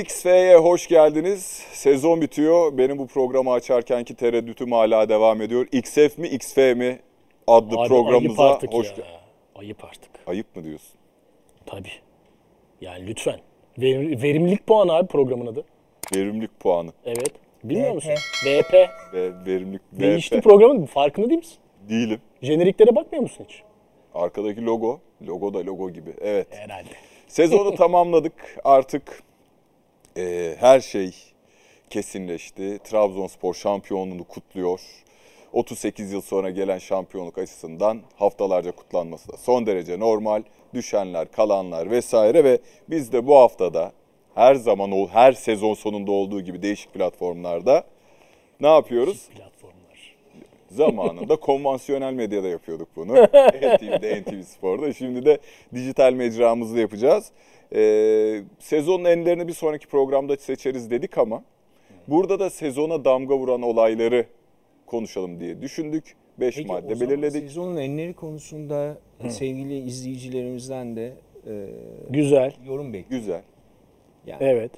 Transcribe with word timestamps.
XF'ye 0.00 0.56
hoş 0.56 0.88
geldiniz. 0.88 1.42
Sezon 1.72 2.20
bitiyor. 2.20 2.78
Benim 2.78 2.98
bu 2.98 3.06
programı 3.06 3.52
açarkenki 3.52 4.14
tereddütüm 4.14 4.72
hala 4.72 5.08
devam 5.08 5.42
ediyor. 5.42 5.66
XF 5.72 6.18
mi 6.18 6.28
XF 6.28 6.56
mi 6.56 6.98
adlı 7.46 7.78
Abi 7.80 7.88
programımıza 7.88 8.42
ayıp 8.42 8.54
artık 8.56 8.72
hoş 8.72 8.86
ya. 8.98 9.04
Ayıp 9.54 9.84
artık. 9.84 10.10
Ayıp 10.26 10.56
mı 10.56 10.64
diyorsun? 10.64 10.94
Tabii. 11.66 11.92
Yani 12.80 13.06
lütfen. 13.06 13.40
Verim- 13.78 14.22
verimlilik 14.22 14.66
puanı 14.66 14.92
abi 14.92 15.06
programın 15.08 15.46
adı. 15.46 15.64
Verimlilik 16.14 16.60
puanı 16.60 16.90
Evet. 17.04 17.32
Bilmiyor 17.64 17.88
VP. 17.90 17.94
musun? 17.94 18.12
VP. 18.46 18.74
ve 19.14 19.30
verimlilik 19.46 19.82
Değişti 19.92 20.36
VP. 20.36 20.42
programın 20.42 20.86
farkında 20.86 21.28
değil 21.28 21.38
misin? 21.38 21.56
Değilim. 21.88 22.20
Jeneriklere 22.42 22.96
bakmıyor 22.96 23.22
musun 23.22 23.46
hiç? 23.48 23.62
Arkadaki 24.14 24.64
logo, 24.64 25.00
logo 25.26 25.54
da 25.54 25.66
logo 25.66 25.90
gibi. 25.90 26.10
Evet. 26.20 26.46
Herhalde. 26.50 26.88
Sezonu 27.28 27.74
tamamladık. 27.76 28.32
Artık 28.64 29.22
e, 30.16 30.56
her 30.58 30.80
şey 30.80 31.14
kesinleşti. 31.90 32.78
Trabzonspor 32.84 33.54
şampiyonluğunu 33.54 34.24
kutluyor. 34.24 34.80
38 35.52 36.12
yıl 36.12 36.20
sonra 36.20 36.50
gelen 36.50 36.78
şampiyonluk 36.78 37.38
açısından 37.38 38.00
haftalarca 38.16 38.72
kutlanması 38.72 39.32
da 39.32 39.36
son 39.36 39.66
derece 39.66 39.98
normal. 40.00 40.42
Düşenler, 40.74 41.32
kalanlar 41.32 41.90
vesaire 41.90 42.44
ve 42.44 42.58
biz 42.90 43.12
de 43.12 43.26
bu 43.26 43.36
haftada 43.36 43.92
her 44.34 44.54
zaman 44.54 44.92
o 44.92 45.08
her 45.08 45.32
sezon 45.32 45.74
sonunda 45.74 46.12
olduğu 46.12 46.40
gibi 46.40 46.62
değişik 46.62 46.94
platformlarda 46.94 47.84
ne 48.60 48.74
yapıyoruz? 48.74 49.28
Platformlar. 49.28 50.16
Zamanında 50.70 51.36
konvansiyonel 51.40 52.12
medyada 52.12 52.48
yapıyorduk 52.48 52.88
bunu. 52.96 53.12
NTV'de, 53.22 54.22
NTV 54.22 54.42
Spor'da. 54.42 54.92
Şimdi 54.92 55.24
de 55.24 55.38
dijital 55.74 56.12
mecramızda 56.12 56.80
yapacağız. 56.80 57.32
Ee, 57.74 58.42
sezonun 58.58 59.04
enlerini 59.04 59.48
bir 59.48 59.52
sonraki 59.52 59.86
programda 59.86 60.36
seçeriz 60.36 60.90
dedik 60.90 61.18
ama 61.18 61.42
burada 62.08 62.40
da 62.40 62.50
sezona 62.50 63.04
damga 63.04 63.36
vuran 63.38 63.62
olayları 63.62 64.26
konuşalım 64.86 65.40
diye 65.40 65.62
düşündük. 65.62 66.14
5 66.40 66.54
Peki 66.56 66.68
madde 66.68 66.92
o 66.92 66.94
zaman 66.94 67.10
belirledik. 67.10 67.42
sezonun 67.42 67.76
enleri 67.76 68.14
konusunda 68.14 68.98
sevgili 69.28 69.78
izleyicilerimizden 69.78 70.96
de 70.96 71.12
e, 71.46 71.66
Güzel. 72.10 72.52
yorum 72.66 72.92
bekliyoruz. 72.92 73.26
Güzel. 73.26 73.42
Yani 74.26 74.38
Evet. 74.44 74.70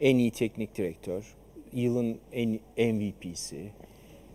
en 0.00 0.16
iyi 0.16 0.30
teknik 0.30 0.76
direktör, 0.76 1.34
yılın 1.72 2.18
en 2.32 2.48
MVP'si, 2.94 3.56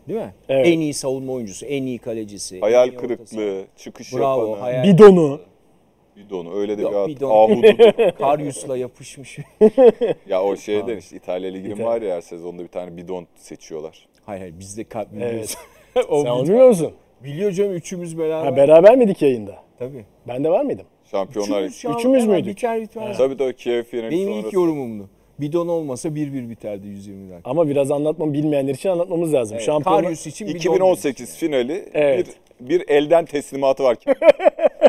değil 0.07 0.19
mi? 0.19 0.33
Evet. 0.49 0.67
En 0.67 0.79
iyi 0.79 0.93
savunma 0.93 1.33
oyuncusu, 1.33 1.65
en 1.65 1.83
iyi 1.83 1.97
kalecisi. 1.97 2.59
Hayal 2.59 2.89
iyi 2.91 2.95
kırıklığı, 2.95 3.65
çıkış 3.77 4.13
Bravo, 4.13 4.41
yapanı, 4.47 4.61
hayal- 4.61 4.83
Bidonu. 4.93 5.41
Bidonu 6.15 6.53
öyle 6.55 6.77
de 6.77 6.81
Yok, 6.81 6.91
bir 6.91 6.97
ad- 6.97 7.07
bidon. 7.07 7.31
ahududu. 7.31 8.13
Karyus'la 8.17 8.77
yapışmış. 8.77 9.39
ya 10.27 10.43
o 10.43 10.55
şeyden 10.55 10.97
işte 10.97 11.15
İtalya 11.17 11.51
Ligi'nin 11.51 11.69
İtalya. 11.75 11.85
var 11.87 12.01
ya 12.01 12.15
her 12.15 12.21
sezonda 12.21 12.63
bir 12.63 12.67
tane 12.67 12.97
bidon 12.97 13.27
seçiyorlar. 13.35 14.07
hayır 14.25 14.39
hayır 14.41 14.59
bizde 14.59 14.81
ka- 14.81 15.05
Evet. 15.17 15.29
biliyoruz. 15.29 15.57
o 16.09 16.23
Sen 16.23 16.31
biliyor. 16.33 16.43
bilmiyor 16.47 16.67
musun? 16.67 16.91
biliyor 17.23 17.51
canım 17.51 17.73
üçümüz 17.73 18.17
beraber. 18.17 18.45
Ha, 18.51 18.55
beraber 18.57 18.95
miydik 18.97 19.21
yayında? 19.21 19.55
Tabii. 19.79 20.05
Ben 20.27 20.43
de 20.43 20.49
var 20.49 20.65
mıydım? 20.65 20.85
Şampiyonlar 21.11 21.57
Üçümüz, 21.61 21.75
şu 21.75 21.89
an 21.89 21.97
Üçümüz 21.99 22.23
hemen 22.23 22.35
müydük? 22.35 22.57
Biter 22.57 22.81
bitmez. 22.81 23.17
Tabii 23.17 23.37
tabii 23.37 23.55
Kiev 23.55 23.83
finali 23.83 24.11
Benim 24.11 24.27
sonrası. 24.29 24.47
ilk 24.47 24.53
yorumumdu. 24.53 25.09
Bidon 25.39 25.67
olmasa 25.67 26.09
1-1 26.09 26.49
biterdi 26.49 26.87
120 26.87 27.31
dakika. 27.31 27.49
Ama 27.49 27.67
biraz 27.67 27.91
anlatmam 27.91 28.33
bilmeyenler 28.33 28.73
için 28.73 28.89
anlatmamız 28.89 29.33
lazım. 29.33 29.55
Evet, 29.55 29.65
Şampiyonlar... 29.65 30.03
Karyus 30.03 30.27
için 30.27 30.47
bidon 30.47 30.57
2018 30.57 31.35
finali 31.37 31.89
Evet. 31.93 32.27
Bir 32.59 32.89
elden 32.89 33.25
teslimatı 33.25 33.83
var. 33.83 33.97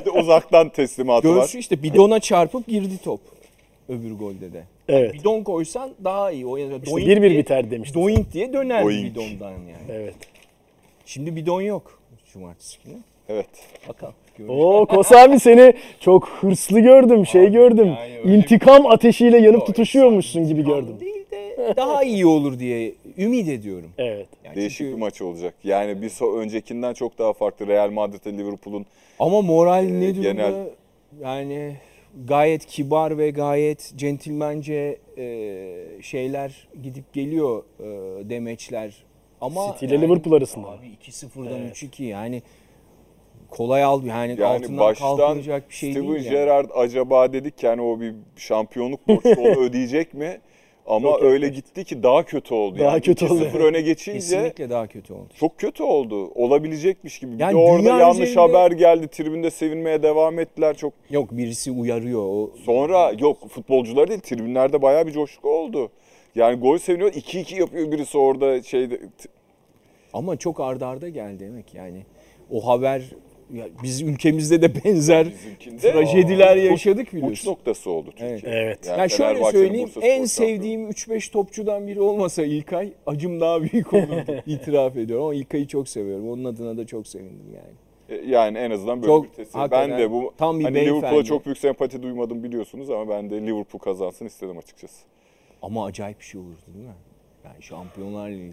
bir 0.00 0.04
de 0.04 0.10
uzaktan 0.10 0.68
teslimatı 0.68 1.28
var. 1.28 1.34
Görsü 1.34 1.58
işte 1.58 1.82
bidona 1.82 2.20
çarpıp 2.20 2.66
girdi 2.66 2.98
top. 3.04 3.20
Öbür 3.88 4.12
golde 4.12 4.52
de. 4.52 4.64
Evet. 4.88 5.14
Bidon 5.14 5.42
koysan 5.42 5.90
daha 6.04 6.30
iyi. 6.30 6.46
O 6.46 6.56
yani 6.56 6.74
İşte 6.74 6.90
doink 6.90 7.08
1-1 7.08 7.20
diye- 7.30 7.38
biter 7.38 7.70
demiştim. 7.70 8.02
Doink 8.02 8.32
diye 8.32 8.52
döner 8.52 8.84
Doink. 8.84 9.04
bidondan 9.04 9.50
yani. 9.50 9.86
Evet. 9.90 10.14
Şimdi 11.06 11.36
bidon 11.36 11.60
yok. 11.60 11.98
Cumartesi 12.32 12.78
günü. 12.84 12.96
Evet. 13.28 13.46
Bakalım. 13.88 14.14
Oo 14.48 14.86
Kos 14.90 15.12
abi 15.12 15.40
seni 15.40 15.74
çok 16.00 16.28
hırslı 16.28 16.80
gördüm, 16.80 17.26
şey 17.26 17.50
gördüm. 17.52 17.86
yani 17.86 18.18
öyle- 18.24 18.36
İntikam 18.36 18.86
ateşiyle 18.86 19.38
yanıp 19.38 19.54
Yok, 19.58 19.66
tutuşuyormuşsun 19.66 20.46
gibi 20.48 20.64
gördüm. 20.64 20.96
Değil 21.00 21.24
de 21.30 21.56
daha 21.76 22.02
iyi 22.04 22.26
olur 22.26 22.58
diye 22.58 22.94
ümit 23.18 23.48
ediyorum. 23.48 23.90
Evet. 23.98 24.26
Yani 24.44 24.56
Değişik 24.56 24.78
çünkü- 24.78 24.92
bir 24.92 24.98
maç 25.00 25.22
olacak. 25.22 25.54
Yani 25.64 26.02
bir 26.02 26.08
so 26.08 26.36
öncekinden 26.38 26.94
çok 26.94 27.18
daha 27.18 27.32
farklı. 27.32 27.66
Real 27.66 27.90
Madrid 27.90 28.24
ile 28.24 28.38
Liverpool'un 28.38 28.86
Ama 29.18 29.42
moral 29.42 29.82
ne 29.82 30.14
durumda? 30.14 30.28
genel- 30.32 30.68
Yani 31.22 31.76
gayet 32.28 32.66
kibar 32.66 33.18
ve 33.18 33.30
gayet 33.30 33.92
centilmence 33.96 34.98
e, 35.18 35.22
şeyler 36.02 36.68
gidip 36.82 37.12
geliyor 37.12 37.62
e, 37.80 37.84
demeçler. 38.30 38.94
Ama 39.40 39.72
City 39.72 39.86
ile 39.86 40.00
Liverpool 40.00 40.34
arasında. 40.36 40.68
Abi 40.68 40.86
2-0'dan 40.86 41.60
Evet. 41.60 41.70
3-2 41.76 42.04
yani 42.04 42.42
kolay 43.50 43.82
al 43.84 44.04
yani, 44.04 44.30
yani 44.40 44.44
altından 44.44 44.78
baştan 44.78 45.16
kalkılacak 45.16 45.68
bir 45.70 45.74
şey 45.74 45.90
Steven 45.92 46.08
değil 46.14 46.24
yani. 46.24 46.34
Gerrard 46.34 46.70
acaba 46.74 47.32
dedik 47.32 47.62
yani 47.62 47.82
o 47.82 48.00
bir 48.00 48.14
şampiyonluk 48.36 49.08
borçlu 49.08 49.30
ödeyecek 49.60 50.14
mi? 50.14 50.40
Ama 50.86 51.08
Yok, 51.08 51.22
öyle 51.22 51.46
yok. 51.46 51.54
gitti 51.54 51.84
ki 51.84 52.02
daha 52.02 52.22
kötü 52.24 52.54
oldu. 52.54 52.78
Daha 52.78 52.90
yani 52.90 53.00
kötü 53.00 53.24
oldu. 53.24 53.44
2-0 53.44 53.58
öne 53.58 53.80
geçince 53.80 54.18
Kesinlikle 54.18 54.70
daha 54.70 54.86
kötü 54.86 55.12
oldu. 55.12 55.28
çok 55.34 55.58
kötü 55.58 55.82
oldu. 55.82 56.26
Olabilecekmiş 56.34 57.18
gibi. 57.18 57.32
Bir 57.32 57.38
Yani 57.40 57.52
de 57.52 57.56
orada 57.56 57.88
yanlış 57.88 58.18
üzerinde- 58.30 58.40
haber 58.40 58.70
geldi. 58.70 59.08
Tribünde 59.08 59.50
sevinmeye 59.50 60.02
devam 60.02 60.38
ettiler. 60.38 60.76
Çok 60.76 60.92
Yok 61.10 61.32
birisi 61.32 61.70
uyarıyor 61.70 62.22
o 62.22 62.50
Sonra 62.64 63.12
yok 63.18 63.48
futbolcular 63.48 64.08
değil 64.08 64.20
tribünlerde 64.20 64.82
bayağı 64.82 65.06
bir 65.06 65.12
coşku 65.12 65.48
oldu. 65.50 65.90
Yani 66.34 66.60
gol 66.60 66.78
seviniyor 66.78 67.12
2-2 67.12 67.60
yapıyor 67.60 67.92
birisi 67.92 68.18
orada 68.18 68.62
şeyde 68.62 69.00
ama 70.12 70.36
çok 70.36 70.60
ardarda 70.60 70.86
arda 70.86 71.08
geldi 71.08 71.40
demek 71.40 71.74
yani. 71.74 72.02
O 72.50 72.66
haber 72.66 73.02
ya 73.54 73.66
biz 73.82 74.02
ülkemizde 74.02 74.62
de 74.62 74.84
benzer 74.84 75.26
bizimkinde 75.30 75.92
trajediler 75.92 76.56
uç- 76.56 76.62
yaşadık 76.64 77.06
uç 77.08 77.12
biliyorsun. 77.14 77.50
noktası 77.50 77.90
oldu 77.90 78.10
Türkiye. 78.10 78.30
Evet. 78.30 78.44
Evet. 78.46 78.78
Yani 78.98 79.10
şöyle 79.10 79.44
söyleyeyim 79.44 79.90
Bursa 79.94 80.06
en 80.06 80.24
sevdiğim 80.24 80.90
3-5 80.90 81.32
topçudan 81.32 81.86
biri 81.86 82.00
olmasa 82.00 82.42
İlkay 82.44 82.92
acım 83.06 83.40
daha 83.40 83.62
büyük 83.62 83.92
olurdu. 83.94 84.34
İtiraf 84.46 84.96
ediyorum 84.96 85.24
ama 85.24 85.34
İlkay'ı 85.34 85.66
çok 85.66 85.88
seviyorum. 85.88 86.30
Onun 86.30 86.44
adına 86.44 86.76
da 86.76 86.86
çok 86.86 87.06
sevindim 87.06 87.46
yani. 87.54 88.20
E, 88.20 88.26
Yani 88.30 88.58
en 88.58 88.70
azından 88.70 89.02
böyle 89.02 89.12
Çok, 89.12 89.24
bir 89.24 89.28
tesis. 89.30 89.54
Ben 89.70 89.98
de 89.98 90.10
bu 90.10 90.32
tam 90.38 90.58
bir 90.58 90.64
hani 90.64 90.80
Liverpool'a 90.86 91.24
çok 91.24 91.44
büyük 91.46 91.58
sempati 91.58 92.02
duymadım 92.02 92.42
biliyorsunuz 92.44 92.90
ama 92.90 93.08
ben 93.08 93.30
de 93.30 93.40
Liverpool 93.40 93.80
kazansın 93.80 94.26
istedim 94.26 94.58
açıkçası. 94.58 95.04
Ama 95.62 95.84
acayip 95.84 96.20
bir 96.20 96.24
şey 96.24 96.40
olurdu 96.40 96.60
değil 96.74 96.86
mi? 96.86 96.94
Yani 97.44 97.62
Şampiyonlar 97.62 98.30
Ligi, 98.30 98.52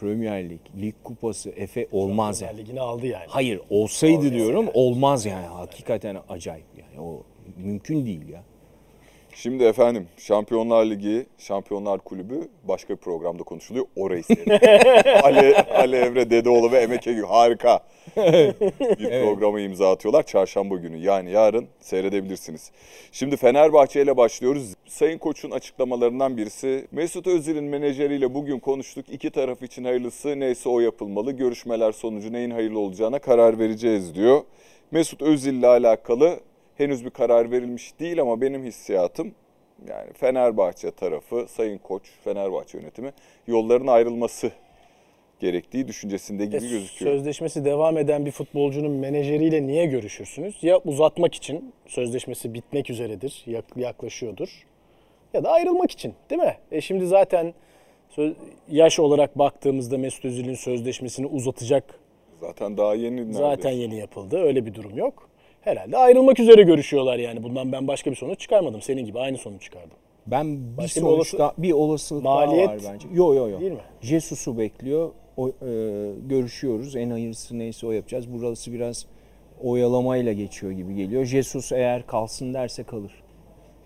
Premier 0.00 0.50
Lig, 0.50 0.60
Lig 0.80 0.94
Kupası, 1.04 1.50
Efe 1.50 1.88
olmaz 1.92 2.42
yani. 2.42 2.58
Ligi'ni 2.58 2.80
aldı 2.80 3.06
yani. 3.06 3.24
Hayır 3.28 3.60
olsaydı 3.70 4.32
diyorum 4.32 4.66
olmaz 4.74 5.26
yani. 5.26 5.46
Hakikaten 5.46 6.16
acayip 6.28 6.66
yani. 6.78 7.00
O 7.00 7.22
mümkün 7.56 8.06
değil 8.06 8.28
ya. 8.28 8.42
Şimdi 9.36 9.64
efendim 9.64 10.08
Şampiyonlar 10.16 10.86
Ligi, 10.86 11.26
Şampiyonlar 11.38 11.98
Kulübü 11.98 12.48
başka 12.64 12.94
bir 12.94 12.98
programda 12.98 13.42
konuşuluyor. 13.42 13.86
Orayı. 13.96 14.22
Ali, 15.22 15.56
Ali 15.56 15.96
Emre 15.96 16.30
Dedeoğlu 16.30 16.72
ve 16.72 16.78
Emek 16.78 17.06
Egü 17.06 17.22
harika 17.22 17.80
bir 18.98 19.24
programa 19.24 19.60
imza 19.60 19.92
atıyorlar. 19.92 20.22
Çarşamba 20.22 20.76
günü 20.76 20.96
yani 20.96 21.30
yarın 21.30 21.66
seyredebilirsiniz. 21.80 22.70
Şimdi 23.12 23.36
Fenerbahçe 23.36 24.02
ile 24.02 24.16
başlıyoruz. 24.16 24.74
Sayın 24.86 25.18
Koç'un 25.18 25.50
açıklamalarından 25.50 26.36
birisi 26.36 26.86
Mesut 26.92 27.26
Özil'in 27.26 27.64
menajeriyle 27.64 28.34
bugün 28.34 28.58
konuştuk. 28.58 29.08
İki 29.08 29.30
taraf 29.30 29.62
için 29.62 29.84
hayırlısı 29.84 30.40
neyse 30.40 30.68
o 30.68 30.80
yapılmalı. 30.80 31.32
Görüşmeler 31.32 31.92
sonucu 31.92 32.32
neyin 32.32 32.50
hayırlı 32.50 32.78
olacağına 32.78 33.18
karar 33.18 33.58
vereceğiz 33.58 34.14
diyor. 34.14 34.40
Mesut 34.90 35.22
Özil 35.22 35.54
ile 35.54 35.66
alakalı 35.66 36.40
henüz 36.78 37.04
bir 37.04 37.10
karar 37.10 37.50
verilmiş 37.50 38.00
değil 38.00 38.20
ama 38.20 38.40
benim 38.40 38.64
hissiyatım 38.64 39.34
yani 39.88 40.12
Fenerbahçe 40.12 40.90
tarafı, 40.90 41.46
Sayın 41.48 41.78
Koç, 41.78 42.02
Fenerbahçe 42.24 42.78
yönetimi 42.78 43.12
yolların 43.46 43.86
ayrılması 43.86 44.50
gerektiği 45.40 45.88
düşüncesinde 45.88 46.44
gibi 46.46 46.56
E, 46.56 46.58
gözüküyor. 46.68 47.12
Sözleşmesi 47.16 47.64
devam 47.64 47.98
eden 47.98 48.26
bir 48.26 48.30
futbolcunun 48.30 48.90
menajeriyle 48.92 49.66
niye 49.66 49.86
görüşürsünüz? 49.86 50.56
Ya 50.62 50.78
uzatmak 50.78 51.34
için 51.34 51.72
sözleşmesi 51.86 52.54
bitmek 52.54 52.90
üzeredir, 52.90 53.42
yak- 53.46 53.76
yaklaşıyordur. 53.76 54.66
Ya 55.34 55.44
da 55.44 55.50
ayrılmak 55.50 55.90
için 55.90 56.14
değil 56.30 56.42
mi? 56.42 56.56
E 56.72 56.80
şimdi 56.80 57.06
zaten 57.06 57.54
yaş 58.68 58.98
olarak 59.00 59.38
baktığımızda 59.38 59.98
Mesut 59.98 60.24
Özil'in 60.24 60.54
sözleşmesini 60.54 61.26
uzatacak 61.26 61.98
Zaten 62.40 62.76
daha 62.76 62.94
yeni 62.94 63.16
neredeyse. 63.16 63.38
zaten 63.38 63.70
yeni 63.70 63.98
yapıldı. 63.98 64.38
Öyle 64.42 64.66
bir 64.66 64.74
durum 64.74 64.98
yok. 64.98 65.28
Herhalde 65.66 65.96
ayrılmak 65.98 66.40
üzere 66.40 66.62
görüşüyorlar 66.62 67.18
yani. 67.18 67.42
Bundan 67.42 67.72
ben 67.72 67.88
başka 67.88 68.10
bir 68.10 68.16
sonuç 68.16 68.40
çıkarmadım. 68.40 68.82
Senin 68.82 69.04
gibi 69.04 69.18
aynı 69.18 69.38
sonuç 69.38 69.62
çıkardım. 69.62 69.90
Ben 70.26 70.56
bir 70.56 70.76
Başka 70.76 71.00
bir 71.00 71.06
sonuçta 71.06 71.52
bir 71.58 71.72
olasılık 71.72 72.24
Maliyet 72.24 72.68
daha 72.68 72.76
var 72.76 72.82
bence. 72.92 73.08
Yok 73.12 73.36
yok 73.36 73.50
yok. 73.50 73.60
değil 73.60 73.72
mi? 73.72 73.78
Jesus'u 74.00 74.58
bekliyor. 74.58 75.10
O, 75.36 75.48
e, 75.48 75.52
görüşüyoruz. 76.26 76.96
En 76.96 77.10
hayırlısı 77.10 77.58
neyse 77.58 77.86
o 77.86 77.92
yapacağız. 77.92 78.26
Burası 78.32 78.72
biraz 78.72 79.06
oyalamayla 79.62 80.32
geçiyor 80.32 80.72
gibi 80.72 80.94
geliyor. 80.94 81.24
Jesus 81.24 81.72
eğer 81.72 82.06
kalsın 82.06 82.54
derse 82.54 82.82
kalır. 82.84 83.12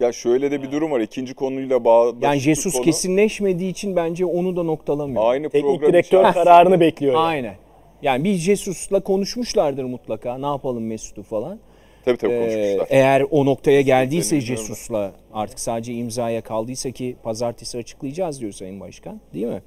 Ya 0.01 0.13
şöyle 0.13 0.51
de 0.51 0.63
bir 0.63 0.73
durum 0.73 0.91
var. 0.91 1.01
İkinci 1.01 1.35
konuyla 1.35 1.85
bağlı. 1.85 2.17
Yani 2.23 2.39
Jesus 2.39 2.81
kesinleşmediği 2.81 3.71
için 3.71 3.97
bence 3.97 4.25
onu 4.25 4.57
da 4.57 4.63
noktalamıyor. 4.63 5.23
Aynı 5.25 5.51
Teknik 5.51 5.81
direktör 5.83 6.19
içerisinde- 6.21 6.33
kararını 6.45 6.81
bekliyor. 6.81 7.15
yani. 7.15 7.23
Aynen. 7.23 7.55
Yani 8.03 8.25
bir 8.25 8.35
Jesus'la 8.35 9.01
konuşmuşlardır 9.01 9.85
mutlaka. 9.85 10.39
Ne 10.39 10.47
yapalım 10.47 10.87
Mesut'u 10.87 11.23
falan. 11.23 11.59
Tabii 12.05 12.17
tabii 12.17 12.33
Ee, 12.33 12.39
konuşmuşlar. 12.41 12.87
eğer 12.91 13.25
o 13.31 13.45
noktaya 13.47 13.81
geldiyse. 13.81 14.41
Jesus'la 14.41 15.13
artık 15.33 15.61
sadece 15.61 15.93
imzaya 15.93 16.41
kaldıysa 16.41 16.91
ki 16.91 17.17
pazartesi 17.23 17.79
açıklayacağız 17.79 18.41
diyor 18.41 18.53
Sayın 18.53 18.81
Başkan. 18.81 19.21
Değil 19.35 19.47
mi? 19.47 19.63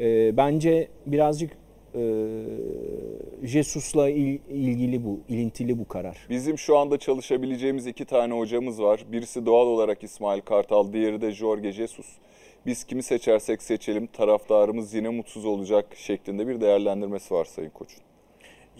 Ee, 0.00 0.36
bence 0.36 0.88
birazcık 1.06 1.50
e, 1.94 2.00
Jesus'la 3.42 4.08
il- 4.10 4.38
ilgili 4.50 5.04
bu, 5.04 5.20
ilintili 5.28 5.78
bu 5.78 5.88
karar. 5.88 6.16
Bizim 6.30 6.58
şu 6.58 6.76
anda 6.78 6.98
çalışabileceğimiz 6.98 7.86
iki 7.86 8.04
tane 8.04 8.34
hocamız 8.34 8.82
var. 8.82 9.04
Birisi 9.12 9.46
doğal 9.46 9.66
olarak 9.66 10.04
İsmail 10.04 10.40
Kartal, 10.40 10.92
diğeri 10.92 11.20
de 11.20 11.30
Jorge 11.32 11.72
Jesus. 11.72 12.06
Biz 12.66 12.84
kimi 12.84 13.02
seçersek 13.02 13.62
seçelim 13.62 14.06
taraftarımız 14.06 14.94
yine 14.94 15.08
mutsuz 15.08 15.44
olacak 15.44 15.86
şeklinde 15.96 16.46
bir 16.48 16.60
değerlendirmesi 16.60 17.34
var 17.34 17.44
Sayın 17.44 17.70
Koç'un. 17.70 18.00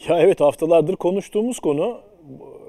Ya 0.08 0.20
evet 0.20 0.40
haftalardır 0.40 0.96
konuştuğumuz 0.96 1.58
konu 1.61 2.00
e, 2.00 2.62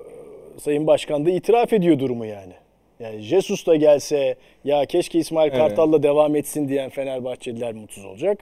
Sayın 0.58 0.88
Başkan 0.88 1.26
da 1.26 1.30
itiraf 1.30 1.74
ediyor 1.74 2.00
durumu 2.00 2.26
yani. 2.26 2.54
Yani 3.00 3.20
Jesus 3.22 3.66
da 3.68 3.76
gelse 3.76 4.36
ya 4.64 4.86
keşke 4.86 5.20
İsmail 5.20 5.50
Evet. 5.52 5.60
Kartal'la 5.60 6.04
devam 6.04 6.36
etsin 6.36 6.68
diyen 6.68 6.90
Fenerbahçeliler 6.90 7.74
mutsuz 7.74 8.06
olacak. 8.06 8.40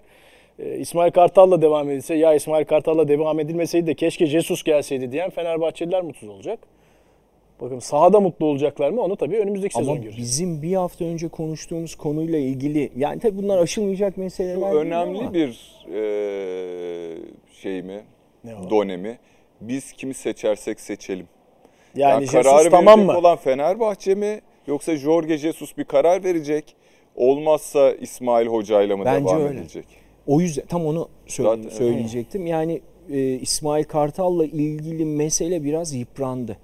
Ee, 0.59 0.77
İsmail 0.77 1.11
Kartal'la 1.11 1.61
devam 1.61 1.89
edilse 1.89 2.15
ya 2.15 2.33
İsmail 2.33 2.65
Kartal'la 2.65 3.07
devam 3.07 3.39
edilmeseydi 3.39 3.87
de 3.87 3.93
keşke 3.93 4.25
Jesus 4.25 4.63
gelseydi 4.63 5.11
diyen 5.11 5.29
Fenerbahçeliler 5.29 6.01
mutsuz 6.01 6.29
olacak. 6.29 6.59
Bakın 7.61 7.79
sahada 7.79 8.19
mutlu 8.19 8.45
olacaklar 8.45 8.89
mı 8.89 9.01
onu 9.01 9.15
tabii 9.15 9.37
önümüzdeki 9.37 9.77
Ama 9.77 9.85
sezon 9.85 10.01
göreceğiz. 10.01 10.17
bizim 10.29 10.61
bir 10.61 10.73
hafta 10.75 11.05
önce 11.05 11.27
konuştuğumuz 11.27 11.95
konuyla 11.95 12.39
ilgili 12.39 12.91
yani 12.97 13.19
tabii 13.19 13.37
bunlar 13.37 13.57
aşılmayacak 13.57 14.17
meseleler 14.17 14.61
değil 14.61 14.73
önemli 14.85 15.19
ama- 15.19 15.33
bir 15.33 15.49
e, 15.93 17.17
şey 17.61 17.81
mi, 17.81 18.01
Ne 18.43 18.55
o? 18.55 18.69
dönemi. 18.69 19.17
Biz 19.61 19.91
kimi 19.93 20.13
seçersek 20.13 20.79
seçelim. 20.79 21.27
Yani, 21.95 22.11
Yani, 22.13 22.25
kararı 22.43 22.69
tamam 22.69 22.99
mı? 23.05 23.17
olan 23.17 23.37
Fenerbahçe 23.37 24.15
mi 24.15 24.41
yoksa 24.67 24.95
Jorge 24.95 25.37
Jesus 25.37 25.77
bir 25.77 25.83
karar 25.83 26.23
verecek? 26.23 26.75
Olmazsa 27.15 27.91
İsmail 27.91 28.47
Hoca'yla 28.47 28.97
mı 28.97 29.05
Bence 29.05 29.25
devam 29.29 29.41
öyle. 29.41 29.53
edilecek? 29.59 29.85
O 30.27 30.41
yüzden 30.41 30.65
tam 30.65 30.85
onu 30.85 31.09
söyle- 31.27 31.49
Zaten- 31.49 31.69
söyleyecektim. 31.77 32.47
Yani 32.47 32.81
e, 33.09 33.19
İsmail 33.19 33.83
Kartal'la 33.83 34.45
ilgili 34.45 35.05
mesele 35.05 35.63
biraz 35.63 35.93
yıprandı. 35.93 36.57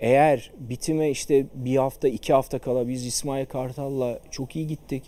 Eğer 0.00 0.50
bitime 0.58 1.10
işte 1.10 1.46
bir 1.54 1.76
hafta 1.76 2.08
iki 2.08 2.32
hafta 2.32 2.58
kala 2.58 2.88
biz 2.88 3.06
İsmail 3.06 3.46
Kartal'la 3.46 4.18
çok 4.30 4.56
iyi 4.56 4.66
gittik. 4.66 5.02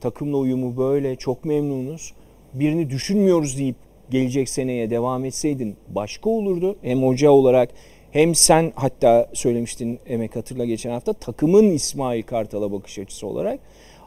Takımla 0.00 0.36
uyumu 0.36 0.76
böyle 0.76 1.16
çok 1.16 1.44
memnunuz. 1.44 2.12
Birini 2.54 2.90
düşünmüyoruz 2.90 3.58
deyip 3.58 3.76
gelecek 4.10 4.48
seneye 4.48 4.90
devam 4.90 5.24
etseydin 5.24 5.76
başka 5.88 6.30
olurdu. 6.30 6.76
Hem 6.82 7.02
hoca 7.02 7.30
olarak 7.30 7.70
hem 8.10 8.34
sen 8.34 8.72
hatta 8.76 9.28
söylemiştin 9.32 9.98
Emek 10.06 10.36
hatırla 10.36 10.64
geçen 10.64 10.90
hafta 10.90 11.12
takımın 11.12 11.70
İsmail 11.70 12.22
Kartal'a 12.22 12.72
bakış 12.72 12.98
açısı 12.98 13.26
olarak. 13.26 13.60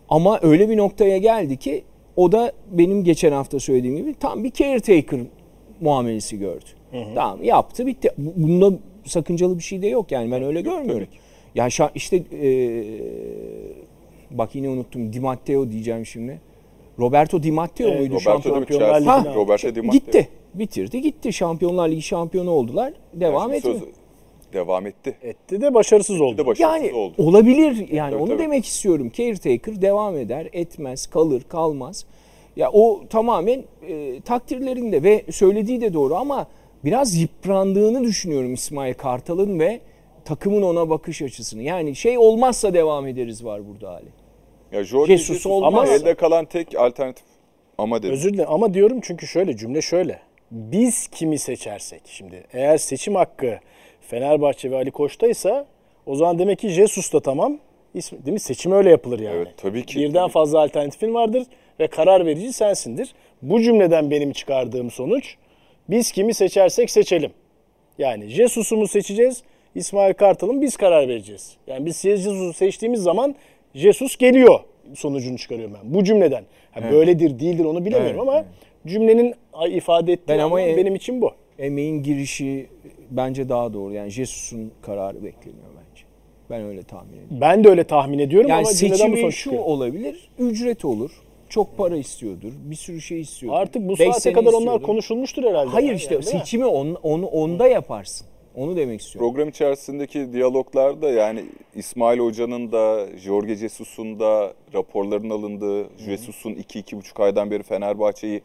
Ama 0.09 0.39
öyle 0.41 0.69
bir 0.69 0.77
noktaya 0.77 1.17
geldi 1.17 1.57
ki 1.57 1.83
o 2.15 2.31
da 2.31 2.51
benim 2.71 3.03
geçen 3.03 3.31
hafta 3.31 3.59
söylediğim 3.59 3.95
gibi 3.97 4.13
tam 4.19 4.43
bir 4.43 4.51
caretaker 4.51 5.19
muamelesi 5.81 6.39
gördü. 6.39 6.65
Tamam 7.15 7.43
yaptı 7.43 7.85
bitti. 7.87 8.09
Bu- 8.17 8.33
Bunda 8.35 8.77
sakıncalı 9.05 9.57
bir 9.57 9.63
şey 9.63 9.81
de 9.81 9.87
yok 9.87 10.11
yani 10.11 10.31
ben 10.31 10.43
öyle 10.43 10.61
görmüyorum. 10.61 11.07
Ya 11.55 11.67
şa- 11.67 11.89
işte 11.95 12.17
eee, 12.41 12.83
bak 14.31 14.55
yine 14.55 14.69
unuttum 14.69 15.13
Di 15.13 15.19
Matteo 15.19 15.71
diyeceğim 15.71 16.05
şimdi. 16.05 16.41
Roberto 16.99 17.43
Di 17.43 17.51
Matteo 17.51 17.87
Evet, 17.89 17.99
muydu 17.99 18.13
Roberto 18.13 18.29
şampiyon? 18.29 18.51
Roberto 18.51 18.75
Di 19.75 19.81
Matteo. 19.81 19.91
Gitti. 19.99 20.29
Bitirdi 20.53 21.01
gitti. 21.01 21.33
Şampiyonlar 21.33 21.89
Ligi 21.89 22.01
şampiyonu 22.01 22.51
oldular. 22.51 22.93
Devam 23.13 23.49
Yani 23.49 23.57
etmiyor. 23.57 23.79
söz- 23.79 23.89
Devam 24.53 24.87
etti. 24.87 25.17
Etti 25.21 25.61
de 25.61 25.73
başarısız 25.73 26.21
oldu. 26.21 26.37
de 26.37 26.45
başarısız 26.45 26.83
Yani 26.85 26.93
oldu. 26.97 27.13
olabilir 27.17 27.87
yani 27.91 28.11
Tabii, 28.11 28.21
onu 28.23 28.29
tabii. 28.29 28.39
demek 28.43 28.65
istiyorum. 28.65 29.11
Caretaker 29.17 29.81
devam 29.81 30.17
eder, 30.17 30.47
etmez, 30.53 31.07
kalır, 31.07 31.43
kalmaz. 31.49 32.05
Ya 32.55 32.71
o 32.71 33.01
tamamen 33.09 33.63
e, 33.87 34.21
takdirlerinde 34.21 35.03
ve 35.03 35.25
söylediği 35.31 35.81
de 35.81 35.93
doğru 35.93 36.15
ama 36.15 36.47
biraz 36.85 37.15
yıprandığını 37.15 38.03
düşünüyorum 38.03 38.53
İsmail 38.53 38.93
Kartal'ın 38.93 39.59
ve 39.59 39.79
takımın 40.25 40.61
ona 40.61 40.89
bakış 40.89 41.21
açısını. 41.21 41.63
Yani 41.63 41.95
şey 41.95 42.17
olmazsa 42.17 42.73
devam 42.73 43.07
ederiz 43.07 43.45
var 43.45 43.61
burada 43.67 43.89
hali. 43.93 44.05
Ya 44.71 44.83
Jorge 44.83 45.17
Jesus 45.17 45.27
Jesus 45.27 45.45
olmaz. 45.51 45.73
ama 45.73 45.87
elde 45.87 46.13
kalan 46.13 46.45
tek 46.45 46.79
alternatif 46.79 47.25
ama 47.77 47.99
dedim. 48.03 48.13
Özür 48.13 48.33
dilerim 48.33 48.49
ama 48.51 48.73
diyorum 48.73 48.99
çünkü 49.01 49.27
şöyle 49.27 49.57
cümle 49.57 49.81
şöyle. 49.81 50.19
Biz 50.51 51.07
kimi 51.07 51.39
seçersek 51.39 52.01
şimdi 52.05 52.43
eğer 52.53 52.77
seçim 52.77 53.15
hakkı 53.15 53.59
Fenerbahçe 54.01 54.71
ve 54.71 54.75
Ali 54.75 54.91
Koç'taysa 54.91 55.65
o 56.05 56.15
zaman 56.15 56.39
demek 56.39 56.59
ki 56.59 56.69
Jesus 56.69 57.13
da 57.13 57.19
tamam. 57.19 57.57
İsmi, 57.93 58.25
değil 58.25 58.33
mi? 58.33 58.39
Seçim 58.39 58.71
öyle 58.71 58.89
yapılır 58.89 59.19
yani. 59.19 59.35
Evet, 59.35 59.47
tabii 59.57 59.85
ki. 59.85 59.99
Birden 59.99 60.27
fazla 60.27 60.59
alternatifin 60.59 61.13
vardır 61.13 61.43
ve 61.79 61.87
karar 61.87 62.25
verici 62.25 62.53
sensindir. 62.53 63.13
Bu 63.41 63.61
cümleden 63.61 64.11
benim 64.11 64.31
çıkardığım 64.31 64.91
sonuç 64.91 65.35
biz 65.89 66.11
kimi 66.11 66.33
seçersek 66.33 66.91
seçelim. 66.91 67.31
Yani 67.97 68.27
Jesus'u 68.27 68.77
mu 68.77 68.87
seçeceğiz? 68.87 69.43
İsmail 69.75 70.13
Kartal'ın 70.13 70.61
biz 70.61 70.77
karar 70.77 71.07
vereceğiz. 71.07 71.57
Yani 71.67 71.85
biz 71.85 72.01
Jesus'u 72.01 72.53
seçtiğimiz 72.53 73.03
zaman 73.03 73.35
Jesus 73.75 74.17
geliyor 74.17 74.59
sonucunu 74.95 75.37
çıkarıyorum 75.37 75.77
ben. 75.83 75.93
Bu 75.93 76.03
cümleden. 76.03 76.43
Ha, 76.71 76.91
Böyledir 76.91 77.39
değildir 77.39 77.65
onu 77.65 77.85
bilemiyorum 77.85 78.19
Evet, 78.19 78.29
ama 78.29 78.45
cümlenin 78.87 79.35
ifade 79.69 80.13
ettiği 80.13 80.27
Ben 80.27 80.39
ama 80.39 80.61
e- 80.61 80.77
benim 80.77 80.95
için 80.95 81.21
bu. 81.21 81.31
Emeğin 81.59 82.03
girişi 82.03 82.67
bence 83.11 83.49
daha 83.49 83.73
doğru. 83.73 83.93
Yani 83.93 84.09
Jesus'un 84.09 84.71
kararı 84.81 85.23
bekleniyor 85.23 85.67
bence. 85.75 86.03
Ben 86.49 86.61
öyle 86.61 86.83
tahmin 86.83 87.13
ediyorum. 87.13 87.37
Ben 87.41 87.63
de 87.63 87.69
öyle 87.69 87.83
tahmin 87.83 88.19
ediyorum 88.19 88.49
Yani 88.49 88.57
ama 88.57 88.67
seçimi 88.67 89.31
şu 89.31 89.31
çıkıyor. 89.31 89.63
olabilir. 89.63 90.29
Ücret 90.39 90.85
olur. 90.85 91.11
Çok 91.49 91.77
para 91.77 91.97
istiyordur. 91.97 92.51
Bir 92.63 92.75
sürü 92.75 93.01
şey 93.01 93.21
istiyordur. 93.21 93.57
Artık 93.57 93.87
bu 93.89 93.97
saate 93.97 94.33
kadar 94.33 94.49
onlar 94.49 94.57
istiyordur. 94.57 94.83
konuşulmuştur 94.85 95.43
herhalde. 95.43 95.69
Hayır 95.69 95.93
işte 95.93 96.13
yani, 96.13 96.23
seçimi 96.23 96.65
on, 96.65 96.97
onu 97.03 97.25
onda 97.25 97.67
yaparsın. 97.67 98.27
Onu 98.55 98.75
demek 98.75 99.01
istiyorum. 99.01 99.31
Program 99.31 99.49
içerisindeki 99.49 100.33
diyaloglarda 100.33 101.09
yani 101.09 101.45
İsmail 101.75 102.19
Hoca'nın 102.19 102.71
da 102.71 103.07
Jorge 103.17 103.55
Jesus'un 103.55 104.19
da 104.19 104.53
raporların 104.73 105.29
alındığı, 105.29 105.87
Jesus'un 105.97 106.51
2-2,5 106.53 107.23
aydan 107.23 107.51
beri 107.51 107.63
Fenerbahçe'yi 107.63 108.41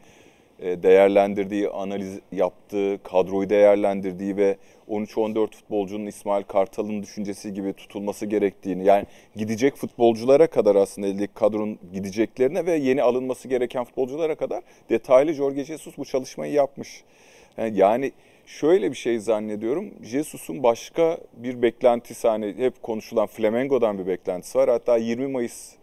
değerlendirdiği, 0.59 1.69
analiz 1.69 2.19
yaptığı, 2.31 2.99
kadroyu 3.03 3.49
değerlendirdiği 3.49 4.37
ve 4.37 4.57
13-14 4.89 5.51
futbolcunun 5.55 6.05
İsmail 6.05 6.43
Kartal'ın 6.43 7.03
düşüncesi 7.03 7.53
gibi 7.53 7.73
tutulması 7.73 8.25
gerektiğini 8.25 8.85
yani 8.85 9.05
gidecek 9.35 9.75
futbolculara 9.75 10.47
kadar 10.47 10.75
aslında 10.75 11.07
eldeki 11.07 11.33
kadronun 11.33 11.79
gideceklerine 11.93 12.65
ve 12.65 12.75
yeni 12.75 13.03
alınması 13.03 13.47
gereken 13.47 13.83
futbolculara 13.83 14.35
kadar 14.35 14.63
detaylı 14.89 15.33
Jorge 15.33 15.63
Jesus 15.63 15.97
bu 15.97 16.05
çalışmayı 16.05 16.53
yapmış. 16.53 17.03
Yani- 17.57 17.77
Yani 17.79 18.11
şöyle 18.45 18.91
bir 18.91 18.95
şey 18.95 19.19
zannediyorum. 19.19 19.93
Jesus'un 20.03 20.63
başka 20.63 21.17
bir 21.37 21.61
beklentisi 21.61 22.27
hani 22.27 22.53
hep 22.57 22.83
konuşulan 22.83 23.27
Flamengo'dan 23.27 23.97
bir 23.97 24.07
beklentisi 24.07 24.57
var. 24.57 24.69
Hatta 24.69 24.97
20 24.97 25.27
Mayıs 25.27 25.73
e, 25.73 25.76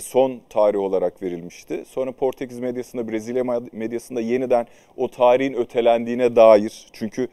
son 0.00 0.40
tarih 0.48 0.78
olarak 0.78 1.22
verilmişti. 1.22 1.84
Sonra 1.86 2.12
Portekiz 2.12 2.60
medyasında, 2.60 3.08
Brezilya 3.08 3.44
medyasında 3.72 4.20
yeniden 4.20 4.66
o 4.96 5.08
tarihin 5.08 5.54
ötelendiğine 5.54 6.36
dair. 6.36 6.86
Çünkü 6.92 7.28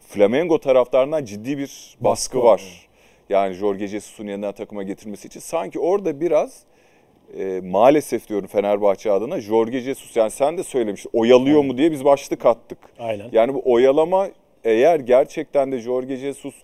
Flamengo 0.00 0.58
taraftarından 0.58 1.24
ciddi 1.24 1.58
bir 1.58 1.96
baskı, 2.00 2.04
Baskı 2.04 2.42
var. 2.42 2.88
Yani 3.28 3.54
Jorge 3.54 3.86
Jesus'un 3.86 4.26
yeniden 4.26 4.52
takıma 4.52 4.82
getirmesi 4.82 5.28
için. 5.28 5.40
Sanki 5.40 5.78
orada 5.78 6.20
biraz 6.20 6.62
e, 7.38 7.60
maalesef 7.64 8.28
diyorum 8.28 8.46
Fenerbahçe 8.46 9.12
adına 9.12 9.40
Jorge 9.40 9.80
Jesus 9.80 10.16
yani 10.16 10.30
sen 10.30 10.58
de 10.58 10.62
söylemiştin 10.62 11.10
oyalıyor 11.14 11.64
mu 11.64 11.78
diye 11.78 11.92
biz 11.92 12.04
başlık 12.04 12.46
attık. 12.46 12.78
Aynen. 12.98 13.28
Yani 13.32 13.54
bu 13.54 13.62
oyalama 13.64 14.28
eğer 14.64 15.00
gerçekten 15.00 15.72
de 15.72 15.78
Jorge 15.78 16.16
Jesus 16.16 16.54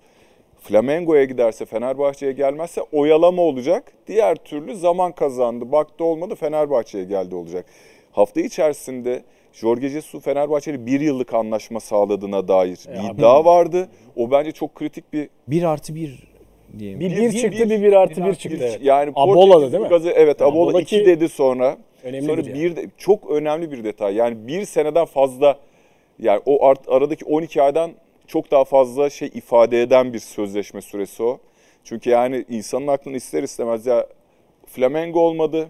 Flamengo'ya 0.61 1.25
giderse 1.25 1.65
Fenerbahçe'ye 1.65 2.33
gelmezse 2.33 2.81
oyalama 2.93 3.43
olacak. 3.43 3.93
Diğer 4.07 4.35
türlü 4.37 4.75
zaman 4.77 5.13
kazandı. 5.13 5.73
Baktı 5.73 6.05
olmadı 6.05 6.35
Fenerbahçe'ye 6.35 7.05
geldi 7.05 7.35
olacak. 7.35 7.67
Hafta 8.13 8.41
içerisinde 8.41 9.23
Jorge 9.53 9.89
Jesus 9.89 10.23
Fenerbahçe'yle 10.25 10.87
bir 10.87 11.01
yıllık 11.01 11.35
anlaşma 11.35 11.81
sağladığına 11.81 12.49
dair 12.49 12.79
bir 12.93 12.99
abi. 13.09 13.15
iddia 13.15 13.45
vardı. 13.45 13.89
O 14.17 14.31
bence 14.31 14.53
çok 14.53 14.75
kritik 14.75 15.13
bir 15.13 15.29
Bir 15.49 15.63
artı 15.63 15.95
bir 15.95 16.29
diye. 16.79 17.01
Bir, 17.01 17.11
Bir- 17.11 17.17
bir 17.17 17.23
bir- 17.33 17.39
çıktı 17.39 17.65
bir- 17.65 17.71
bir 17.71 17.83
bir 17.83 17.93
artı 17.93 18.25
bir 18.25 18.31
bir 18.31 18.35
çıktı. 18.35 18.59
bir- 18.59 18.65
evet. 18.65 18.79
yani 18.83 19.13
Abola'da 19.17 19.73
değil 19.73 19.83
mi? 19.83 19.89
Gazı, 19.89 20.11
evet 20.11 20.43
Abola 20.43 20.71
Abola 20.71 20.81
2 20.81 20.99
ki- 20.99 21.07
dedi 21.07 21.29
sonra. 21.29 21.77
Önemlidir 22.05 22.29
Sonra 22.29 22.41
yani. 22.41 22.55
bir 22.55 22.77
de 22.77 22.87
çok 22.99 23.31
önemli 23.31 23.73
bir 23.73 23.85
detay. 23.85 24.15
Yani 24.17 24.47
bir 24.47 24.65
seneden 24.65 25.05
fazla 25.05 25.59
yani 26.19 26.41
o 26.47 26.65
art, 26.67 26.81
aradaki 26.89 27.25
12 27.25 27.63
aydan 27.63 27.91
çok 28.31 28.51
daha 28.51 28.65
fazla 28.65 29.11
şey 29.11 29.31
ifade 29.35 29.83
eden 29.83 30.13
bir 30.13 30.19
sözleşme 30.19 30.81
süresi 30.83 31.23
o. 31.23 31.39
Çünkü 31.85 32.11
yani 32.11 32.45
insanın 32.49 32.87
aklını 32.87 33.17
ister 33.17 33.43
istemez 33.43 33.87
ya 33.87 34.07
Flamengo 34.67 35.21
olmadı. 35.21 35.69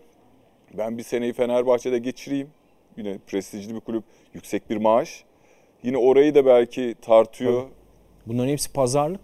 Ben 0.78 0.98
bir 0.98 1.02
seneyi 1.02 1.32
Fenerbahçe'de 1.32 1.98
geçireyim. 1.98 2.48
Yine 2.96 3.18
prestijli 3.26 3.74
bir 3.74 3.80
kulüp, 3.80 4.04
yüksek 4.34 4.70
bir 4.70 4.76
maaş. 4.76 5.24
Yine 5.82 5.96
orayı 5.96 6.34
da 6.34 6.46
belki 6.46 6.94
tartıyor. 7.02 7.62
Bunların 8.26 8.48
hepsi 8.48 8.72
pazarlık. 8.72 9.20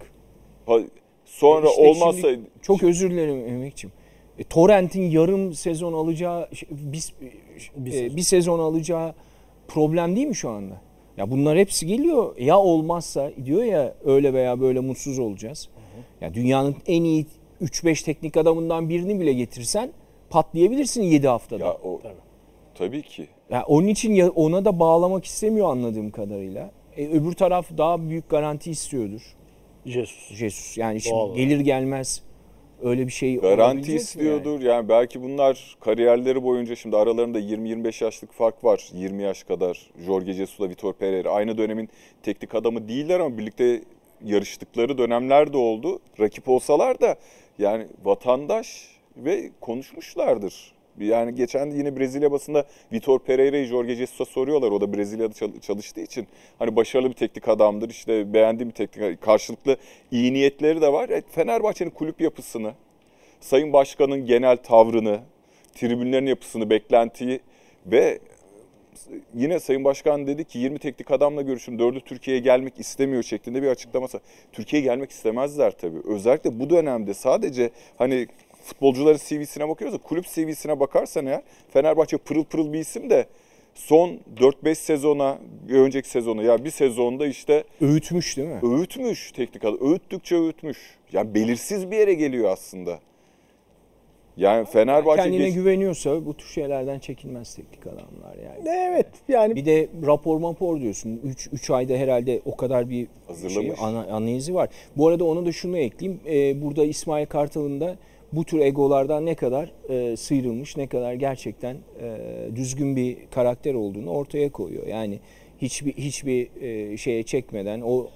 Pa- 0.66 0.88
Sonra 1.24 1.68
İşte 1.68 1.82
olmazsa 1.82 2.28
çok 2.62 2.82
özür 2.82 3.10
dilerim 3.10 3.48
Emekçim. 3.48 3.92
E, 4.38 4.44
Torrent'in 4.44 5.02
yarım 5.10 5.54
sezon 5.54 5.92
alacağı 5.92 6.48
bir, 6.70 7.12
Bir 7.76 7.90
sezon. 7.90 8.16
bir 8.16 8.22
sezon 8.22 8.58
alacağı 8.58 9.14
problem 9.68 10.16
değil 10.16 10.26
mi 10.26 10.34
şu 10.36 10.50
anda? 10.50 10.80
Ya 11.16 11.30
bunlar 11.30 11.58
hepsi 11.58 11.86
geliyor. 11.86 12.36
Ya 12.38 12.58
olmazsa 12.58 13.30
diyor 13.44 13.64
ya 13.64 13.94
öyle 14.04 14.32
veya 14.34 14.60
böyle 14.60 14.80
mutsuz 14.80 15.18
olacağız. 15.18 15.68
Ya 16.20 16.34
dünyanın 16.34 16.76
en 16.86 17.04
iyi 17.04 17.26
3-5 17.62 18.04
teknik 18.04 18.36
adamından 18.36 18.88
birini 18.88 19.20
bile 19.20 19.32
getirsen 19.32 19.90
patlayabilirsin 20.30 21.02
7 21.02 21.28
haftada. 21.28 21.64
ya 21.64 21.70
Ya, 21.70 21.74
o 21.74 22.00
Tabii. 22.02 22.14
tabii 22.74 23.02
ki. 23.02 23.26
onun 23.66 23.86
için 23.88 24.14
ya 24.14 24.30
ona 24.30 24.64
da 24.64 24.80
bağlamak 24.80 25.24
istemiyor 25.24 25.70
anladığım 25.70 26.10
kadarıyla. 26.10 26.70
E, 26.96 27.06
öbür 27.08 27.32
taraf 27.32 27.66
daha 27.78 28.08
büyük 28.08 28.28
garanti 28.28 28.70
istiyordur. 28.70 29.22
Jesus. 29.86 30.28
Jesus. 30.38 30.78
Yani 30.78 31.00
şimdi 31.00 31.16
Doğal 31.16 31.34
gelir 31.36 31.60
gelmez 31.60 32.22
öyle 32.82 33.06
bir 33.06 33.12
şey 33.12 33.40
Garanti 33.40 33.80
mi 33.82 33.88
yani? 33.88 34.00
istiyordur. 34.00 34.60
Yani? 34.60 34.88
belki 34.88 35.22
bunlar 35.22 35.76
kariyerleri 35.80 36.42
boyunca 36.42 36.76
şimdi 36.76 36.96
aralarında 36.96 37.40
20-25 37.40 38.04
yaşlık 38.04 38.32
fark 38.32 38.64
var. 38.64 38.88
20 38.92 39.22
yaş 39.22 39.42
kadar 39.44 39.90
Jorge 40.06 40.32
Jesus'la 40.32 40.68
Vitor 40.68 40.92
Pereira. 40.92 41.30
Aynı 41.30 41.58
dönemin 41.58 41.88
teknik 42.22 42.54
adamı 42.54 42.88
değiller 42.88 43.20
ama 43.20 43.38
birlikte 43.38 43.82
yarıştıkları 44.24 44.98
dönemler 44.98 45.52
de 45.52 45.56
oldu. 45.56 45.98
Rakip 46.20 46.48
olsalar 46.48 47.00
da 47.00 47.16
yani 47.58 47.86
vatandaş 48.04 48.88
ve 49.16 49.50
konuşmuşlardır. 49.60 50.72
Yani 51.00 51.34
geçen 51.34 51.70
yine 51.70 51.96
Brezilya 51.96 52.32
basında 52.32 52.64
Vitor 52.92 53.18
Pereira'yı 53.18 53.66
Jorge 53.66 53.94
Jesus'a 53.94 54.24
soruyorlar. 54.24 54.70
O 54.70 54.80
da 54.80 54.92
Brezilya'da 54.92 55.34
çal- 55.34 55.60
çalıştığı 55.60 56.00
için. 56.00 56.26
Hani 56.58 56.76
başarılı 56.76 57.08
bir 57.08 57.14
teknik 57.14 57.48
adamdır. 57.48 57.90
işte 57.90 58.34
beğendiğim 58.34 58.68
bir 58.68 58.74
teknik 58.74 59.20
karşılıklı 59.20 59.76
iyi 60.10 60.32
niyetleri 60.32 60.80
de 60.80 60.92
var. 60.92 61.08
E, 61.08 61.22
Fenerbahçe'nin 61.30 61.90
kulüp 61.90 62.20
yapısını, 62.20 62.72
Sayın 63.40 63.72
Başkan'ın 63.72 64.26
genel 64.26 64.56
tavrını, 64.56 65.20
tribünlerin 65.74 66.26
yapısını, 66.26 66.70
beklentiyi 66.70 67.40
ve 67.86 68.18
yine 69.34 69.60
Sayın 69.60 69.84
Başkan 69.84 70.26
dedi 70.26 70.44
ki 70.44 70.58
20 70.58 70.78
teknik 70.78 71.10
adamla 71.10 71.42
görüşün, 71.42 71.78
dördü 71.78 72.00
Türkiye'ye 72.00 72.42
gelmek 72.42 72.80
istemiyor 72.80 73.22
şeklinde 73.22 73.62
bir 73.62 73.68
açıklaması. 73.68 74.20
Türkiye'ye 74.52 74.88
gelmek 74.88 75.10
istemezler 75.10 75.70
tabii. 75.78 75.98
Özellikle 76.04 76.60
bu 76.60 76.70
dönemde 76.70 77.14
sadece 77.14 77.70
hani 77.98 78.26
futbolcuların 78.66 79.18
CV'sine 79.28 79.68
bakıyoruz 79.68 79.98
da 79.98 80.02
kulüp 80.02 80.24
CV'sine 80.26 80.80
bakarsan 80.80 81.26
eğer 81.26 81.42
Fenerbahçe 81.72 82.16
pırıl 82.16 82.44
pırıl 82.44 82.72
bir 82.72 82.78
isim 82.78 83.10
de 83.10 83.26
son 83.74 84.18
4-5 84.36 84.74
sezona, 84.74 85.38
bir 85.68 85.74
önceki 85.74 86.08
sezona 86.08 86.42
ya 86.42 86.64
bir 86.64 86.70
sezonda 86.70 87.26
işte 87.26 87.64
Öğütmüş 87.80 88.36
değil 88.36 88.48
mi? 88.48 88.60
öğütmüş 88.62 89.32
teknik 89.32 89.64
adam. 89.64 89.78
Öğüttükçe 89.90 90.36
öğütmüş. 90.36 90.78
Yani 91.12 91.34
belirsiz 91.34 91.90
bir 91.90 91.96
yere 91.96 92.14
geliyor 92.14 92.50
aslında. 92.50 92.98
Yani 94.36 94.66
Fenerbahçe 94.66 95.22
Kendine 95.22 95.44
geç- 95.44 95.54
güveniyorsa 95.54 96.26
bu 96.26 96.34
tür 96.36 96.46
şeylerden 96.46 96.98
çekinmez 96.98 97.54
teknik 97.54 97.86
adamlar 97.86 98.36
yani. 98.44 98.68
Evet 98.68 99.06
yani 99.28 99.56
Bir 99.56 99.64
de 99.66 99.88
rapor 100.06 100.36
mapor 100.38 100.80
diyorsun. 100.80 101.20
3 101.24 101.48
3 101.52 101.70
ayda 101.70 101.94
herhalde 101.94 102.40
o 102.44 102.56
kadar 102.56 102.90
bir 102.90 102.94
şey, 102.94 103.06
Hazırlamış. 103.26 103.78
ana, 103.82 104.06
analizi 104.06 104.54
var. 104.54 104.68
Bu 104.96 105.08
arada 105.08 105.24
onu 105.24 105.46
da 105.46 105.52
şunu 105.52 105.78
ekleyeyim. 105.78 106.20
Ee, 106.26 106.62
burada 106.62 106.84
İsmail 106.84 107.26
Kartal'ın 107.26 107.80
da 107.80 107.96
bu 108.32 108.44
tür 108.44 108.58
egolardan 108.58 109.26
ne 109.26 109.34
kadar 109.34 109.72
e, 109.88 110.16
sıyrılmış, 110.16 110.76
ne 110.76 110.86
kadar 110.86 111.14
gerçekten 111.14 111.76
e, 112.00 112.18
düzgün 112.56 112.96
bir 112.96 113.16
karakter 113.30 113.74
olduğunu 113.74 114.10
ortaya 114.10 114.52
koyuyor. 114.52 114.86
Yani 114.86 115.20
hiçbir 115.58 115.92
hiçbir 115.92 116.62
e, 116.62 116.96
şeye 116.96 117.22
çekmeden 117.22 117.80
o 117.80 118.06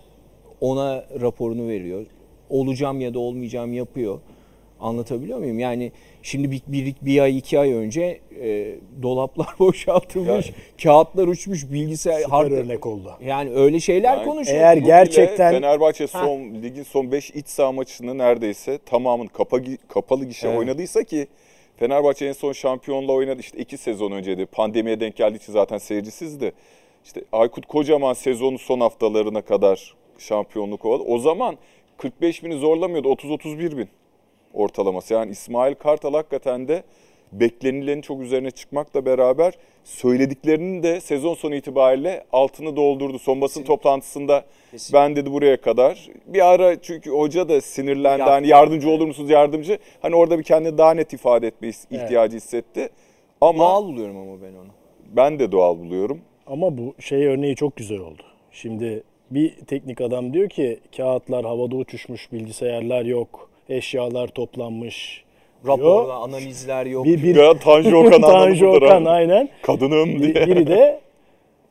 ona 0.61 1.05
raporunu 1.21 1.69
veriyor. 1.69 2.07
Olacağım 2.51 3.01
ya 3.01 3.15
da 3.15 3.19
olmayacağım 3.19 3.73
yapıyor. 3.73 4.21
Anlatabiliyor 4.81 5.39
muyum? 5.39 5.59
Yani 5.59 5.93
şimdi 6.23 6.51
bir, 6.51 6.63
bir, 6.67 6.95
bir 7.03 7.21
ay 7.21 7.39
iki 7.39 7.59
ay 7.59 7.73
önce 7.73 8.21
e, 8.43 8.75
dolaplar 9.03 9.47
boşaltılmış, 9.59 10.51
kağıtlar 10.83 11.29
uçmuş, 11.29 11.73
bilgisayar 11.73 12.17
süper 12.19 12.31
hard 12.31 12.53
örnek 12.53 12.87
oldu. 12.87 13.13
yani 13.25 13.51
öyle 13.51 13.81
şeyler 13.81 14.17
Yani 14.17 14.25
konuşuyor. 14.25 14.59
eğer 14.59 14.77
gerçekten- 14.77 15.53
Fenerbahçe 15.53 16.07
son 16.07 16.41
ligin 16.63 16.83
son 16.83 17.13
5 17.13 17.31
iç 17.31 17.47
saha 17.49 17.73
maçını 17.73 18.19
neredeyse 18.19 18.79
tamamını 18.87 19.29
kapa, 19.29 19.59
kapalı 19.89 20.25
gişe 20.25 20.49
Evet. 20.49 20.59
oynadıysa 20.59 21.03
ki 21.05 21.27
Fenerbahçe 21.77 22.27
en 22.27 22.33
son 22.33 22.53
şampiyonla 22.53 23.13
oynadı 23.13 23.41
işte 23.41 23.59
2 23.59 23.79
sezon 23.79 24.13
önceydi. 24.13 24.47
Pandemiye 24.47 25.01
denk 25.01 25.17
geldiği 25.17 25.37
için 25.37 25.53
zaten 25.53 25.79
seyircisizdi. 25.79 26.53
İşte 27.05 27.25
Aykut 27.33 27.67
Kocaman 27.67 28.13
sezonun 28.13 28.57
son 28.57 28.81
haftalarına 28.81 29.43
kadar 29.43 29.95
şampiyonluk 30.19 30.85
oldu. 30.85 31.05
O 31.09 31.19
zaman 31.19 31.57
45 31.97 32.45
bini 32.45 32.55
zorlamıyordu. 32.59 33.09
30-31 33.09 33.77
bin 33.79 33.89
ortalaması. 34.55 35.15
Yani 35.15 35.31
İsmail 35.31 35.75
Kartal 35.75 36.13
hakikaten 36.15 36.69
de 36.69 36.83
beklenilenin 37.33 38.01
çok 38.01 38.21
üzerine 38.23 38.51
çıkmakla 38.51 39.07
beraber 39.07 39.55
söylediklerinin 39.85 40.83
de 40.83 41.01
sezon 41.01 41.35
sonu 41.35 41.55
itibariyle 41.55 42.25
altını 42.33 42.77
doldurdu. 42.77 43.19
Son 43.19 43.41
basın 43.41 43.63
toplantısında 43.63 44.45
Kesinlikle. 44.71 44.99
ben 44.99 45.17
dedi 45.17 45.33
buraya 45.33 45.61
kadar. 45.61 46.09
Bir 46.27 46.53
ara 46.55 46.81
çünkü 46.83 47.11
hoca 47.11 47.49
da 47.49 47.61
sinirlendi. 47.61 48.21
Ya- 48.21 48.31
Hani 48.31 48.49
yardımcı 48.49 48.91
olur 48.91 49.07
musunuz 49.07 49.31
yardımcı? 49.31 49.79
Hani 50.03 50.15
orada 50.17 50.39
bir 50.39 50.45
kendini 50.45 50.79
daha 50.79 50.95
net 50.95 51.13
ifade 51.13 51.47
etme 51.47 51.69
is- 51.69 51.87
Evet. 51.91 52.03
ihtiyacı 52.03 52.37
hissetti. 52.37 52.89
Ama 53.41 53.59
Doğal 53.59 53.85
buluyorum 53.85 54.17
ama 54.17 54.43
ben 54.43 54.55
onu. 54.55 54.69
ben 55.17 55.39
de 55.39 55.53
doğal 55.53 55.79
buluyorum. 55.79 56.21
Ama 56.47 56.79
bu 56.79 56.95
şey 56.99 57.27
örneği 57.27 57.57
çok 57.57 57.77
güzel 57.77 57.99
oldu. 57.99 58.23
Şimdi 58.53 59.03
bir 59.31 59.55
teknik 59.67 60.01
adam 60.01 60.33
diyor 60.33 60.49
ki 60.49 60.81
kağıtlar 60.97 61.45
havada 61.45 61.77
uçuşmuş, 61.77 62.33
bilgisayarlar 62.33 63.05
yok, 63.05 63.51
eşyalar 63.71 64.29
toplanmış. 64.29 65.25
Raporlar, 65.67 66.15
analizler 66.15 66.87
yok. 66.87 67.05
Bir, 67.05 67.23
bir 67.23 67.37
Ya 67.37 67.59
Tanju 67.59 67.97
Okan 67.97 68.21
Tanju 68.33 68.67
Okan 68.69 69.05
aynen. 69.05 69.49
Kadınım 69.63 70.19
diye. 70.23 70.35
Biri 70.35 70.67
de 70.67 71.01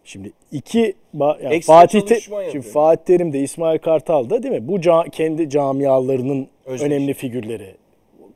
şimdi 0.03 0.32
iki 0.51 0.94
yani 1.20 1.56
Ekstra 1.56 1.74
Fatih 1.74 2.01
Te- 2.01 2.15
yapıyor. 2.15 2.51
şimdi 2.51 2.68
Fatih 2.68 3.06
Terim 3.06 3.34
de 3.34 3.39
İsmail 3.39 3.79
Kartal 3.79 4.29
da 4.29 4.44
değil 4.44 4.53
mi? 4.53 4.68
Bu 4.68 4.77
ca- 4.77 5.10
kendi 5.10 5.50
camialarının 5.50 6.48
Özdeş. 6.65 6.88
önemli 6.88 7.13
figürleri. 7.13 7.75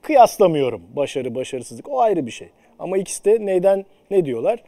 Kıyaslamıyorum. 0.02 0.82
Başarı, 0.96 1.36
başarısızlık 1.36 1.90
o 1.90 2.02
ayrı 2.02 2.26
bir 2.26 2.32
şey. 2.32 2.48
Ama 2.80 2.98
ikisi 2.98 3.26
de 3.26 3.46
neyden 3.46 3.86
ne 4.12 4.26
diyorlar? 4.26 4.60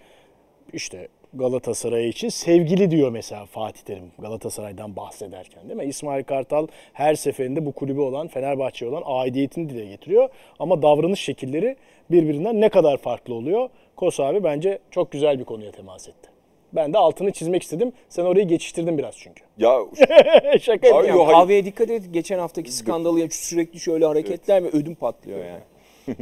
İşte 0.73 1.07
Galatasaray 1.35 2.09
için 2.09 2.29
sevgili 2.29 2.91
diyor 2.91 3.09
mesela 3.11 3.45
Fatih 3.45 3.81
Terim 3.81 4.11
Galatasaray'dan 4.19 4.95
bahsederken 4.95 5.69
değil 5.69 5.77
mi? 5.79 5.85
İsmail 5.85 6.23
Kartal 6.23 6.67
her 6.93 7.15
seferinde 7.15 7.65
bu 7.65 7.71
kulübe 7.71 8.01
olan 8.01 8.27
Fenerbahçe'ye 8.27 8.91
olan 8.91 9.03
aidiyetini 9.05 9.69
dile 9.69 9.85
getiriyor. 9.85 10.29
Ama 10.59 10.81
davranış 10.81 11.19
şekilleri 11.19 11.75
birbirinden 12.11 12.61
ne 12.61 12.69
kadar 12.69 12.97
farklı 12.97 13.33
oluyor? 13.33 13.69
Kos 13.95 14.19
abi 14.19 14.43
bence 14.43 14.79
çok 14.91 15.11
güzel 15.11 15.39
bir 15.39 15.43
konuya 15.43 15.71
temas 15.71 16.07
etti. 16.07 16.29
Ben 16.73 16.93
de 16.93 16.97
altını 16.97 17.31
çizmek 17.31 17.63
istedim. 17.63 17.91
Sen 18.09 18.25
orayı 18.25 18.47
geçiştirdin 18.47 18.97
biraz 18.97 19.15
çünkü. 19.17 19.43
Ya 19.57 19.79
Şaka 20.61 20.87
Abi 20.87 20.87
yapıyorum. 20.87 21.07
Ya 21.07 21.13
Yo, 21.15 21.25
hayır. 21.25 21.33
kahveye 21.37 21.65
dikkat 21.65 21.89
et. 21.89 22.03
Geçen 22.11 22.39
haftaki 22.39 22.71
skandalı 22.71 23.19
ya 23.19 23.27
sürekli 23.31 23.79
şöyle 23.79 24.05
hareketler 24.05 24.61
mi 24.61 24.69
ödüm 24.73 24.95
patlıyor 24.95 25.39
yani. 25.45 25.61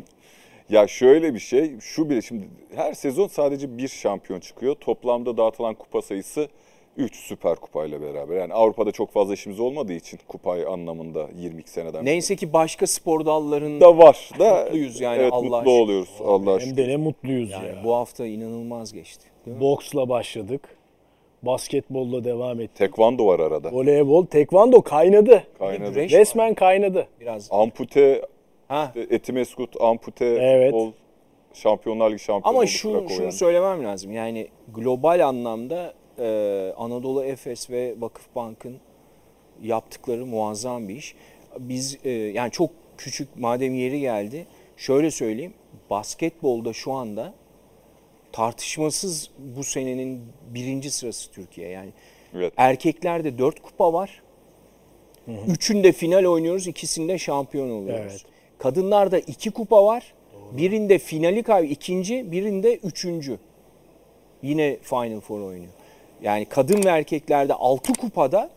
Ya 0.74 0.88
şöyle 0.88 1.34
bir 1.34 1.39
şey, 1.39 1.80
şu 1.80 2.10
bile 2.10 2.22
şimdi 2.22 2.48
her 2.75 2.94
sezon 2.94 3.27
sadece 3.27 3.77
bir 3.77 3.88
şampiyon 3.88 4.39
çıkıyor. 4.39 4.75
Toplamda 4.75 5.38
dağıtılan 5.38 5.74
kupa 5.74 6.01
sayısı 6.01 6.48
3 6.98 7.15
süper 7.15 7.56
kupayla 7.56 8.01
beraber. 8.01 8.36
Yani 8.38 8.53
Avrupa'da 8.53 8.92
çok 8.92 9.12
fazla 9.12 9.34
işimiz 9.34 9.60
olmadığı 9.60 9.94
için 9.94 10.20
kupay 10.27 10.65
anlamında 10.68 11.27
22 11.39 11.70
seneden 11.70 12.06
Neyse 12.06 12.36
ki 12.36 12.53
başka 12.53 12.88
spor 12.88 13.25
dallarında 13.25 13.86
da 13.86 13.98
var 13.98 14.30
da 14.39 14.63
Mutluyuz 14.63 15.01
yani, 15.01 15.22
evet, 15.22 15.34
Allah 15.34 15.44
mutlu 15.44 15.58
aşkına. 15.58 15.74
oluyoruz 15.74 16.10
Allah 16.25 16.50
Hem 16.51 16.58
aşkına. 16.58 16.77
de 16.77 16.88
ne 16.88 16.98
mutluyuz 16.98 17.51
yani 17.51 17.68
ya. 17.68 17.84
bu 17.84 17.94
hafta 17.96 18.25
inanılmaz 18.25 18.94
geçti. 18.94 19.25
Boksla 19.46 20.10
başladık. 20.10 20.77
Basketbolla 21.44 22.24
devam 22.24 22.62
ettik. 22.62 22.75
Tekvando 22.75 23.27
var 23.27 23.39
arada. 23.39 23.72
Voleybol, 23.72 24.25
tekvando 24.25 24.82
kaynadı. 24.82 25.44
Kaynadı. 25.60 26.10
Resmen 26.10 26.53
kaynadı. 26.53 27.08
Biraz. 27.20 27.48
Ampute, 27.51 28.22
Ha. 28.74 28.92
Etimeskut, 29.10 29.82
ampute, 29.82 30.25
Evet. 30.25 30.72
futbol, 30.72 30.92
Şampiyonlar 31.53 32.12
Ligi 32.12 32.24
şampiyonu 32.24 32.58
Ama 32.58 32.65
şu, 32.68 32.77
şunu 32.77 33.22
yani. 33.22 33.32
söylemem 33.32 33.84
lazım. 33.84 34.12
Yani 34.12 34.48
global 34.75 35.27
anlamda 35.27 35.94
e, 36.20 36.74
Anadolu 36.77 37.24
Efes 37.24 37.70
ve 37.70 37.96
Vakıfbank'ın 38.00 38.77
yaptıkları 39.62 40.25
muazzam 40.25 40.88
bir 40.88 40.96
iş. 40.96 41.15
Biz 41.60 41.98
e, 42.03 42.10
yani 42.10 42.51
çok 42.51 42.70
küçük 42.98 43.36
madem 43.38 43.75
yeri 43.75 44.00
geldi. 44.00 44.46
Şöyle 44.77 45.12
söyleyeyim. 45.12 45.53
Basketbolda 45.89 46.74
şu 46.74 46.92
anda 46.92 47.34
tartışmasız 48.32 49.30
bu 49.38 49.63
senenin 49.63 50.22
birinci 50.50 50.92
sırası 50.92 51.32
Türkiye. 51.32 51.70
Yani 51.70 51.89
Evet. 52.36 52.53
erkeklerde 52.58 53.38
4 53.38 53.62
kupa 53.62 53.94
var. 53.94 54.22
Üçünde 55.48 55.92
final 55.92 56.25
oynuyoruz, 56.25 56.68
ikisinde 56.68 57.18
şampiyon 57.18 57.70
oluyoruz. 57.70 58.12
Evet. 58.12 58.33
Kadınlarda 58.63 59.20
iki 59.20 59.51
kupa 59.51 59.86
var. 59.86 60.13
Birinde 60.51 60.98
finali 60.98 61.43
kay 61.43 61.72
ikinci, 61.72 62.32
birinde 62.32 62.75
üçüncü. 62.75 63.38
Yine 64.43 64.77
Final 64.82 65.20
Four 65.20 65.41
oynuyor. 65.41 65.72
Yani 66.24 66.46
kadın 66.46 66.84
ve 66.84 66.89
erkeklerde 66.89 67.53
altı 67.53 67.93
kupada 67.93 68.50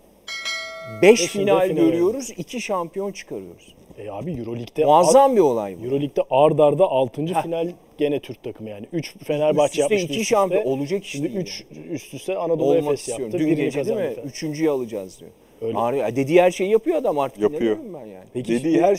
beş 1.03 1.21
Beşinde 1.21 1.29
final, 1.45 1.69
final 1.69 1.77
görüyoruz, 1.87 2.31
iki 2.37 2.61
şampiyon 2.61 3.13
çıkarıyoruz. 3.13 3.75
E 3.99 4.11
abi 4.11 4.33
Euroleague'de 4.33 4.85
Muazzam 4.85 5.37
bir 5.37 5.41
olay 5.41 5.77
bu. 5.81 5.85
Euroleague'de 5.85 6.23
ard 6.31 6.59
arda 6.59 6.85
6. 6.85 7.27
final 7.27 7.69
gene 7.99 8.21
Türk 8.21 8.43
takımı 8.43 8.71
yani. 8.71 8.87
3 8.93 9.15
Fenerbahçe 9.25 9.83
Üst 9.83 9.93
iki 9.93 10.21
üst 10.21 10.31
şampiyon. 10.31 10.61
üste. 10.63 10.71
Olacak 10.73 11.05
iş 11.05 11.11
Şimdi 11.13 11.29
değil 11.29 11.37
3 11.41 11.65
üst 11.91 12.15
üste 12.15 12.37
Anadolu 12.37 12.65
Olmak 12.71 12.85
Efes 12.85 13.01
istiyorum. 13.01 13.25
yaptı. 13.25 13.39
Dün 13.39 13.47
birini 13.47 13.65
gece 13.65 13.85
değil 13.85 13.97
mi? 13.97 14.09
kazandı. 14.09 14.29
Üçüncüyü 14.29 14.71
alacağız 14.71 15.21
diyor. 15.21 15.31
Öyle. 15.63 15.79
Ağrıyor. 15.79 16.17
Dediği 16.17 16.43
her 16.43 16.51
şeyi 16.51 16.71
yapıyor 16.71 16.97
adam 16.97 17.19
artık. 17.19 17.43
Yapıyor. 17.43 17.77
Ben 17.95 17.99
yani. 18.07 18.25
Peki 18.35 18.53
Dediği 18.53 18.63
şimdi- 18.73 18.83
her 18.83 18.97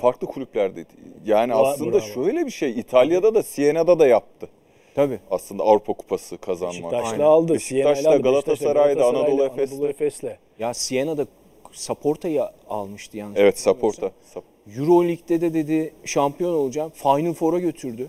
farklı 0.00 0.26
kulüplerde. 0.26 0.84
Yani 1.26 1.52
Bravo, 1.52 1.66
aslında 1.66 1.92
bravo. 1.92 2.00
şöyle 2.00 2.46
bir 2.46 2.50
şey. 2.50 2.70
İtalya'da 2.70 3.34
da 3.34 3.42
Siena'da 3.42 3.98
da 3.98 4.06
yaptı. 4.06 4.48
Tabii. 4.94 5.18
Aslında 5.30 5.62
Avrupa 5.62 5.92
Kupası 5.92 6.38
kazanmak. 6.38 6.92
Beşiktaş'la 6.92 7.24
aldı. 7.26 7.54
Beşiktaş'la, 7.54 8.10
aldı. 8.10 8.22
Galatasaray'da, 8.22 9.04
Anadolu 9.06 9.44
Efes'le. 9.44 9.72
Anadolu 9.72 9.88
Efes'le. 9.88 10.36
Ya 10.58 10.74
Siena'da 10.74 11.26
Saporta'yı 11.72 12.42
almıştı 12.68 13.16
yanlış 13.16 13.40
Evet. 13.40 13.58
Saporta. 13.58 14.10
Sap- 14.34 14.44
Euro 14.78 15.04
Lig'de 15.04 15.40
de 15.40 15.54
dedi 15.54 15.94
şampiyon 16.04 16.54
olacağım. 16.54 16.92
Final 16.94 17.32
Four'a 17.32 17.58
götürdü. 17.58 18.08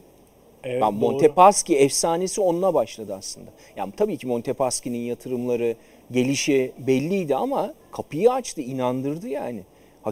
Evet, 0.64 0.82
Yani 0.82 1.02
doğru. 1.02 1.12
Montepaschi 1.12 1.78
efsanesi 1.78 2.42
onunla 2.42 2.74
başladı 2.74 3.16
aslında. 3.18 3.50
Yani 3.76 3.94
tabii 3.98 4.18
ki 4.18 4.28
Montepaschi'nin 4.28 4.98
yatırımları, 4.98 5.76
gelişi 6.12 6.72
belliydi 6.78 7.36
ama 7.36 7.74
kapıyı 7.92 8.32
açtı, 8.32 8.62
inandırdı 8.62 9.28
yani. 9.28 9.62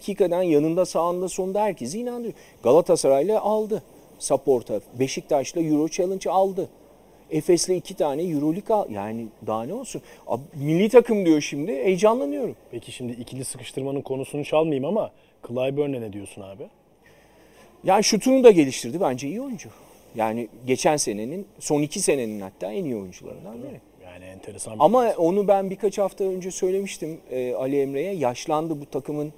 Hakikaten 0.02 0.42
yanında 0.42 0.86
sağında 0.86 1.30
sonunda 1.30 1.62
herkesi 1.62 2.00
inandırıyor. 2.00 2.34
Galatasaray'la 2.64 3.42
aldı 3.42 3.84
Saporta. 4.20 4.80
Beşiktaş'la 5.00 5.62
Euro 5.62 5.88
Challenge 5.88 6.30
aldı. 6.30 6.70
Efes'le 7.32 7.70
iki 7.70 7.94
tane 7.94 8.24
Euroleague 8.24 8.76
al. 8.76 8.90
Yani 8.92 9.28
daha 9.48 9.64
ne 9.64 9.74
olsun. 9.74 10.02
Abi, 10.28 10.42
milli 10.56 10.90
takım 10.90 11.26
diyor 11.26 11.42
şimdi. 11.42 11.72
Heyecanlanıyorum. 11.72 12.56
Peki 12.72 12.92
şimdi 12.92 13.14
ikili 13.14 13.46
sıkıştırmanın 13.46 14.02
konusunu 14.02 14.46
çalmayayım 14.46 14.86
ama 14.86 15.12
Clyburn'e 15.48 16.02
ne 16.02 16.14
diyorsun 16.14 16.42
abi? 16.42 16.64
Yani 17.84 18.04
şutunu 18.04 18.44
da 18.44 18.52
geliştirdi. 18.52 19.02
Bence 19.02 19.28
iyi 19.28 19.42
oyuncu. 19.42 19.70
Yani 20.16 20.48
geçen 20.68 20.98
senenin, 20.98 21.48
son 21.60 21.82
iki 21.82 22.00
senenin 22.00 22.40
hatta 22.42 22.72
en 22.72 22.84
iyi 22.86 22.96
oyuncularından 22.96 23.64
biri. 23.64 23.82
Yani 24.04 24.26
enteresan. 24.26 24.74
bir- 24.74 24.84
Ama 24.86 25.14
onu 25.18 25.48
ben 25.48 25.70
birkaç 25.70 25.98
hafta 25.98 26.24
önce 26.24 26.52
söylemiştim 26.52 27.18
e, 27.32 27.54
Ali 27.54 27.82
Emre'ye. 27.82 28.14
Yaşlandı 28.14 28.82
bu 28.82 28.86
takımın. 28.86 29.34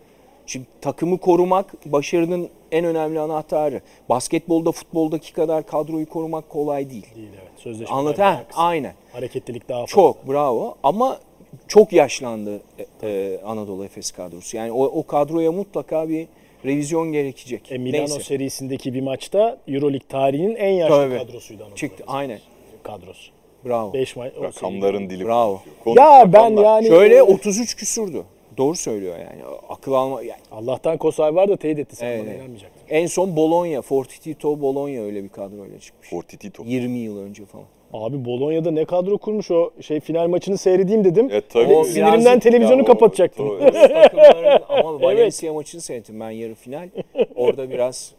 Şimdi 0.50 0.66
takımı 0.82 1.18
korumak 1.18 1.86
başarının 1.86 2.50
en 2.72 2.86
önemli 2.86 3.20
anahtarı. 3.20 3.82
Basketbolda, 4.10 4.72
futboldaki 4.72 5.34
kadar 5.34 5.68
kadroyu 5.68 6.10
korumak 6.10 6.50
kolay 6.50 6.90
değil. 6.90 7.16
değil 7.16 7.30
evet. 7.34 7.52
Sözleşme 7.58 7.96
Anlat 7.96 8.20
ha, 8.20 8.44
aynen. 8.54 8.94
Hareketlilik 9.14 9.70
daha 9.70 9.80
fazla. 9.80 9.96
Çok 9.96 10.28
bravo 10.28 10.76
ama 10.84 11.20
çok 11.68 11.94
yaşlandı 11.94 12.62
e, 13.02 13.08
e, 13.10 13.42
Anadolu 13.42 13.86
Efes 13.86 14.12
kadrosu. 14.12 14.58
Yani 14.58 14.72
o, 14.72 14.84
o 14.84 15.08
kadroya 15.08 15.52
mutlaka 15.52 16.10
bir 16.10 16.28
revizyon 16.66 17.12
gerekecek. 17.12 17.72
E, 17.72 17.78
Milano 17.78 18.02
Neyse. 18.02 18.20
serisindeki 18.20 18.94
bir 18.94 19.02
maçta 19.02 19.58
Euroleague 19.68 20.08
tarihinin 20.08 20.56
en 20.56 20.72
yaşlı 20.72 20.96
Tabii. 20.96 21.18
kadrosuydu 21.18 21.64
Anadolu 21.64 21.76
Çıktı 21.76 22.04
Efes. 22.04 22.16
aynen. 22.16 22.40
Kadrosu. 22.84 23.32
Bravo. 23.66 23.94
5 23.94 24.16
maç. 24.16 24.34
Rakamların 24.42 25.10
dili. 25.10 25.26
Bravo. 25.26 25.62
Ya 25.86 26.34
ben 26.34 26.58
yani 26.58 26.88
Şöyle 26.88 27.16
e, 27.16 27.22
33 27.22 27.76
küsurdu. 27.76 28.26
Doğru 28.60 28.76
söylüyor 28.76 29.18
yani. 29.20 29.42
Akıl 29.70 29.94
alma 29.94 30.22
yani 30.22 30.42
Allah'tan 30.52 30.98
Kosay 30.98 31.36
var 31.36 31.50
da 31.50 31.58
teyit 31.58 31.80
etti. 31.80 31.96
Sen 31.96 32.08
Evet, 32.08 32.20
bana 32.22 32.30
evet. 32.30 32.40
inanmayacaktın. 32.40 32.82
En 32.90 33.06
son 33.06 33.36
Bologna, 33.36 33.82
Fortitudo 33.82 34.62
Bologna 34.62 35.02
öyle 35.02 35.24
bir 35.24 35.30
kadroyla 35.30 35.80
çıkmış. 35.80 36.10
Fortitudo. 36.10 36.64
20 36.66 36.98
yıl 36.98 37.18
önce 37.20 37.46
falan. 37.46 37.66
Abi 37.94 38.26
Bolonya'da 38.26 38.72
ne 38.72 38.86
kadro 38.86 39.18
kurmuş 39.18 39.52
o 39.52 39.72
şey 39.82 40.00
final 40.00 40.28
maçını 40.28 40.58
seyredeyim 40.58 41.04
dedim. 41.04 41.28
Evet 41.32 41.44
tabii. 41.50 41.74
O 41.74 41.84
Sinirimden 41.84 42.20
birazcık- 42.22 42.42
televizyonu 42.42 42.78
Ya 42.78 42.84
o- 42.84 42.88
kapatacaktım. 42.88 43.60
Takımların 43.60 44.62
ama 44.70 45.02
Valencia 45.02 45.54
maçını 45.54 45.82
seyrettim 45.82 46.20
ben 46.20 46.30
yarı 46.30 46.56
final. 46.56 46.90
Orada 47.36 47.70
biraz 47.70 48.12
e, 48.14 48.19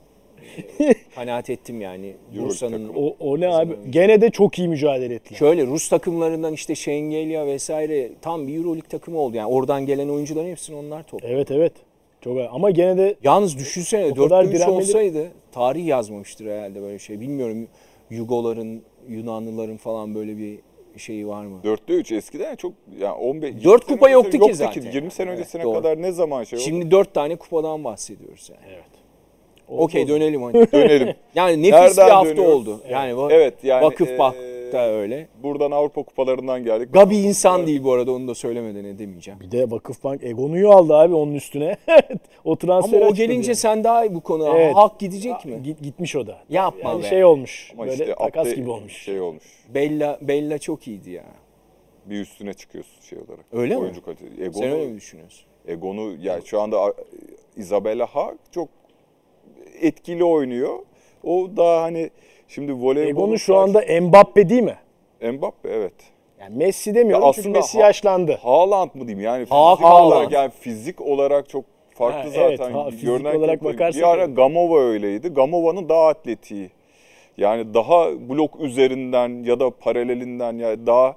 kanaat 1.14 1.50
ettim 1.50 1.80
yani. 1.80 2.14
Bursa'nın. 2.38 2.88
O, 2.96 3.16
o 3.20 3.40
ne 3.40 3.48
abi? 3.48 3.72
Gene 3.90 4.20
de 4.20 4.30
çok 4.30 4.58
iyi 4.58 4.68
mücadele 4.68 5.14
ettiler. 5.14 5.38
Şöyle 5.38 5.66
Rus 5.66 5.88
takımlarından 5.88 6.52
işte 6.52 6.74
Şengelya 6.74 7.46
vesaire 7.46 8.10
tam 8.22 8.46
bir 8.48 8.56
Euroleague 8.56 8.88
takımı 8.88 9.18
oldu. 9.18 9.36
Yani 9.36 9.48
oradan 9.52 9.86
gelen 9.86 10.08
oyuncuların 10.08 10.48
hepsini 10.50 10.76
onlar 10.76 11.02
topladı. 11.02 11.32
Evet 11.32 11.50
evet. 11.50 11.72
Çok 12.24 12.38
ama 12.52 12.70
gene 12.70 12.98
de 12.98 13.14
Yalnız 13.22 13.58
düşünsene 13.58 14.06
O 14.12 14.14
kadar 14.14 14.44
4 14.44 14.54
3 14.54 14.60
direnmeli- 14.60 14.70
olsaydı 14.70 15.28
tarih 15.52 15.86
yazmamıştır 15.86 16.46
herhalde 16.46 16.82
böyle 16.82 16.98
şey. 16.98 17.20
Bilmiyorum 17.20 17.68
Yugoların, 18.10 18.82
Yunanlıların 19.08 19.76
falan 19.76 20.14
böyle 20.14 20.36
bir 20.38 20.58
şeyi 20.96 21.28
var 21.28 21.44
mı? 21.44 21.60
4'te 21.64 21.92
3 21.94 22.12
eskiden 22.12 22.56
çok 22.56 22.72
yani 23.00 23.12
15 23.12 23.48
20 23.50 23.64
Dört 23.64 23.84
sene 23.86 23.96
kupa 23.96 24.06
öncesi 24.06 24.36
yoktu 24.36 24.46
ki 24.46 24.54
zaten. 24.54 24.82
20 24.92 25.10
sene 25.10 25.28
Evet, 25.28 25.38
öncesine 25.38 25.62
doğru. 25.62 25.74
kadar 25.74 26.02
ne 26.02 26.12
zaman 26.12 26.44
şey 26.44 26.56
oldu? 26.56 26.64
Şimdi 26.64 26.90
4 26.90 27.14
tane 27.14 27.36
kupadan 27.36 27.84
bahsediyoruz 27.84 28.50
yani. 28.50 28.72
evet. 28.74 28.84
Okey 29.70 30.08
dönelim 30.08 30.42
hadi. 30.42 30.72
Dönelim. 30.72 31.14
Yani 31.34 31.62
nefis 31.62 31.72
Nereden 31.72 32.06
bir 32.06 32.12
hafta 32.12 32.30
dönüyoruz? 32.30 32.54
oldu. 32.68 32.80
Yani 32.90 33.12
va- 33.12 33.32
Evet 33.32 33.54
yani 33.64 33.84
Vakıf 33.84 34.08
eee, 34.10 34.18
Bank 34.18 34.34
da 34.72 34.90
öyle. 34.90 35.28
Buradan 35.42 35.70
Avrupa 35.70 36.02
kupalarından 36.02 36.64
geldik. 36.64 36.92
Gabi 36.92 37.16
insan 37.16 37.66
değil 37.66 37.84
bu 37.84 37.92
arada 37.92 38.12
onu 38.12 38.28
da 38.28 38.34
söylemeden 38.34 38.84
edemeyeceğim. 38.84 39.40
Bir 39.40 39.50
de 39.50 39.70
Vakıfbank 39.70 40.24
Egonu'yu 40.24 40.70
aldı 40.70 40.94
abi 40.94 41.14
onun 41.14 41.34
üstüne. 41.34 41.76
o 42.44 42.56
transfer 42.56 43.00
Ama 43.00 43.10
o 43.10 43.14
gelince 43.14 43.50
yani. 43.50 43.56
sen 43.56 43.84
daha 43.84 44.04
iyi 44.04 44.14
bu 44.14 44.20
konu. 44.20 44.48
Evet. 44.56 44.76
Hak 44.76 44.98
gidecek 45.00 45.44
mi? 45.44 45.62
Git, 45.62 45.82
gitmiş 45.82 46.16
o 46.16 46.26
da. 46.26 46.38
Yapma 46.48 46.90
Yani 46.90 47.02
be. 47.02 47.06
şey 47.06 47.24
olmuş. 47.24 47.70
Ama 47.74 47.82
böyle 47.86 47.92
işte 47.92 48.14
takas 48.14 48.54
gibi 48.54 48.70
olmuş. 48.70 48.92
Şey 49.02 49.20
olmuş. 49.20 49.44
Bella 49.74 50.18
Bella 50.20 50.58
çok 50.58 50.88
iyiydi 50.88 51.10
ya. 51.10 51.24
Bir 52.06 52.20
üstüne 52.20 52.54
çıkıyorsun 52.54 53.00
şey 53.02 53.18
olarak. 53.18 53.44
Öyle 53.52 53.74
mi? 53.76 53.80
Oyuncu. 53.80 54.00
Egon'u, 54.40 54.52
Sen 54.62 54.70
öyle 54.72 54.86
mi 54.86 54.96
düşünüyorsun? 54.96 55.44
Egon'u 55.68 56.16
yani 56.20 56.46
şu 56.46 56.60
anda 56.60 56.94
Isabella 57.56 58.06
Haag 58.06 58.36
çok 58.50 58.68
etkili 59.80 60.24
oynuyor. 60.24 60.78
O 61.24 61.48
daha 61.56 61.82
hani 61.82 62.10
şimdi 62.48 62.72
voleybol 62.72 63.08
Egon'u 63.08 63.38
şu 63.38 63.56
anda 63.56 64.00
Mbappe 64.00 64.48
değil 64.48 64.62
mi? 64.62 64.76
Mbappe 65.32 65.68
evet. 65.68 65.92
Yani 66.40 66.56
Messi 66.56 66.94
demiyorum 66.94 67.26
Ya 67.26 67.32
çünkü 67.32 67.40
aslında 67.48 67.58
Messi 67.58 67.78
Ha- 67.80 67.86
yaşlandı. 67.86 68.38
Haaland 68.42 68.90
mı 68.94 69.06
diyeyim 69.08 69.20
yani 69.20 69.40
fizik 69.44 69.58
olarak 69.60 69.82
Haaland. 69.82 70.32
yani 70.32 70.50
fizik 70.60 71.00
olarak 71.00 71.48
çok 71.48 71.64
farklı 71.94 72.18
Ha, 72.18 72.28
zaten. 72.28 72.48
evet, 72.48 72.60
ha, 72.60 72.90
fizik 72.90 73.06
Görünen 73.06 73.34
olarak 73.34 73.64
bakarsak 73.64 74.02
Bir 74.02 74.08
ara. 74.08 74.24
Gamova 74.24 74.80
öyleydi. 74.80 75.28
Gamova'nın 75.28 75.88
daha 75.88 76.08
atletiği. 76.08 76.70
Yani 77.36 77.74
daha 77.74 78.10
blok 78.28 78.60
üzerinden 78.60 79.42
ya 79.44 79.60
da 79.60 79.70
paralelinden 79.70 80.52
ya 80.58 80.86
daha 80.86 81.16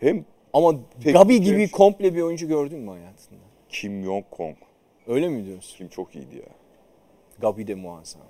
hem 0.00 0.24
Ama 0.52 0.74
Gabi 1.12 1.40
gibi 1.40 1.70
komple 1.70 2.14
bir 2.14 2.22
oyuncu 2.22 2.48
gördün 2.48 2.78
mü 2.78 2.90
hayatında? 2.90 3.40
Kim 3.68 4.04
Jong 4.04 4.24
Kong. 4.30 4.56
Öyle 5.08 5.28
mi 5.28 5.44
diyorsun? 5.46 5.76
Kim 5.78 5.88
çok 5.88 6.14
iyiydi 6.14 6.36
ya. 6.36 6.42
Gabi 7.40 7.66
de 7.66 7.74
muazzam. 7.74 8.22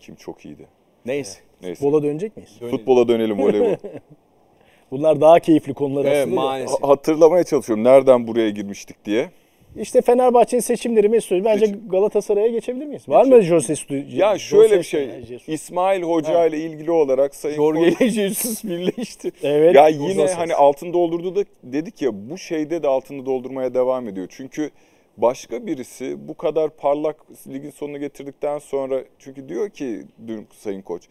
Kim 0.00 0.14
çok 0.14 0.44
iyiydi. 0.44 0.66
Neyse. 1.06 1.38
Neyse. 1.62 1.74
Futbola 1.80 2.02
dönecek 2.02 2.36
miyiz? 2.36 2.50
Dönelim. 2.60 2.76
Futbola 2.78 3.08
dönelim 3.08 3.38
voleybol. 3.42 3.74
Bunlar 4.90 5.20
daha 5.20 5.38
keyifli 5.40 5.74
konular 5.74 6.04
Evet 6.04 6.16
aslında. 6.22 6.36
da. 6.36 6.40
maalesef. 6.40 6.82
Ha- 6.82 6.88
Hatırlamaya 6.88 7.44
çalışıyorum 7.44 7.84
nereden 7.84 8.26
buraya 8.26 8.50
girmiştik 8.50 9.04
diye. 9.04 9.30
İşte 9.76 10.00
Fenerbahçe'nin 10.02 10.60
seçimleri 10.60 11.08
Mesut. 11.08 11.44
Bence 11.44 11.66
Seçim. 11.66 11.88
Galatasaray'a 11.88 12.48
geçebilir 12.48 12.86
miyiz? 12.86 13.08
Var 13.08 13.24
mı 13.24 13.40
Jose 13.42 13.72
Stu- 13.72 14.16
Ya 14.16 14.38
Jose 14.38 14.44
şöyle 14.68 14.78
bir 14.78 14.82
şey. 14.84 15.22
Jesus. 15.24 15.48
İsmail 15.48 16.02
Hoca 16.02 16.46
ile 16.46 16.58
ilgili 16.60 16.90
olarak 16.90 17.34
Sayın 17.34 17.56
Jorge 17.56 17.88
ile 17.88 18.08
Jesus 18.10 18.64
birleşti. 18.64 19.32
Evet. 19.42 19.74
Ya 19.74 19.88
yine 19.88 20.28
ses. 20.28 20.34
hani 20.36 20.54
altını 20.54 20.92
doldurdu 20.92 21.36
da 21.36 21.44
dedik 21.62 22.02
ya 22.02 22.10
bu 22.30 22.38
şeyde 22.38 22.82
de 22.82 22.88
altını 22.88 23.26
doldurmaya 23.26 23.74
devam 23.74 24.08
ediyor. 24.08 24.26
Çünkü 24.30 24.70
başka 25.16 25.66
birisi 25.66 26.28
bu 26.28 26.34
kadar 26.36 26.70
parlak 26.76 27.16
ligin 27.48 27.70
sonuna 27.70 27.98
getirdikten 27.98 28.58
sonra 28.58 29.04
çünkü 29.18 29.48
diyor 29.48 29.70
ki 29.70 30.02
dün 30.26 30.46
Sayın 30.52 30.82
Koç 30.82 31.02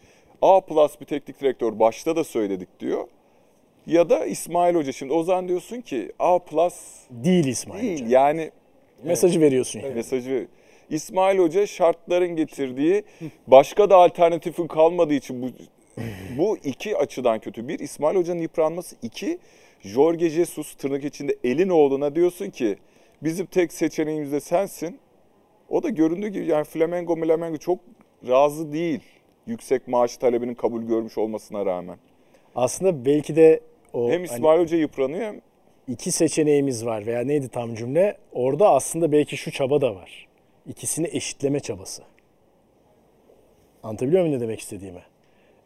A 0.42 0.60
plus 0.60 1.00
bir 1.00 1.06
teknik 1.06 1.40
direktör 1.40 1.78
başta 1.78 2.16
da 2.16 2.24
söyledik 2.24 2.68
diyor. 2.80 3.08
Ya 3.86 4.10
da 4.10 4.26
İsmail 4.26 4.74
Hoca 4.74 4.92
şimdi 4.92 5.12
o 5.12 5.22
zaman 5.22 5.48
diyorsun 5.48 5.80
ki 5.80 6.12
A 6.18 6.38
plus 6.38 6.74
değil 7.10 7.44
İsmail 7.46 7.82
değil 7.82 8.04
Hoca. 8.04 8.18
yani 8.18 8.50
Mesajı 9.04 9.40
veriyorsun 9.40 9.80
yani. 9.80 9.94
mesajı 9.94 10.48
İsmail 10.90 11.38
Hoca 11.38 11.66
şartların 11.66 12.36
getirdiği 12.36 13.04
başka 13.46 13.90
da 13.90 13.96
alternatifin 13.96 14.66
kalmadığı 14.66 15.14
için 15.14 15.42
bu 15.42 15.46
bu 16.38 16.56
iki 16.64 16.96
açıdan 16.96 17.38
kötü. 17.38 17.68
Bir 17.68 17.78
İsmail 17.78 18.16
Hoca'nın 18.16 18.40
yıpranması. 18.42 18.96
iki 19.02 19.38
Jorge 19.80 20.30
Jesus 20.30 20.74
tırnak 20.74 21.04
içinde 21.04 21.36
elin 21.44 21.68
oğluna 21.68 22.14
diyorsun 22.14 22.50
ki 22.50 22.76
bizim 23.22 23.46
tek 23.46 23.72
seçeneğimiz 23.72 24.32
de 24.32 24.40
sensin. 24.40 24.98
O 25.68 25.82
da 25.82 25.88
göründüğü 25.88 26.28
gibi 26.28 26.46
yani 26.46 26.64
Flamengo 26.64 27.16
Flamengo 27.16 27.58
çok 27.58 27.78
razı 28.28 28.72
değil. 28.72 29.00
Yüksek 29.46 29.88
maaş 29.88 30.16
talebinin 30.16 30.54
kabul 30.54 30.82
görmüş 30.82 31.18
olmasına 31.18 31.66
rağmen. 31.66 31.98
Aslında 32.54 33.04
belki 33.04 33.36
de 33.36 33.60
o 33.92 34.04
Hem 34.10 34.12
hani 34.12 34.24
İsmail 34.24 34.60
Hoca 34.60 34.76
yıpranıyor 34.76 35.20
hem 35.20 35.40
iki 35.88 36.12
seçeneğimiz 36.12 36.86
var 36.86 37.06
veya 37.06 37.20
neydi 37.20 37.48
tam 37.48 37.74
cümle? 37.74 38.16
Orada 38.32 38.70
aslında 38.70 39.12
belki 39.12 39.36
şu 39.36 39.50
çaba 39.50 39.80
da 39.80 39.94
var. 39.94 40.28
İkisini 40.66 41.08
eşitleme 41.12 41.60
çabası. 41.60 42.02
Anlatabiliyor 43.82 44.22
muyum 44.22 44.36
ne 44.36 44.40
demek 44.40 44.60
istediğimi? 44.60 45.02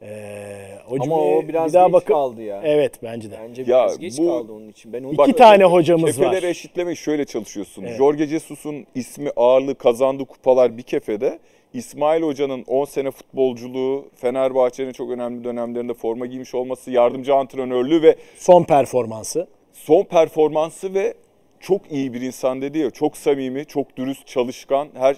Ee, 0.03 0.69
o 0.91 0.97
Ama 1.03 1.17
o 1.21 1.43
biraz 1.49 1.69
bir 1.69 1.75
daha 1.75 1.87
geç 1.87 1.93
bakıp- 1.93 2.09
kaldı 2.09 2.43
ya. 2.43 2.61
Evet 2.65 3.03
bence 3.03 3.31
de. 3.31 3.39
Bence 3.49 3.63
Ya 3.63 3.67
biraz 3.69 3.99
geç 3.99 4.19
bu- 4.19 4.27
kaldı 4.27 4.53
onun 4.53 4.69
için. 4.69 4.93
Ben 4.93 5.05
onu 5.05 5.13
İki 5.13 5.33
tane 5.33 5.65
hocamız 5.65 6.17
kefeleri 6.17 6.37
var. 6.47 6.51
eşitlemek 6.51 6.99
şöyle 6.99 7.25
çalışıyorsun. 7.25 7.83
Evet. 7.83 7.97
Jorge 7.99 8.27
Jesus'un 8.27 8.87
ismi 8.95 9.31
ağırlığı 9.37 9.75
kazandığı 9.75 10.25
kupalar 10.25 10.77
bir 10.79 10.83
kefede. 10.83 11.39
İsmail 11.75 12.23
Hoca'nın 12.23 12.65
10 12.67 12.85
sene 12.85 13.11
futbolculuğu, 13.11 14.09
Fenerbahçe'nin 14.17 14.93
çok 14.93 15.11
önemli 15.11 15.45
dönemlerinde 15.45 15.95
forma 15.95 16.27
giymiş 16.27 16.55
olması, 16.55 16.91
yardımcı 16.91 17.35
antrenörlüğü 17.35 18.03
ve 18.03 18.17
Son 18.37 18.65
performansı. 18.65 19.47
son 19.73 20.03
performansı 20.05 20.95
ve 20.95 21.15
çok 21.61 21.93
iyi 21.93 22.15
bir 22.15 22.21
insan 22.21 22.63
dedi 22.63 22.79
ya. 22.79 22.91
Çok 22.91 23.17
samimi, 23.17 23.65
çok 23.67 23.97
dürüst, 23.97 24.27
çalışkan 24.27 24.89
her 24.95 25.17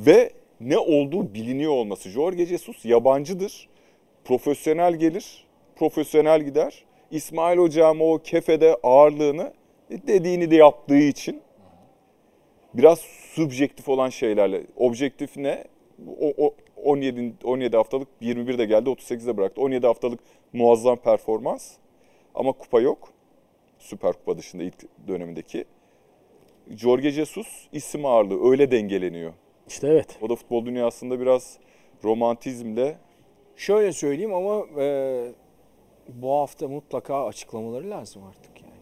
ve 0.00 0.30
ne 0.60 0.78
olduğu 0.78 1.34
biliniyor 1.34 1.72
olması. 1.72 2.08
Jorge 2.10 2.46
Jesus 2.46 2.84
yabancıdır. 2.84 3.68
Profesyonel 4.24 4.94
gelir, 4.94 5.44
profesyonel 5.76 6.42
gider. 6.42 6.84
İsmail 7.10 7.58
Hocam 7.58 8.00
o 8.00 8.18
kefede 8.18 8.76
ağırlığını 8.82 9.52
dediğini 9.90 10.50
de 10.50 10.56
yaptığı 10.56 10.98
için 10.98 11.42
biraz 12.74 12.98
subjektif 13.34 13.88
olan 13.88 14.08
şeylerle. 14.08 14.62
Objektif 14.76 15.36
ne? 15.36 15.64
O, 16.20 16.46
o 16.46 16.54
17 16.84 17.34
17 17.44 17.76
haftalık 17.76 18.08
21 18.20 18.58
de 18.58 18.64
geldi 18.64 18.90
38'de 18.90 19.36
bıraktı. 19.36 19.60
17 19.60 19.86
haftalık 19.86 20.20
muazzam 20.52 20.96
performans 20.96 21.72
ama 22.34 22.52
kupa 22.52 22.80
yok. 22.80 23.12
Süper 23.78 24.12
Kupa 24.12 24.38
dışında 24.38 24.62
ilk 24.62 25.08
dönemindeki. 25.08 25.64
Jorge 26.76 27.10
Jesus 27.10 27.68
isim 27.72 28.06
ağırlığı 28.06 28.50
öyle 28.50 28.70
dengeleniyor. 28.70 29.32
İşte 29.68 29.88
evet. 29.88 30.18
O 30.20 30.28
da 30.28 30.36
futbol 30.36 30.66
dünyasında 30.66 31.20
biraz 31.20 31.58
romantizmle 32.04 32.96
Şöyle 33.56 33.92
söyleyeyim 33.92 34.34
ama 34.34 34.64
e, 34.80 35.32
bu 36.08 36.32
hafta 36.32 36.68
mutlaka 36.68 37.26
açıklamaları 37.26 37.90
lazım 37.90 38.22
artık 38.28 38.62
yani. 38.62 38.72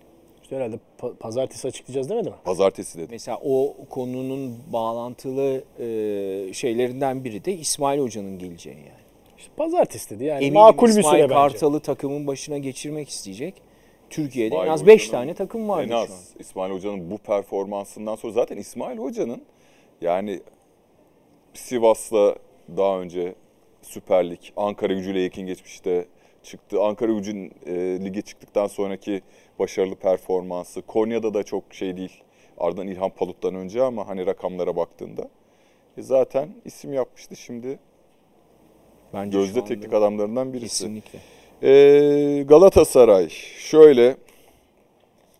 İşte 0.42 0.56
herhalde 0.56 0.78
pa- 1.00 1.16
pazartesi 1.16 1.68
açıklayacağız 1.68 2.10
demedi 2.10 2.28
mi? 2.30 2.34
pazartesi 2.44 2.98
dedi. 2.98 3.08
Mesela 3.10 3.40
o 3.44 3.76
konunun 3.90 4.58
bağlantılı 4.72 5.64
e, 5.78 6.52
şeylerinden 6.52 7.24
biri 7.24 7.44
de 7.44 7.52
İsmail 7.52 8.00
Hoca'nın 8.00 8.38
geleceği 8.38 8.76
yani. 8.76 9.00
İşte 9.38 9.50
pazartesi 9.56 10.10
dedi. 10.10 10.24
Yani 10.24 10.38
Eminim 10.44 10.54
makul 10.54 10.86
bir 10.86 10.90
İsmail 10.90 11.06
süre 11.16 11.22
bence. 11.22 11.34
Kartal'ı 11.34 11.80
takımın 11.80 12.26
başına 12.26 12.58
geçirmek 12.58 13.08
isteyecek. 13.08 13.54
Türkiye'de 14.10 14.54
İsmail 14.54 14.68
en 14.68 14.72
az 14.72 14.86
5 14.86 15.00
Hoca'nın 15.08 15.20
tane 15.20 15.34
takım 15.34 15.68
vardı 15.68 15.82
En 15.84 15.88
şu 15.88 15.96
an. 15.96 16.02
az 16.02 16.34
İsmail 16.38 16.72
Hoca'nın 16.72 17.10
bu 17.10 17.18
performansından 17.18 18.14
sonra 18.16 18.32
zaten 18.32 18.56
İsmail 18.56 18.98
Hoca'nın 18.98 19.42
yani 20.00 20.40
Sivas'la 21.54 22.36
daha 22.76 23.00
önce 23.00 23.34
Süper 23.82 24.30
Lig, 24.30 24.40
Ankara 24.56 24.92
gücüyle 24.92 25.20
yakın 25.20 25.46
geçmişte 25.46 26.06
çıktı. 26.42 26.82
Ankara 26.82 27.12
gücün 27.12 27.52
e, 27.66 27.74
lige 28.04 28.22
çıktıktan 28.22 28.66
sonraki 28.66 29.22
başarılı 29.58 29.94
performansı. 29.94 30.82
Konya'da 30.82 31.34
da 31.34 31.42
çok 31.42 31.64
şey 31.70 31.96
değil. 31.96 32.22
Ardından 32.58 32.86
İlhan 32.86 33.10
Palut'tan 33.10 33.54
önce 33.54 33.82
ama 33.82 34.08
hani 34.08 34.26
rakamlara 34.26 34.76
baktığında. 34.76 35.28
E 35.96 36.02
zaten 36.02 36.48
isim 36.64 36.92
yapmıştı 36.92 37.36
şimdi. 37.36 37.78
Bence 39.14 39.38
Gözde 39.38 39.64
teknik 39.64 39.92
adamlarından 39.92 40.52
birisi. 40.52 40.84
Kesinlikle. 40.84 41.18
E, 41.62 42.42
Galatasaray 42.42 43.28
şöyle 43.58 44.16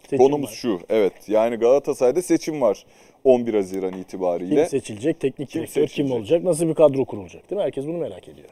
Seçim 0.03 0.19
Konumuz 0.19 0.51
var. 0.51 0.55
şu. 0.55 0.81
Evet. 0.89 1.13
Yani 1.29 1.57
Galatasaray'da 1.57 2.23
seçim 2.23 2.61
var 2.61 2.87
11 3.25 3.55
Haziran 3.55 3.93
itibariyle. 3.93 4.55
Kim 4.55 4.67
seçilecek, 4.67 5.21
teknik 5.21 5.51
Kim 5.51 5.61
direktör 5.63 5.81
kim 5.83 5.89
seçilecek? 5.89 6.17
olacak, 6.17 6.45
nasıl 6.45 6.69
bir 6.69 6.75
kadro 6.75 7.05
kurulacak 7.05 7.51
değil 7.51 7.59
mi? 7.59 7.65
Herkes 7.65 7.87
bunu 7.87 7.99
merak 7.99 8.29
ediyor. 8.29 8.49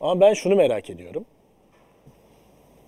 Ama 0.00 0.20
ben 0.20 0.34
şunu 0.34 0.56
merak 0.56 0.90
ediyorum. 0.90 1.24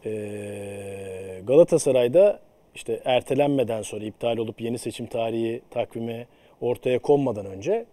Ee, 0.05 1.41
Galatasaray'da 1.47 2.41
işte 2.75 3.01
ertelenmeden 3.05 3.83
sonra 3.83 4.05
iptal 4.05 4.37
olup 4.37 4.61
yeni 4.61 4.79
seçim 4.79 5.07
tarihi 5.07 5.63
takvimi 5.71 6.27
ortaya 6.61 6.99
konmadan 6.99 7.47
önce 7.47 7.87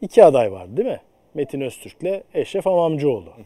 iki 0.00 0.24
aday 0.24 0.52
vardı 0.52 0.76
değil 0.76 0.88
mi? 0.88 1.00
Metin 1.34 1.60
Öztürk'le 1.60 2.22
Eşref 2.34 2.66
Amamcıoğlu. 2.66 3.28
Ee, 3.28 3.42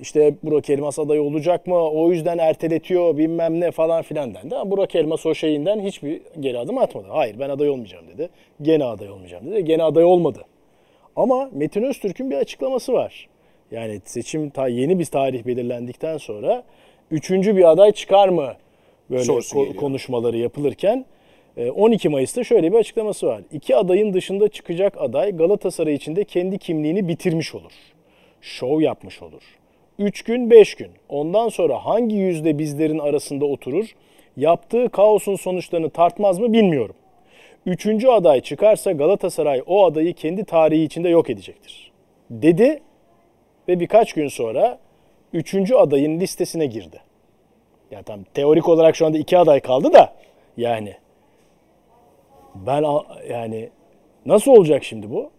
işte 0.00 0.34
Burak 0.42 0.70
Elmas 0.70 0.98
aday 0.98 1.20
olacak 1.20 1.66
mı? 1.66 1.90
O 1.90 2.10
yüzden 2.12 2.38
erteletiyor 2.38 3.16
bilmem 3.18 3.60
ne 3.60 3.70
falan 3.70 4.02
filan 4.02 4.34
dendi. 4.34 4.56
Ama 4.56 4.70
Burak 4.70 4.94
Elmas 4.94 5.26
o 5.26 5.34
şeyinden 5.34 5.80
hiçbir 5.80 6.20
geri 6.40 6.58
adım 6.58 6.78
atmadı. 6.78 7.06
Hayır 7.10 7.36
ben 7.38 7.50
aday 7.50 7.70
olmayacağım 7.70 8.08
dedi. 8.08 8.28
Gene 8.62 8.84
aday 8.84 9.10
olmayacağım 9.10 9.50
dedi. 9.50 9.64
Gene 9.64 9.82
aday 9.82 10.04
olmadı. 10.04 10.42
Ama 11.16 11.50
Metin 11.52 11.82
Öztürk'ün 11.82 12.30
bir 12.30 12.36
açıklaması 12.36 12.92
var. 12.92 13.28
Yani 13.70 14.00
seçim 14.04 14.50
ta 14.50 14.68
yeni 14.68 14.98
bir 14.98 15.04
tarih 15.04 15.46
belirlendikten 15.46 16.18
sonra 16.18 16.62
üçüncü 17.10 17.56
bir 17.56 17.70
aday 17.70 17.92
çıkar 17.92 18.28
mı? 18.28 18.52
Böyle 19.10 19.22
ko- 19.54 19.76
konuşmaları 19.76 20.38
yapılırken 20.38 21.04
e, 21.56 21.70
12 21.70 22.08
Mayıs'ta 22.08 22.44
şöyle 22.44 22.72
bir 22.72 22.76
açıklaması 22.76 23.26
var. 23.26 23.42
İki 23.52 23.76
adayın 23.76 24.12
dışında 24.12 24.48
çıkacak 24.48 24.94
aday 25.00 25.36
Galatasaray 25.36 25.94
içinde 25.94 26.24
kendi 26.24 26.58
kimliğini 26.58 27.08
bitirmiş 27.08 27.54
olur. 27.54 27.72
Şov 28.42 28.80
yapmış 28.80 29.22
olur. 29.22 29.42
3 29.98 30.22
gün 30.22 30.50
5 30.50 30.74
gün. 30.74 30.90
Ondan 31.08 31.48
sonra 31.48 31.84
hangi 31.84 32.16
yüzde 32.16 32.58
bizlerin 32.58 32.98
arasında 32.98 33.44
oturur? 33.44 33.94
Yaptığı 34.36 34.88
kaosun 34.88 35.36
sonuçlarını 35.36 35.90
tartmaz 35.90 36.38
mı 36.38 36.52
bilmiyorum. 36.52 36.94
Üçüncü 37.66 38.08
aday 38.08 38.40
çıkarsa 38.40 38.92
Galatasaray 38.92 39.62
o 39.66 39.84
adayı 39.84 40.14
kendi 40.14 40.44
tarihi 40.44 40.82
içinde 40.82 41.08
yok 41.08 41.30
edecektir. 41.30 41.92
Dedi 42.30 42.82
ve 43.68 43.80
birkaç 43.80 44.12
gün 44.12 44.28
sonra 44.28 44.78
üçüncü 45.32 45.74
adayın 45.74 46.20
listesine 46.20 46.66
girdi. 46.66 47.00
Ya 47.90 48.02
tam 48.02 48.24
teorik 48.24 48.68
olarak 48.68 48.96
şu 48.96 49.06
anda 49.06 49.18
iki 49.18 49.38
aday 49.38 49.60
kaldı 49.60 49.92
da 49.92 50.14
yani 50.56 50.96
ben 52.54 52.84
yani 53.30 53.70
nasıl 54.26 54.50
olacak 54.50 54.84
şimdi 54.84 55.10
bu? 55.10 55.30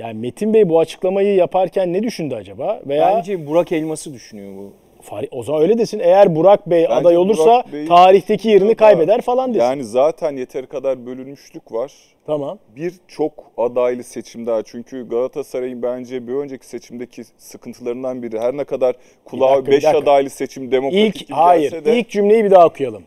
Yani 0.00 0.18
Metin 0.18 0.54
Bey 0.54 0.68
bu 0.68 0.78
açıklamayı 0.78 1.34
yaparken 1.34 1.92
ne 1.92 2.02
düşündü 2.02 2.34
acaba? 2.34 2.80
Veya 2.86 3.14
Bence 3.16 3.46
Burak 3.46 3.72
Elmas'ı 3.72 4.14
düşünüyor 4.14 4.52
bu. 4.56 4.72
Fari- 5.02 5.28
o 5.30 5.42
zaman 5.42 5.62
öyle 5.62 5.78
desin. 5.78 5.98
Eğer 5.98 6.36
Burak 6.36 6.70
Bey 6.70 6.82
Bence 6.84 6.94
aday 6.94 7.16
olursa 7.16 7.44
Burak 7.44 7.72
Bey- 7.72 7.88
tarihteki 7.88 8.48
yerini 8.48 8.68
Yok 8.68 8.78
kaybeder 8.78 9.20
falan 9.20 9.54
desin. 9.54 9.64
Yani 9.64 9.84
zaten 9.84 10.36
yeteri 10.36 10.66
kadar 10.66 11.06
bölünmüşlük 11.06 11.72
var. 11.72 11.92
Tamam. 12.26 12.58
Bir 12.76 12.94
çok 13.08 13.32
adaylı 13.56 14.04
seçim 14.04 14.46
daha. 14.46 14.62
Çünkü 14.62 15.08
Galatasaray'ın 15.08 15.82
bence 15.82 16.26
bir 16.28 16.32
önceki 16.32 16.66
seçimdeki 16.66 17.22
sıkıntılarından 17.38 18.22
biri. 18.22 18.40
Her 18.40 18.56
ne 18.56 18.64
kadar 18.64 18.96
kulağa 19.24 19.50
dakika, 19.50 19.66
bir 19.66 19.72
5 19.72 19.84
dakika. 19.84 19.98
adaylı 19.98 20.30
seçim 20.30 20.70
demokratik 20.70 21.16
İlk 21.16 21.28
gibi 21.28 21.32
hayır. 21.36 21.70
gelse 21.70 21.84
de 21.84 21.98
ilk 21.98 22.08
cümleyi 22.10 22.44
bir 22.44 22.50
daha 22.50 22.66
okuyalım. 22.66 23.02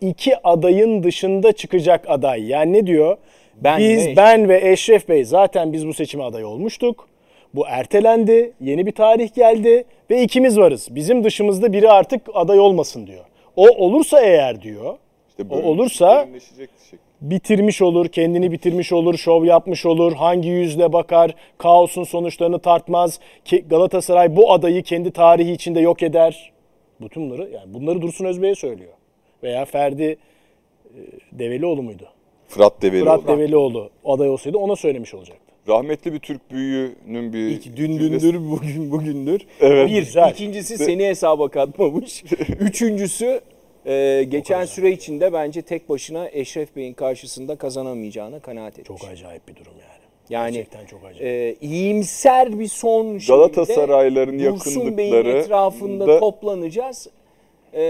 İki 0.00 0.46
adayın 0.48 1.02
dışında 1.02 1.52
çıkacak 1.52 2.04
aday. 2.10 2.48
Yani 2.48 2.72
ne 2.72 2.86
diyor? 2.86 3.16
Ben 3.64 3.78
biz 3.80 4.06
ve 4.06 4.16
ben 4.16 4.48
ve 4.48 4.70
Eşref 4.72 5.08
Bey 5.08 5.24
zaten 5.24 5.72
biz 5.72 5.86
bu 5.86 5.94
seçime 5.94 6.24
aday 6.24 6.44
olmuştuk. 6.44 7.08
Bu 7.54 7.66
ertelendi. 7.68 8.52
Yeni 8.60 8.86
bir 8.86 8.92
tarih 8.92 9.34
geldi 9.34 9.84
ve 10.10 10.22
ikimiz 10.22 10.58
varız. 10.58 10.88
Bizim 10.90 11.24
dışımızda 11.24 11.72
biri 11.72 11.90
artık 11.90 12.22
aday 12.34 12.60
olmasın 12.60 13.06
diyor. 13.06 13.24
O 13.56 13.68
olursa 13.68 14.20
eğer 14.20 14.62
diyor. 14.62 14.96
işte 15.28 15.44
o 15.50 15.56
olursa- 15.62 16.28
bitirmiş 17.20 17.82
olur, 17.82 18.08
kendini 18.08 18.52
bitirmiş 18.52 18.92
olur, 18.92 19.16
şov 19.16 19.44
yapmış 19.44 19.86
olur, 19.86 20.12
hangi 20.12 20.48
yüzle 20.48 20.92
bakar, 20.92 21.34
kaosun 21.58 22.04
sonuçlarını 22.04 22.58
tartmaz, 22.58 23.20
ki 23.44 23.64
Galatasaray 23.70 24.36
bu 24.36 24.52
adayı 24.52 24.82
kendi 24.82 25.10
tarihi 25.10 25.52
içinde 25.52 25.80
yok 25.80 26.02
eder. 26.02 26.52
Bütün 27.00 27.30
bunları 27.30 27.50
yani 27.50 27.74
bunları 27.74 28.02
Dursun 28.02 28.24
Özbey'e 28.24 28.54
söylüyor. 28.54 28.92
Veya 29.42 29.64
Ferdi 29.64 30.04
e, 30.04 30.16
Develioğlu 31.32 31.82
muydu? 31.82 32.08
Fırat 32.48 32.82
Develioğlu. 32.82 33.04
Fırat 33.22 33.28
Develioğlu 33.38 33.90
aday 34.04 34.28
olsaydı 34.28 34.58
ona 34.58 34.76
söylemiş 34.76 35.14
olacaktı. 35.14 35.42
Rahmetli 35.68 36.12
bir 36.12 36.18
Türk 36.18 36.50
büyüğünün 36.50 37.32
bir 37.32 37.38
İlk 37.38 37.76
dün 37.76 37.98
dündür 37.98 38.50
bugün 38.50 38.90
bugündür. 38.90 39.40
Evet. 39.60 39.90
Bir. 39.90 39.98
Güzel. 39.98 40.30
ikincisi 40.30 40.78
seni 40.78 41.06
hesaba 41.06 41.48
katmamış. 41.48 42.24
Üçüncüsü 42.60 43.40
e, 43.86 44.24
geçen 44.28 44.64
süre 44.64 44.90
içinde 44.90 45.32
bence 45.32 45.62
tek 45.62 45.88
başına 45.88 46.28
Eşref 46.32 46.76
Bey'in 46.76 46.92
karşısında 46.94 47.56
kazanamayacağına 47.56 48.40
kanaat 48.40 48.78
etmiş. 48.78 49.00
Çok 49.00 49.10
acayip 49.10 49.48
bir 49.48 49.54
durum 49.56 49.72
yani. 49.80 49.98
yani 50.30 50.52
Gerçekten 50.54 50.86
çok 50.86 51.04
acayip. 51.04 51.22
e, 51.22 51.66
iyimser 51.66 52.58
bir 52.58 52.68
son 52.68 53.18
Galatasarayların 53.28 54.38
Dursun 54.38 54.96
Bey'in 54.96 55.12
yakınlıkları 55.14 55.38
etrafında 55.38 56.06
da- 56.08 56.18
toplanacağız 56.20 57.06
e, 57.74 57.80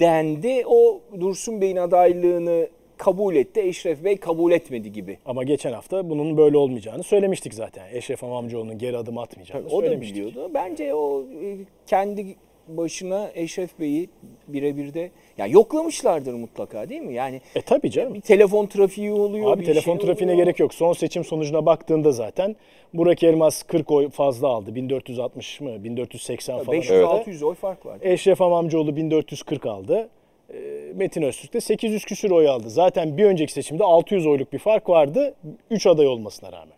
dendi. 0.00 0.62
O 0.66 1.00
Dursun 1.20 1.60
Bey'in 1.60 1.76
adaylığını 1.76 2.68
kabul 2.98 3.36
etti. 3.36 3.60
Eşref 3.60 4.04
Bey 4.04 4.16
kabul 4.16 4.52
etmedi 4.52 4.92
gibi. 4.92 5.18
Ama 5.26 5.44
geçen 5.44 5.72
hafta 5.72 6.10
bunun 6.10 6.36
böyle 6.36 6.56
olmayacağını 6.56 7.02
söylemiştik 7.02 7.54
zaten. 7.54 7.84
Eşref 7.92 8.24
Amamcıoğlu'nun 8.24 8.78
geri 8.78 8.96
adım 8.96 9.18
atmayacağını 9.18 9.66
O 9.66 9.82
da 9.82 9.86
söylemiştik. 9.86 10.16
biliyordu. 10.16 10.50
Bence 10.54 10.94
o 10.94 11.22
e, 11.22 11.56
kendi 11.86 12.26
başına 12.68 13.30
Eşref 13.34 13.80
Bey'i 13.80 14.08
birebir 14.48 14.94
de 14.94 15.10
ya 15.38 15.46
yoklamışlardır 15.46 16.32
mutlaka 16.34 16.88
değil 16.88 17.00
mi? 17.00 17.14
Yani 17.14 17.40
E 17.54 17.62
tabii 17.62 17.90
canım. 17.90 18.14
bir 18.14 18.20
telefon 18.20 18.66
trafiği 18.66 19.12
oluyor. 19.12 19.52
Abi 19.52 19.60
bir 19.60 19.66
telefon 19.66 19.96
şey 19.98 20.06
trafiğine 20.06 20.32
oluyor. 20.32 20.46
gerek 20.46 20.58
yok. 20.60 20.74
Son 20.74 20.92
seçim 20.92 21.24
sonucuna 21.24 21.66
baktığında 21.66 22.12
zaten 22.12 22.56
Burak 22.94 23.22
Elmas 23.22 23.62
40 23.62 23.90
oy 23.90 24.10
fazla 24.10 24.48
aldı. 24.48 24.74
1460 24.74 25.60
mı? 25.60 25.84
1480 25.84 26.58
falan. 26.64 26.80
500-600 26.80 27.44
oy 27.44 27.54
fark 27.54 27.86
var. 27.86 27.98
Eşref 28.02 28.42
Amamcıoğlu 28.42 28.96
1440 28.96 29.66
aldı. 29.66 30.08
Ee, 30.52 30.92
Metin 30.94 31.22
Öztürk 31.22 31.52
de 31.52 31.60
800 31.60 32.04
küsür 32.04 32.30
oy 32.30 32.48
aldı. 32.48 32.70
Zaten 32.70 33.16
bir 33.16 33.24
önceki 33.24 33.52
seçimde 33.52 33.84
600 33.84 34.26
oyluk 34.26 34.52
bir 34.52 34.58
fark 34.58 34.88
vardı. 34.88 35.34
3 35.70 35.86
aday 35.86 36.06
olmasına 36.06 36.52
rağmen. 36.52 36.76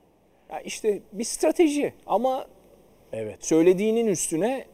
Ya 0.51 0.61
işte 0.61 1.01
bir 1.13 1.25
strateji 1.25 1.93
ama 2.07 2.47
Evet. 3.13 3.45
söylediğinin 3.45 4.07
üstüne 4.07 4.65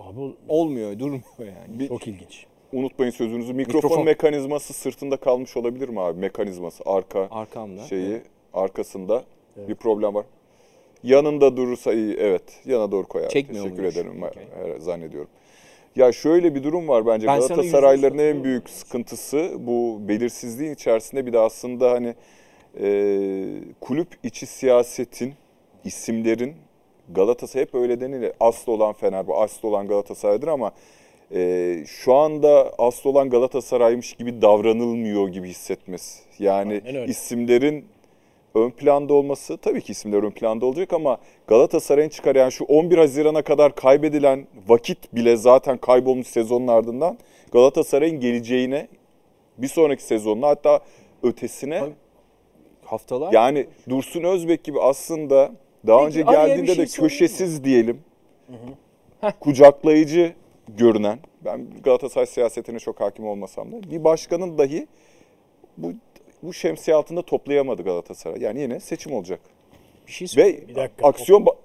Abi 0.00 0.20
olmuyor, 0.48 0.98
durmuyor 0.98 1.22
yani. 1.38 1.78
Bir, 1.78 1.88
çok 1.88 2.08
ilginç. 2.08 2.46
unutmayın 2.72 3.10
sözünüzü. 3.12 3.52
Mikrofon, 3.54 3.76
Mikrofon. 3.88 4.04
mekanizması 4.04 4.72
sırtında 4.72 5.16
kalmış 5.16 5.56
olabilir 5.56 5.88
mi 5.88 6.00
abi? 6.00 6.20
Mekanizması 6.20 6.82
arka 6.86 7.28
Arkamda. 7.30 7.82
şeyi 7.82 8.20
arkasında 8.54 9.24
bir 9.56 9.74
problem 9.74 10.14
var. 10.14 10.26
Yanında 11.02 11.56
durursa 11.56 11.92
iyi. 11.92 12.14
Evet. 12.14 12.42
Yana 12.66 12.92
doğru 12.92 13.06
koyar. 13.08 13.28
Çekmiyor 13.28 13.64
Teşekkür 13.64 13.84
ederim. 13.84 14.24
Evet, 14.64 14.82
zannediyorum. 14.82 15.30
Ya 15.96 16.12
şöyle 16.12 16.54
bir 16.54 16.62
durum 16.62 16.88
var 16.88 17.06
bence. 17.06 17.26
Ben 17.26 17.40
Galatasaraylıların 17.40 18.18
en 18.18 18.44
büyük 18.44 18.70
sıkıntısı 18.70 19.52
bu 19.58 19.98
belirsizliğin 20.08 20.74
içerisinde 20.74 21.26
bir 21.26 21.32
de 21.32 21.38
aslında 21.38 21.90
hani 21.90 22.14
e, 22.80 22.88
kulüp 23.80 24.08
içi 24.22 24.46
siyasetin, 24.46 25.34
isimlerin 25.84 26.54
Galatasaray 27.08 27.66
hep 27.66 27.74
öyle 27.74 28.00
denilir. 28.00 28.32
Aslı 28.40 28.72
olan 28.72 28.92
Fenerbahçe, 28.92 29.40
aslı 29.40 29.68
olan 29.68 29.88
Galatasaray'dır 29.88 30.48
ama 30.48 30.72
e, 31.34 31.84
şu 31.86 32.14
anda 32.14 32.72
aslı 32.78 33.10
olan 33.10 33.30
Galatasaray'mış 33.30 34.12
gibi 34.12 34.42
davranılmıyor 34.42 35.28
gibi 35.28 35.48
hissetmesi. 35.48 36.22
Yani 36.38 36.82
isimlerin 37.06 37.84
ön 38.54 38.70
planda 38.70 39.14
olması 39.14 39.56
tabii 39.56 39.80
ki 39.80 39.92
isimler 39.92 40.22
ön 40.22 40.30
planda 40.30 40.66
olacak 40.66 40.92
ama 40.92 41.18
Galatasaray'ın 41.46 42.08
çıkar 42.08 42.36
yani 42.36 42.52
şu 42.52 42.64
11 42.64 42.98
Haziran'a 42.98 43.42
kadar 43.42 43.74
kaybedilen 43.74 44.46
vakit 44.68 45.14
bile 45.14 45.36
zaten 45.36 45.78
kaybolmuş 45.78 46.26
sezonun 46.26 46.66
ardından 46.66 47.18
Galatasaray'ın 47.52 48.20
geleceğine 48.20 48.88
bir 49.58 49.68
sonraki 49.68 50.02
sezonuna 50.02 50.48
hatta 50.48 50.80
ötesine 51.22 51.82
Haftalar. 52.84 53.32
yani 53.32 53.66
Dursun 53.88 54.22
Özbek 54.22 54.64
gibi 54.64 54.80
aslında 54.80 55.52
daha 55.86 56.06
Peki, 56.06 56.06
önce 56.06 56.32
geldiğinde 56.32 56.74
şey 56.74 56.86
de 56.86 56.90
köşesiz 56.90 57.64
diyelim. 57.64 58.00
Kucaklayıcı 59.40 60.32
görünen, 60.68 61.18
ben 61.44 61.66
Galatasaray 61.84 62.26
siyasetine 62.26 62.78
çok 62.78 63.00
hakim 63.00 63.26
olmasam 63.26 63.72
da 63.72 63.90
bir 63.90 64.04
başkanın 64.04 64.58
dahi 64.58 64.86
bu 65.76 65.92
bu 66.42 66.52
şemsiye 66.52 66.96
altında 66.96 67.22
toplayamadı 67.22 67.82
Galatasaray. 67.82 68.40
Yani 68.42 68.60
yine 68.60 68.80
seçim 68.80 69.12
olacak. 69.12 69.40
bir 70.06 70.12
şey. 70.12 70.28
Ve 70.44 70.68
Bir 70.68 70.74
dakika, 70.74 71.08
aksiyon 71.08 71.42
ba- 71.44 71.56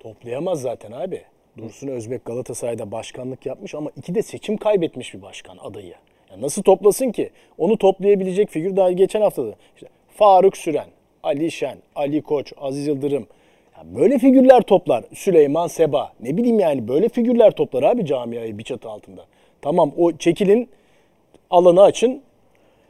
Toplayamaz 0.00 0.60
zaten 0.60 0.92
abi. 0.92 1.22
Dursun 1.58 1.88
Özbek 1.88 2.24
Galatasaray'da 2.24 2.90
başkanlık 2.92 3.46
yapmış 3.46 3.74
ama 3.74 3.90
iki 3.96 4.14
de 4.14 4.22
seçim 4.22 4.56
kaybetmiş 4.56 5.14
bir 5.14 5.22
başkan 5.22 5.56
adayı. 5.56 5.94
Ya 6.30 6.40
nasıl 6.40 6.62
toplasın 6.62 7.10
ki? 7.12 7.30
Onu 7.58 7.78
toplayabilecek 7.78 8.50
figür 8.50 8.76
daha 8.76 8.92
geçen 8.92 9.20
hafta 9.20 9.46
da. 9.46 9.54
İşte 9.74 9.88
Faruk 10.16 10.56
Süren, 10.56 10.86
Ali 11.22 11.50
Şen, 11.50 11.78
Ali 11.94 12.22
Koç, 12.22 12.52
Aziz 12.56 12.86
Yıldırım. 12.86 13.26
Ya 13.78 13.84
böyle 14.00 14.18
figürler 14.18 14.62
toplar. 14.62 15.04
Süleyman 15.14 15.66
Seba. 15.66 16.12
Ne 16.20 16.36
bileyim 16.36 16.60
yani 16.60 16.88
böyle 16.88 17.08
figürler 17.08 17.50
toplar 17.50 17.82
abi 17.82 18.06
camiayı 18.06 18.58
bir 18.58 18.64
çatı 18.64 18.90
altında. 18.90 19.26
Tamam 19.62 19.92
o 19.96 20.12
çekilin 20.16 20.68
alanı 21.50 21.82
açın 21.82 22.22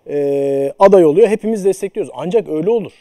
eee, 0.07 0.73
aday 0.79 1.05
oluyor. 1.05 1.29
Hepimiz 1.29 1.65
destekliyoruz. 1.65 2.13
Ancak 2.17 2.49
öyle 2.49 2.71
olur. 2.71 2.93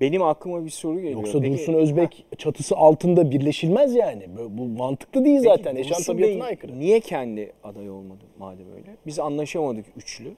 Benim 0.00 0.22
aklıma 0.22 0.64
bir 0.64 0.70
soru 0.70 0.96
geliyor. 0.96 1.12
Yoksa 1.12 1.40
Peki, 1.40 1.52
Dursun 1.52 1.74
Özbek 1.74 2.24
çatısı 2.38 2.76
altında 2.76 3.30
birleşilmez 3.30 3.94
yani. 3.94 4.26
Bu 4.38 4.58
bu 4.58 4.66
mantıklı 4.66 5.24
değil 5.24 5.40
peki 5.42 5.48
zaten. 5.48 5.76
Dursun 5.76 6.12
tabiatına 6.12 6.44
aykırı. 6.44 6.80
Niye 6.80 7.00
kendi 7.00 7.52
aday 7.64 7.90
olmadı 7.90 8.24
madem 8.38 8.66
öyle? 8.76 8.96
Biz 9.06 9.18
anlaşamadık 9.18 9.86
üçlü. 9.96 10.32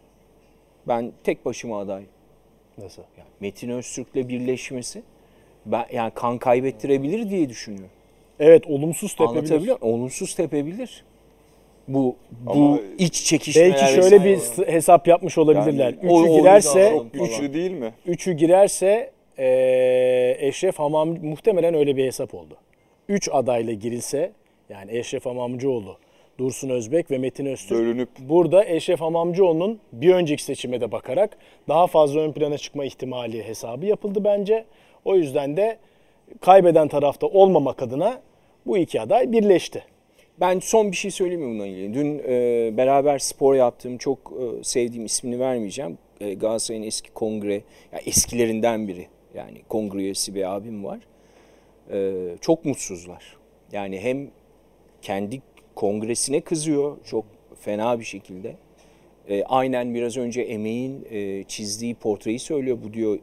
Ben 0.88 1.12
tek 1.24 1.44
başıma 1.44 1.80
aday. 1.80 2.02
Nasıl? 2.78 3.02
Yani 3.18 3.28
Metin 3.40 3.68
Öztürk'le 3.68 4.14
birleşmesi 4.28 5.02
ben 5.66 5.86
yani 5.92 6.10
kan 6.14 6.38
kaybettirebilir 6.38 7.30
diye 7.30 7.48
düşünüyorum. 7.48 7.90
Evet 8.40 8.66
olumsuz 8.66 9.16
tepebilir. 9.16 9.72
Olumsuz 9.80 10.34
tepebilir. 10.34 11.04
Bu 11.88 12.16
bu 12.30 12.50
Ama 12.52 12.78
iç 12.98 13.24
çekişmeler 13.24 13.70
Belki 13.72 13.92
şöyle 13.94 14.24
bir 14.24 14.36
s- 14.36 14.72
hesap 14.72 15.08
yapmış 15.08 15.38
olabilirler. 15.38 15.84
Yani 15.84 15.96
Üçü 16.02 16.30
o- 16.30 16.38
girerse, 16.40 16.80
yüzden 16.80 16.98
çok 16.98 17.12
güçlü 17.12 17.54
değil 17.54 17.70
mi? 17.70 17.92
üçü 18.06 18.32
girerse 18.32 19.10
eee 19.38 20.36
Eşref 20.40 20.78
Hamam 20.78 21.08
muhtemelen 21.22 21.74
öyle 21.74 21.96
bir 21.96 22.04
hesap 22.04 22.34
oldu. 22.34 22.56
Üç 23.08 23.28
adayla 23.32 23.72
girilse 23.72 24.32
yani 24.70 24.98
Eşref 24.98 25.26
Hamamcıoğlu, 25.26 25.96
Dursun 26.38 26.68
Özbek 26.68 27.10
ve 27.10 27.18
Metin 27.18 27.46
Öztürk. 27.46 27.78
Bölünüp 27.78 28.08
Burada 28.18 28.64
Eşref 28.64 29.00
Hamamcıoğlu'nun 29.00 29.78
bir 29.92 30.14
önceki 30.14 30.42
seçime 30.42 30.80
de 30.80 30.92
bakarak 30.92 31.36
daha 31.68 31.86
fazla 31.86 32.20
ön 32.20 32.32
plana 32.32 32.58
çıkma 32.58 32.84
ihtimali 32.84 33.44
hesabı 33.48 33.86
yapıldı 33.86 34.24
bence. 34.24 34.64
O 35.04 35.16
yüzden 35.16 35.56
de 35.56 35.78
kaybeden 36.40 36.88
tarafta 36.88 37.26
olmamak 37.26 37.82
adına 37.82 38.20
bu 38.66 38.78
iki 38.78 39.00
aday 39.00 39.32
birleşti. 39.32 39.82
Ben 40.40 40.58
son 40.58 40.92
bir 40.92 40.96
şey 40.96 41.10
söyleyeyim 41.10 41.42
mi 41.42 41.48
bununla 41.48 41.66
ilgili? 41.66 41.94
Dün 41.94 42.18
e, 42.28 42.76
beraber 42.76 43.18
spor 43.18 43.54
yaptığım 43.54 43.98
çok 43.98 44.18
e, 44.18 44.64
sevdiğim 44.64 45.04
ismini 45.04 45.40
vermeyeceğim. 45.40 45.98
E, 46.20 46.34
Galatasaray'ın 46.34 46.84
eski 46.84 47.10
kongre, 47.10 47.54
ya 47.92 47.98
eskilerinden 48.06 48.88
biri. 48.88 49.06
Yani 49.34 49.62
kongre 49.68 49.98
üyesi 49.98 50.34
bir 50.34 50.54
abim 50.54 50.84
var. 50.84 51.00
E, 51.92 52.14
çok 52.40 52.64
mutsuzlar. 52.64 53.36
Yani 53.72 54.00
hem 54.00 54.30
kendi 55.02 55.42
kongresine 55.74 56.40
kızıyor 56.40 56.96
çok 57.04 57.24
fena 57.60 58.00
bir 58.00 58.04
şekilde. 58.04 58.56
E, 59.28 59.44
aynen 59.44 59.94
biraz 59.94 60.16
önce 60.16 60.42
emeğin 60.42 61.06
e, 61.10 61.44
çizdiği 61.44 61.94
portreyi 61.94 62.38
söylüyor. 62.38 62.78
Bu 62.84 62.94
diyor 62.94 63.18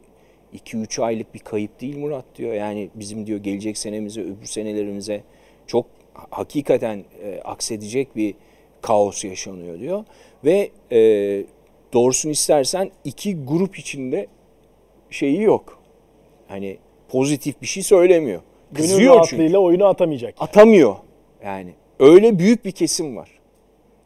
2-3 0.54 1.02
aylık 1.02 1.34
bir 1.34 1.38
kayıp 1.38 1.80
değil 1.80 1.98
Murat 1.98 2.24
diyor. 2.34 2.54
Yani 2.54 2.90
bizim 2.94 3.26
diyor 3.26 3.38
gelecek 3.38 3.78
senemize, 3.78 4.20
öbür 4.20 4.46
senelerimize 4.46 5.22
çok 5.66 5.95
hakikaten 6.30 7.04
e, 7.24 7.40
aksedecek 7.44 8.16
bir 8.16 8.34
kaos 8.82 9.24
yaşanıyor 9.24 9.78
diyor. 9.80 10.04
Ve 10.44 10.70
e, 10.92 10.98
doğrusunu 11.92 12.32
istersen 12.32 12.90
iki 13.04 13.44
grup 13.44 13.78
içinde 13.78 14.26
şeyi 15.10 15.42
yok. 15.42 15.78
Hani 16.48 16.78
pozitif 17.08 17.62
bir 17.62 17.66
şey 17.66 17.82
söylemiyor. 17.82 18.40
Gönül 18.72 18.88
Kızıyor 18.88 19.14
çünkü. 19.14 19.18
rahatlığıyla 19.18 19.58
oyunu 19.58 19.84
atamayacak. 19.86 20.34
Atamıyor. 20.38 20.96
Yani 21.44 21.72
öyle 22.00 22.38
büyük 22.38 22.64
bir 22.64 22.72
kesim 22.72 23.16
var. 23.16 23.30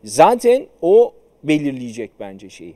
Zaten 0.04 0.66
o 0.82 1.12
belirleyecek 1.44 2.10
bence 2.20 2.48
şeyi. 2.50 2.74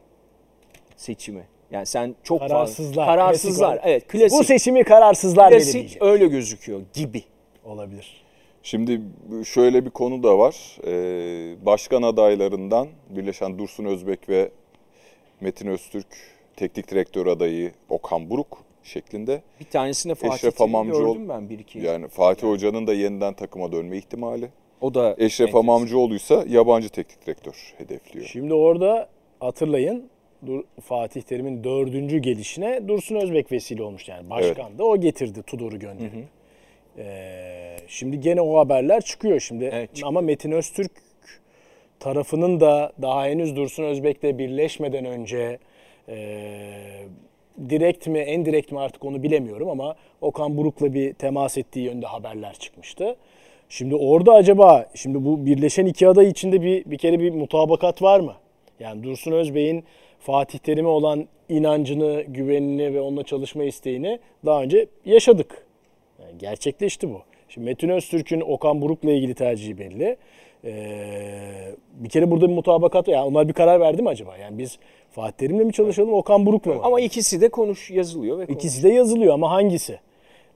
Seçimi. 0.96 1.44
Yani 1.70 1.86
sen 1.86 2.14
çok 2.22 2.40
fazla- 2.40 2.54
Kararsızlar. 2.54 3.06
Kararsızlar. 3.06 3.70
klasik 3.76 3.88
Evet, 3.90 4.08
klasik. 4.08 4.38
Bu 4.38 4.44
seçimi 4.44 4.84
kararsızlar 4.84 5.50
klasik 5.50 5.74
belirleyecek. 5.74 6.02
öyle 6.02 6.26
gözüküyor 6.26 6.80
gibi. 6.94 7.22
Olabilir. 7.64 8.23
Şimdi 8.64 9.00
şöyle 9.44 9.84
bir 9.84 9.90
konu 9.90 10.22
da 10.22 10.38
var. 10.38 10.78
Ee, 10.86 11.66
başkan 11.66 12.02
adaylarından 12.02 12.88
birleşen 13.10 13.58
Dursun 13.58 13.84
Özbek 13.84 14.28
ve 14.28 14.50
Metin 15.40 15.66
Öztürk 15.66 16.06
teknik 16.56 16.90
direktör 16.90 17.26
adayı 17.26 17.72
Okan 17.88 18.30
Buruk 18.30 18.58
şeklinde. 18.82 19.42
Bir 19.60 19.64
tanesinde 19.64 20.14
Fatih 20.14 20.34
Eşref 20.34 20.60
Hamamcıoğlu- 20.60 21.12
gördüm 21.12 21.28
ben 21.28 21.48
bir 21.50 21.58
iki. 21.58 21.78
Yani 21.78 22.08
Fatih 22.08 22.48
Hoca'nın 22.48 22.86
da 22.86 22.94
yeniden 22.94 23.34
takıma 23.34 23.72
dönme 23.72 23.96
ihtimali. 23.96 24.48
O 24.80 24.94
da 24.94 25.12
Eşref 25.18 25.40
enteresan. 25.48 25.56
Hamamcıoğlu'ysa 25.68 26.44
yabancı 26.48 26.88
teknik 26.88 27.26
direktör 27.26 27.74
hedefliyor. 27.78 28.26
Şimdi 28.26 28.54
orada 28.54 29.08
hatırlayın 29.40 30.08
Dur- 30.46 30.64
Fatih 30.82 31.22
Terim'in 31.22 31.64
dördüncü 31.64 32.18
gelişine 32.18 32.88
Dursun 32.88 33.14
Özbek 33.16 33.52
vesile 33.52 33.82
olmuştu. 33.82 34.10
Yani 34.10 34.30
başkan 34.30 34.78
da 34.78 34.84
o 34.84 34.96
getirdi 34.96 35.42
Tudor'u 35.42 35.78
gönderip. 35.78 36.12
Ee, 36.98 37.76
şimdi 37.88 38.20
gene 38.20 38.40
o 38.40 38.58
haberler 38.58 39.00
çıkıyor 39.00 39.40
şimdi. 39.40 39.70
Evet. 39.72 39.90
Ama 40.02 40.20
Metin 40.20 40.52
Öztürk 40.52 40.92
tarafının 42.00 42.60
da 42.60 42.92
daha 43.02 43.26
henüz 43.26 43.56
Dursun 43.56 43.84
Özbek'le 43.84 44.38
birleşmeden 44.38 45.04
önce 45.04 45.58
e, 46.08 46.16
direkt 47.70 48.06
mi 48.06 48.18
endirekt 48.18 48.72
mi 48.72 48.80
artık 48.80 49.04
onu 49.04 49.22
bilemiyorum 49.22 49.68
ama 49.68 49.96
Okan 50.20 50.56
Buruk'la 50.56 50.94
bir 50.94 51.14
temas 51.14 51.58
ettiği 51.58 51.84
yönde 51.84 52.06
haberler 52.06 52.54
çıkmıştı. 52.54 53.16
Şimdi 53.68 53.94
orada 53.94 54.34
acaba 54.34 54.86
şimdi 54.94 55.24
bu 55.24 55.46
birleşen 55.46 55.86
iki 55.86 56.08
aday 56.08 56.28
içinde 56.28 56.62
bir 56.62 56.84
bir 56.84 56.98
kere 56.98 57.20
bir 57.20 57.30
mutabakat 57.30 58.02
var 58.02 58.20
mı? 58.20 58.34
Yani 58.80 59.02
Dursun 59.02 59.32
Özbey'in 59.32 59.84
Fatih 60.20 60.58
Terim'e 60.58 60.88
olan 60.88 61.28
inancını, 61.48 62.22
güvenini 62.22 62.94
ve 62.94 63.00
onunla 63.00 63.22
çalışma 63.22 63.64
isteğini 63.64 64.18
daha 64.46 64.62
önce 64.62 64.86
yaşadık. 65.04 65.63
Yani 66.34 66.40
gerçekleşti 66.40 67.10
bu. 67.10 67.20
Şimdi 67.48 67.64
Metin 67.64 67.88
Öztürk'ün 67.88 68.40
Okan 68.40 68.80
Buruk'la 68.82 69.10
ilgili 69.12 69.34
tercihi 69.34 69.78
belli. 69.78 70.16
Ee, 70.64 71.74
bir 71.94 72.08
kere 72.08 72.30
burada 72.30 72.48
bir 72.48 72.54
mutabakat 72.54 73.08
yani 73.08 73.24
onlar 73.24 73.48
bir 73.48 73.52
karar 73.52 73.80
verdi 73.80 74.02
mi 74.02 74.08
acaba? 74.08 74.36
Yani 74.36 74.58
biz 74.58 74.78
Fatih 75.10 75.36
Terim'le 75.36 75.64
mi 75.66 75.72
çalışalım 75.72 76.12
Okan 76.12 76.46
Buruk'la 76.46 76.74
mı? 76.74 76.80
Ama 76.82 77.00
ikisi 77.00 77.40
de 77.40 77.48
konuş 77.48 77.90
yazılıyor 77.90 78.38
ve 78.38 78.46
konuş. 78.46 78.58
İkisi 78.58 78.82
de 78.82 78.88
yazılıyor 78.88 79.34
ama 79.34 79.50
hangisi? 79.50 79.98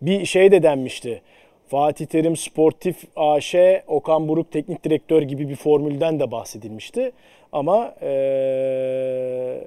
Bir 0.02 0.24
şey 0.24 0.52
de 0.52 0.62
denmişti. 0.62 1.22
Fatih 1.68 2.06
Terim 2.06 2.36
Sportif 2.36 2.96
AŞ, 3.16 3.54
Okan 3.88 4.28
Buruk 4.28 4.52
Teknik 4.52 4.84
Direktör 4.84 5.22
gibi 5.22 5.48
bir 5.48 5.56
formülden 5.56 6.20
de 6.20 6.30
bahsedilmişti. 6.30 7.12
Ama 7.52 7.94
eee 8.02 9.64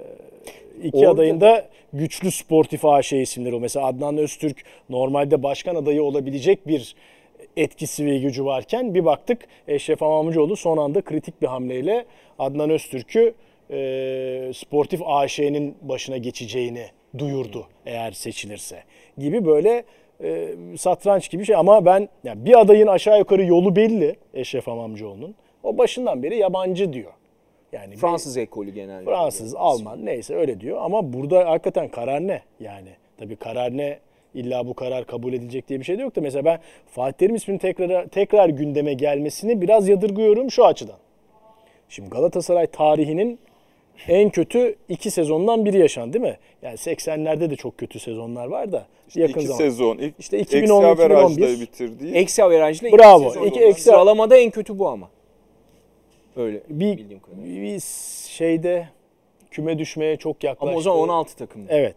iki 0.82 0.96
Orada- 0.96 1.10
adayın 1.10 1.40
da 1.40 1.68
güçlü 1.92 2.30
Sportif 2.30 2.84
AŞ 2.84 3.12
isimleri 3.12 3.54
o. 3.54 3.60
Mesela 3.60 3.86
Adnan 3.86 4.18
Öztürk 4.18 4.56
normalde 4.90 5.42
başkan 5.42 5.74
adayı 5.74 6.02
olabilecek 6.02 6.66
bir 6.68 6.94
etkisi 7.56 8.06
ve 8.06 8.18
gücü 8.18 8.44
varken 8.44 8.94
bir 8.94 9.04
baktık 9.04 9.38
Eşref 9.68 10.02
Amamcıoğlu 10.02 10.56
son 10.56 10.76
anda 10.78 11.00
kritik 11.02 11.42
bir 11.42 11.46
hamleyle 11.46 12.04
Adnan 12.38 12.70
Öztürk'ü 12.70 13.34
e, 13.70 14.50
Sportif 14.54 15.00
AŞ'nin 15.06 15.76
başına 15.82 16.16
geçeceğini 16.16 16.86
duyurdu 17.18 17.66
eğer 17.86 18.12
seçilirse 18.12 18.82
gibi 19.18 19.46
böyle 19.46 19.84
e, 20.24 20.48
satranç 20.78 21.30
gibi 21.30 21.44
şey 21.44 21.56
ama 21.56 21.84
ben 21.84 22.08
yani 22.24 22.44
bir 22.44 22.60
adayın 22.60 22.86
aşağı 22.86 23.18
yukarı 23.18 23.44
yolu 23.44 23.76
belli 23.76 24.16
Eşref 24.34 24.68
Amamcıoğlu'nun. 24.68 25.34
O 25.62 25.78
başından 25.78 26.22
beri 26.22 26.36
yabancı 26.38 26.92
diyor. 26.92 27.12
Yani 27.72 27.92
bir- 27.92 27.96
Fransız 27.96 28.36
ekolü 28.36 28.70
genelde. 28.70 29.04
Fransız, 29.04 29.54
Alman 29.54 30.06
neyse 30.06 30.34
öyle 30.36 30.60
diyor 30.60 30.78
ama 30.82 31.12
burada 31.12 31.50
hakikaten 31.50 31.88
karar 31.88 32.20
ne? 32.26 32.42
Yani 32.60 32.88
tabii 33.18 33.36
karar 33.36 33.76
ne? 33.76 33.98
İlla 34.34 34.66
bu 34.66 34.74
karar 34.74 35.04
kabul 35.06 35.32
edilecek 35.32 35.68
diye 35.68 35.80
bir 35.80 35.84
şey 35.84 35.98
de 35.98 36.02
yok 36.02 36.16
da 36.16 36.20
mesela 36.20 36.44
ben 36.44 36.58
Fatih 36.86 37.18
Terim 37.18 37.34
isminin 37.34 37.58
tekrar 37.58 38.06
tekrar 38.06 38.48
gündeme 38.48 38.94
gelmesini 38.94 39.60
biraz 39.60 39.88
yadırgıyorum 39.88 40.50
şu 40.50 40.64
açıdan. 40.66 40.96
Şimdi 41.88 42.10
Galatasaray 42.10 42.66
tarihinin 42.66 43.38
en 44.08 44.30
kötü 44.30 44.74
iki 44.88 45.10
sezondan 45.10 45.64
biri 45.64 45.78
yaşandı 45.78 46.12
değil 46.12 46.24
mi? 46.24 46.36
Yani 46.62 46.74
80'lerde 46.76 47.50
de 47.50 47.56
çok 47.56 47.78
kötü 47.78 47.98
sezonlar 47.98 48.46
var 48.46 48.72
da 48.72 48.86
yakın 49.14 49.32
İki 49.40 49.46
zaman. 49.46 49.58
sezon. 49.58 49.98
İlk, 49.98 50.14
İşte 50.18 50.36
eksi 50.36 50.58
2010, 50.58 50.84
averajla 50.84 51.30
2011. 51.30 51.60
bitirdiği. 51.60 52.14
Eksi 52.14 52.44
averajlı 52.44 52.88
iki 52.88 52.98
Bravo, 52.98 53.46
iki 53.46 53.60
eksi- 53.60 53.82
Sıralamada 53.82 54.36
en 54.36 54.50
kötü 54.50 54.78
bu 54.78 54.88
ama. 54.88 55.08
Öyle 56.36 56.62
bir, 56.68 56.98
bildiğim 56.98 57.20
kadarıyla. 57.20 57.62
bir 57.62 57.80
şeyde 58.28 58.88
küme 59.50 59.78
düşmeye 59.78 60.16
çok 60.16 60.44
yaklaştı. 60.44 60.70
Ama 60.70 60.78
o 60.78 60.82
zaman 60.82 60.98
16 60.98 61.36
takımdı. 61.36 61.66
Evet. 61.70 61.96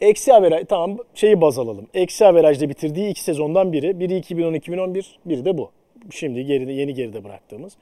Eksi 0.00 0.34
averaj 0.34 0.66
tamam 0.68 0.98
şeyi 1.14 1.40
baz 1.40 1.58
alalım. 1.58 1.86
Eksi 1.94 2.26
averajda 2.26 2.68
bitirdiği 2.68 3.10
iki 3.10 3.22
sezondan 3.22 3.72
biri. 3.72 4.00
Biri 4.00 4.18
2010-2011, 4.20 5.04
biri 5.24 5.44
de 5.44 5.58
bu. 5.58 5.70
Şimdi 6.10 6.44
geride 6.44 6.72
yeni 6.72 6.94
geride 6.94 7.24
bıraktığımız. 7.24 7.72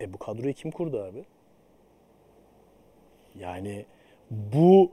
E 0.00 0.12
bu 0.12 0.18
kadroyu 0.18 0.54
kim 0.54 0.70
kurdu 0.70 1.02
abi? 1.02 1.24
Yani 3.40 3.84
bu 4.30 4.90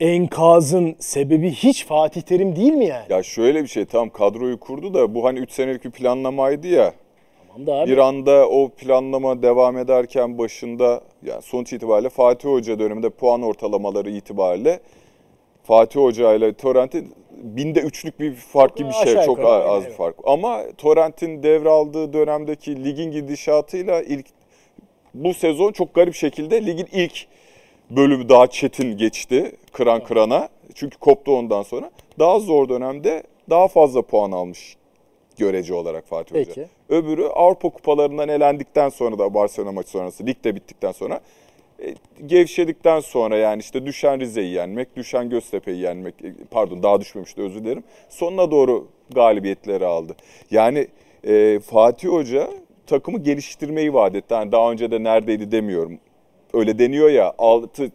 enkazın 0.00 0.96
sebebi 0.98 1.50
hiç 1.50 1.86
Fatih 1.86 2.22
Terim 2.22 2.56
değil 2.56 2.72
mi 2.72 2.86
yani? 2.86 3.04
Ya 3.08 3.22
şöyle 3.22 3.62
bir 3.62 3.68
şey 3.68 3.84
tam 3.84 4.10
kadroyu 4.10 4.60
kurdu 4.60 4.94
da 4.94 5.14
bu 5.14 5.24
hani 5.24 5.38
3 5.38 5.50
senelik 5.52 5.84
bir 5.84 5.90
planlamaydı 5.90 6.66
ya. 6.66 6.94
Tamam 7.52 7.66
da 7.66 7.74
abi. 7.74 7.90
Bir 7.90 7.98
anda 7.98 8.48
o 8.48 8.68
planlama 8.68 9.42
devam 9.42 9.78
ederken 9.78 10.38
başında 10.38 11.00
yani 11.22 11.42
sonuç 11.42 11.72
itibariyle 11.72 12.08
Fatih 12.08 12.48
Hoca 12.48 12.78
döneminde 12.78 13.10
puan 13.10 13.42
ortalamaları 13.42 14.10
itibariyle 14.10 14.80
Fatih 15.62 16.00
Hoca 16.00 16.34
ile 16.34 16.54
Torrent'in 16.54 17.14
binde 17.42 17.80
üçlük 17.80 18.20
bir 18.20 18.34
fark 18.34 18.76
gibi 18.76 18.88
bir 18.88 18.94
şey. 18.94 19.02
Aşağı 19.02 19.26
Çok 19.26 19.38
yukarı, 19.38 19.64
az 19.64 19.84
evet. 19.84 19.96
fark. 19.96 20.16
Ama 20.24 20.62
Torrent'in 20.78 21.42
devraldığı 21.42 22.12
dönemdeki 22.12 22.84
ligin 22.84 23.10
gidişatıyla 23.10 24.02
ilk 24.02 24.26
bu 25.14 25.34
sezon 25.34 25.72
çok 25.72 25.94
garip 25.94 26.14
şekilde 26.14 26.66
ligin 26.66 26.88
ilk 26.92 27.26
bölümü 27.90 28.28
daha 28.28 28.46
çetin 28.46 28.96
geçti 28.96 29.52
kıran 29.72 30.04
kırana. 30.04 30.48
Çünkü 30.74 30.98
koptu 30.98 31.36
ondan 31.36 31.62
sonra. 31.62 31.90
Daha 32.18 32.40
zor 32.40 32.68
dönemde 32.68 33.22
daha 33.50 33.68
fazla 33.68 34.02
puan 34.02 34.32
almış 34.32 34.76
görece 35.38 35.74
olarak 35.74 36.06
Fatih 36.06 36.40
Hoca. 36.40 36.68
Öbürü 36.90 37.26
Avrupa 37.26 37.70
kupalarından 37.70 38.28
elendikten 38.28 38.88
sonra 38.88 39.18
da 39.18 39.34
Barcelona 39.34 39.72
maçı 39.72 39.90
sonrası 39.90 40.26
lig 40.26 40.44
de 40.44 40.54
bittikten 40.54 40.92
sonra 40.92 41.20
e, 41.82 41.94
gevşedikten 42.26 43.00
sonra 43.00 43.36
yani 43.36 43.60
işte 43.60 43.86
düşen 43.86 44.20
Rize'yi 44.20 44.52
yenmek, 44.52 44.96
düşen 44.96 45.30
Göztepe'yi 45.30 45.80
yenmek, 45.80 46.14
e, 46.24 46.34
pardon 46.50 46.82
daha 46.82 47.00
düşmemişti 47.00 47.42
özür 47.42 47.64
dilerim. 47.64 47.84
Sonuna 48.08 48.50
doğru 48.50 48.88
galibiyetleri 49.10 49.86
aldı. 49.86 50.16
Yani 50.50 50.88
e, 51.24 51.60
Fatih 51.60 52.08
Hoca 52.08 52.50
takımı 52.86 53.18
geliştirmeyi 53.18 53.94
vaat 53.94 54.14
etti. 54.14 54.34
Yani 54.34 54.52
daha 54.52 54.72
önce 54.72 54.90
de 54.90 55.04
neredeydi 55.04 55.52
demiyorum. 55.52 55.98
Öyle 56.54 56.78
deniyor 56.78 57.10
ya 57.10 57.34
6 57.38 57.90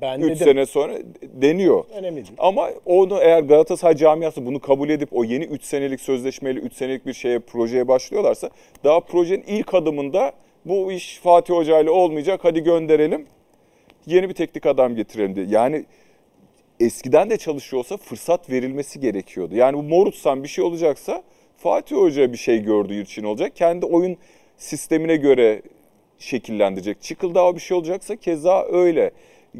ben 0.00 0.20
3 0.20 0.24
dedim. 0.26 0.36
sene 0.36 0.66
sonra 0.66 0.98
deniyor. 1.22 1.84
Önemli 1.94 2.16
değil. 2.16 2.32
Ama 2.38 2.70
onu 2.84 3.18
eğer 3.20 3.40
Galatasaray 3.40 3.96
camiası 3.96 4.46
bunu 4.46 4.60
kabul 4.60 4.88
edip 4.88 5.08
o 5.12 5.24
yeni 5.24 5.44
3 5.44 5.64
senelik 5.64 6.00
sözleşmeyle 6.00 6.60
3 6.60 6.72
senelik 6.72 7.06
bir 7.06 7.12
şeye 7.12 7.38
projeye 7.38 7.88
başlıyorlarsa 7.88 8.50
daha 8.84 9.00
projenin 9.00 9.44
ilk 9.46 9.74
adımında 9.74 10.32
bu 10.64 10.92
iş 10.92 11.18
Fatih 11.18 11.54
Hoca 11.54 11.80
ile 11.80 11.90
olmayacak 11.90 12.40
hadi 12.42 12.62
gönderelim. 12.62 13.26
Yeni 14.06 14.28
bir 14.28 14.34
teknik 14.34 14.66
adam 14.66 14.94
getirelim 14.94 15.36
diye. 15.36 15.46
Yani 15.48 15.84
eskiden 16.80 17.30
de 17.30 17.36
çalışıyor 17.36 17.80
olsa 17.80 17.96
fırsat 17.96 18.50
verilmesi 18.50 19.00
gerekiyordu. 19.00 19.56
Yani 19.56 19.76
bu 19.76 19.82
Morutsan 19.82 20.42
bir 20.42 20.48
şey 20.48 20.64
olacaksa 20.64 21.22
Fatih 21.56 21.96
Hoca 21.96 22.32
bir 22.32 22.38
şey 22.38 22.62
gördüğü 22.62 23.02
için 23.02 23.24
olacak. 23.24 23.56
Kendi 23.56 23.86
oyun 23.86 24.16
sistemine 24.56 25.16
göre 25.16 25.62
şekillendirecek. 26.18 27.02
Çıkıldağ 27.02 27.54
bir 27.54 27.60
şey 27.60 27.76
olacaksa 27.76 28.16
keza 28.16 28.66
öyle. 28.72 29.10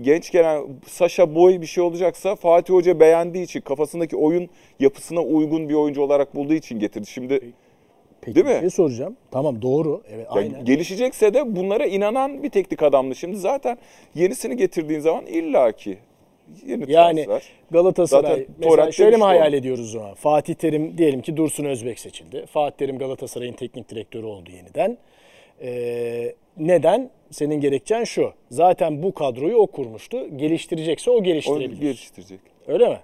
Genç 0.01 0.31
gelen 0.31 0.63
Saşa 0.87 1.35
Boy 1.35 1.61
bir 1.61 1.67
şey 1.67 1.85
olacaksa 1.85 2.37
Fatih 2.37 2.75
Hoca 2.75 3.01
beğendiği 3.01 3.45
için 3.45 3.61
kafasındaki 3.61 4.17
oyun 4.17 4.49
yapısına 4.81 5.21
uygun 5.21 5.69
bir 5.69 5.75
oyuncu 5.75 6.03
olarak 6.03 6.35
bulduğu 6.35 6.55
için 6.55 6.79
getirdi. 6.79 7.07
Şimdi 7.07 7.41
Peki 8.21 8.35
Değil 8.35 8.47
mi? 8.47 8.55
bir 8.55 8.61
şey 8.61 8.71
soracağım. 8.71 9.17
Tamam 9.31 9.63
doğru. 9.63 10.03
Evet 10.11 10.27
ya 10.27 10.33
aynen. 10.33 10.65
gelişecekse 10.65 11.35
de 11.35 11.57
bunlara 11.57 11.87
inanan 11.87 12.43
bir 12.43 12.51
teknik 12.51 12.83
adamdı. 12.83 13.15
Şimdi 13.15 13.37
zaten 13.37 13.79
yenisini 14.15 14.57
getirdiğin 14.57 15.01
zaman 15.01 15.27
illaki 15.27 15.99
yeni 16.67 16.93
Yani 16.93 17.25
transfer. 17.25 17.53
Galatasaray 17.71 18.31
Zaten 18.31 18.47
mesela 18.59 18.93
şöyle 18.93 19.17
mi 19.17 19.23
hayal 19.23 19.53
o. 19.53 19.57
ediyoruz 19.57 19.95
o? 19.95 20.15
Fatih 20.15 20.55
Terim 20.55 20.99
diyelim 20.99 21.21
ki 21.23 21.37
Dursun 21.37 21.65
Özbek 21.65 21.99
seçildi. 21.99 22.45
Fatih 22.47 22.77
Terim 22.77 22.99
Galatasaray'ın 22.99 23.53
teknik 23.53 23.89
direktörü 23.89 24.27
oldu 24.27 24.51
yeniden. 24.51 24.99
Ee, 25.62 26.35
neden? 26.57 27.11
Senin 27.31 27.61
gerekçen 27.61 28.05
şu. 28.05 28.33
Zaten 28.51 29.03
bu 29.03 29.14
kadroyu 29.14 29.57
o 29.57 29.66
kurmuştu. 29.66 30.37
Geliştirecekse 30.37 31.11
o 31.11 31.23
geliştirebilir. 31.23 31.81
geliştirecek. 31.81 32.40
Öyle 32.66 32.88
mi? 32.88 33.01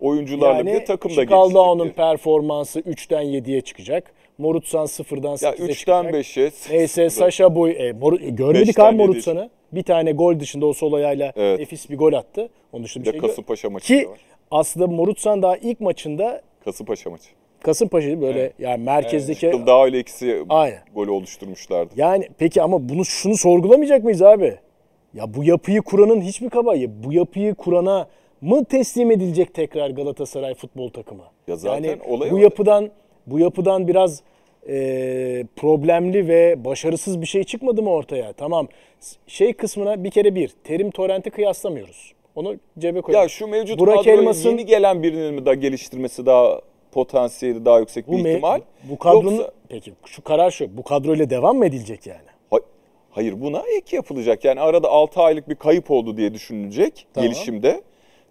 Oyuncularla 0.00 0.66
bir 0.66 0.72
de 0.72 0.84
takım 0.84 1.16
da 1.16 1.24
geliştirecek. 1.24 1.96
performansı 1.96 2.80
3'ten 2.80 3.22
7'ye 3.24 3.60
çıkacak. 3.60 4.12
Morutsan 4.38 4.86
0'dan 4.86 5.34
8'e 5.34 5.46
Ya 5.46 5.52
çıkacak. 5.56 5.76
3'ten 5.76 6.04
5'e. 6.04 6.50
Neyse 6.76 7.10
Saşa 7.10 7.54
Boy 7.54 7.70
e, 7.70 7.90
Moru- 7.90 8.36
görmedik 8.36 8.66
Beşten 8.68 8.84
abi 8.84 8.96
Morutsan'ı. 8.96 9.50
Bir 9.72 9.82
tane 9.82 10.12
gol 10.12 10.40
dışında 10.40 10.66
o 10.66 10.72
sol 10.72 10.92
ayağıyla 10.92 11.32
Evet. 11.36 11.58
nefis 11.58 11.90
bir 11.90 11.98
gol 11.98 12.12
attı. 12.12 12.48
Onun 12.72 12.84
dışında 12.84 13.04
Bir 13.04 13.12
bir 13.14 13.20
şey 13.20 13.28
Kasımpaşa 13.28 13.70
maçı 13.70 13.86
Ki 13.86 14.08
var. 14.08 14.18
aslında 14.50 14.86
Morutsan 14.86 15.42
daha 15.42 15.56
ilk 15.56 15.80
maçında 15.80 16.42
Kasımpaşa 16.64 17.10
maçı. 17.10 17.28
Kasımpaşa'yı 17.62 18.20
böyle 18.20 18.40
Evet. 18.40 18.52
yani 18.58 18.84
merkezdeki 18.84 19.50
Kıldağ 19.50 19.88
ile 19.88 19.98
ikisi 19.98 20.44
Aynen. 20.48 20.78
golü 20.94 21.10
oluşturmuşlardı. 21.10 21.94
yani 21.96 22.28
peki 22.38 22.62
ama 22.62 22.88
bunu 22.88 23.04
şunu 23.04 23.36
sorgulamayacak 23.36 24.04
mıyız 24.04 24.22
abi? 24.22 24.54
Ya 25.14 25.34
bu 25.34 25.44
yapıyı 25.44 25.82
kuranın 25.82 26.20
hiç 26.20 26.40
mi 26.40 26.50
kabayı? 26.50 26.90
Bu 27.04 27.12
yapıyı 27.12 27.54
kurana 27.54 28.06
mı 28.40 28.64
teslim 28.64 29.10
edilecek 29.10 29.54
tekrar 29.54 29.90
Galatasaray 29.90 30.54
futbol 30.54 30.88
takımı? 30.88 31.22
Ya 31.48 31.56
zaten 31.56 31.84
yani 31.90 32.02
olay 32.08 32.30
bu 32.30 32.34
o. 32.34 32.38
yapıdan 32.38 32.90
bu 33.26 33.38
yapıdan 33.38 33.88
biraz 33.88 34.22
e, 34.68 34.74
problemli 35.56 36.28
ve 36.28 36.64
başarısız 36.64 37.20
bir 37.20 37.26
şey 37.26 37.44
çıkmadı 37.44 37.82
mı 37.82 37.90
ortaya? 37.90 38.32
Tamam. 38.32 38.68
Şey 39.26 39.52
kısmına 39.52 40.04
bir 40.04 40.10
kere 40.10 40.34
bir 40.34 40.50
Terim 40.64 40.90
Torrent'i 40.90 41.30
kıyaslamıyoruz. 41.30 42.12
Onu 42.34 42.56
cebe 42.78 43.00
koyalım. 43.00 43.22
Ya 43.22 43.28
şu 43.28 43.46
mevcut 43.46 43.78
Burak 43.78 43.96
kadroyu 43.96 44.16
Elmas'ın- 44.18 44.50
yeni 44.50 44.66
gelen 44.66 45.02
birinin 45.02 45.34
mi 45.34 45.46
daha 45.46 45.54
geliştirmesi 45.54 46.26
daha 46.26 46.60
potansiyeli 46.96 47.64
daha 47.64 47.78
yüksek 47.78 48.08
bu, 48.08 48.12
bir 48.12 48.24
ihtimal. 48.24 48.60
bu 48.90 48.98
kadronun 48.98 49.32
Yoksa- 49.36 49.50
peki 49.68 49.92
şu 50.06 50.24
karar 50.24 50.50
şu. 50.50 50.76
Bu 50.76 50.82
kadroyla 50.82 51.30
devam 51.30 51.56
mı 51.56 51.66
edilecek 51.66 52.06
yani? 52.06 52.28
Ha- 52.50 52.58
Hayır 53.10 53.40
buna 53.40 53.62
ek 53.76 53.96
yapılacak. 53.96 54.44
Yani 54.44 54.60
arada 54.60 54.88
6 54.88 55.20
aylık 55.22 55.48
bir 55.48 55.54
kayıp 55.54 55.90
oldu 55.90 56.16
diye 56.16 56.34
düşünülecek 56.34 57.06
Tamam. 57.14 57.28
gelişimde. 57.30 57.82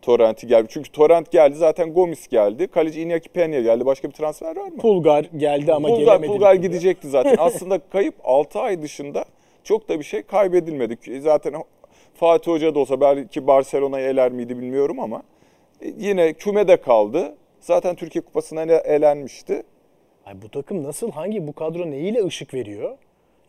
Torrent'i 0.02 0.48
geldi. 0.48 0.68
Çünkü 0.70 0.92
Torrent 0.92 1.32
geldi 1.32 1.56
zaten 1.56 1.94
Gomis 1.94 2.28
geldi. 2.28 2.68
Kaleci 2.68 3.02
Iñaki 3.02 3.30
Peña 3.30 3.64
geldi. 3.64 3.86
Başka 3.86 4.08
bir 4.08 4.14
transfer 4.14 4.56
var 4.56 4.68
mı? 4.68 4.78
Pulgar 4.78 5.24
geldi 5.38 5.74
ama 5.74 5.88
Pulgar, 5.88 6.06
gelemedi. 6.06 6.28
Pulgar 6.28 6.56
gidecekti 6.56 7.10
zaten. 7.10 7.36
Aslında 7.40 7.80
kayıp 7.80 8.16
6 8.24 8.60
ay 8.60 8.82
dışında 8.82 9.26
çok 9.64 9.90
da 9.90 10.00
bir 10.00 10.04
şey 10.04 10.24
kaybedilmedi. 10.24 11.22
Zaten 11.22 11.54
Fatih 12.14 12.52
Hoca 12.52 12.76
da 12.76 12.80
olsa 12.80 13.02
belki 13.02 13.48
Barcelona'yı 13.48 14.08
eler 14.08 14.32
miydi 14.32 14.58
bilmiyorum 14.58 15.00
ama 15.00 15.24
e, 15.82 15.88
yine 15.98 16.34
kümede 16.34 16.78
kaldı. 16.78 17.36
Zaten 17.66 17.96
Türkiye 17.96 18.22
Kupası'na 18.22 18.62
ele- 18.62 18.78
elenmişti. 18.86 19.64
Ay 20.26 20.42
bu 20.42 20.50
takım 20.50 20.84
nasıl 20.84 21.12
hangi 21.12 21.48
bu 21.48 21.54
kadro 21.54 21.92
neyiyle 21.92 22.26
ışık 22.26 22.54
veriyor? 22.54 22.98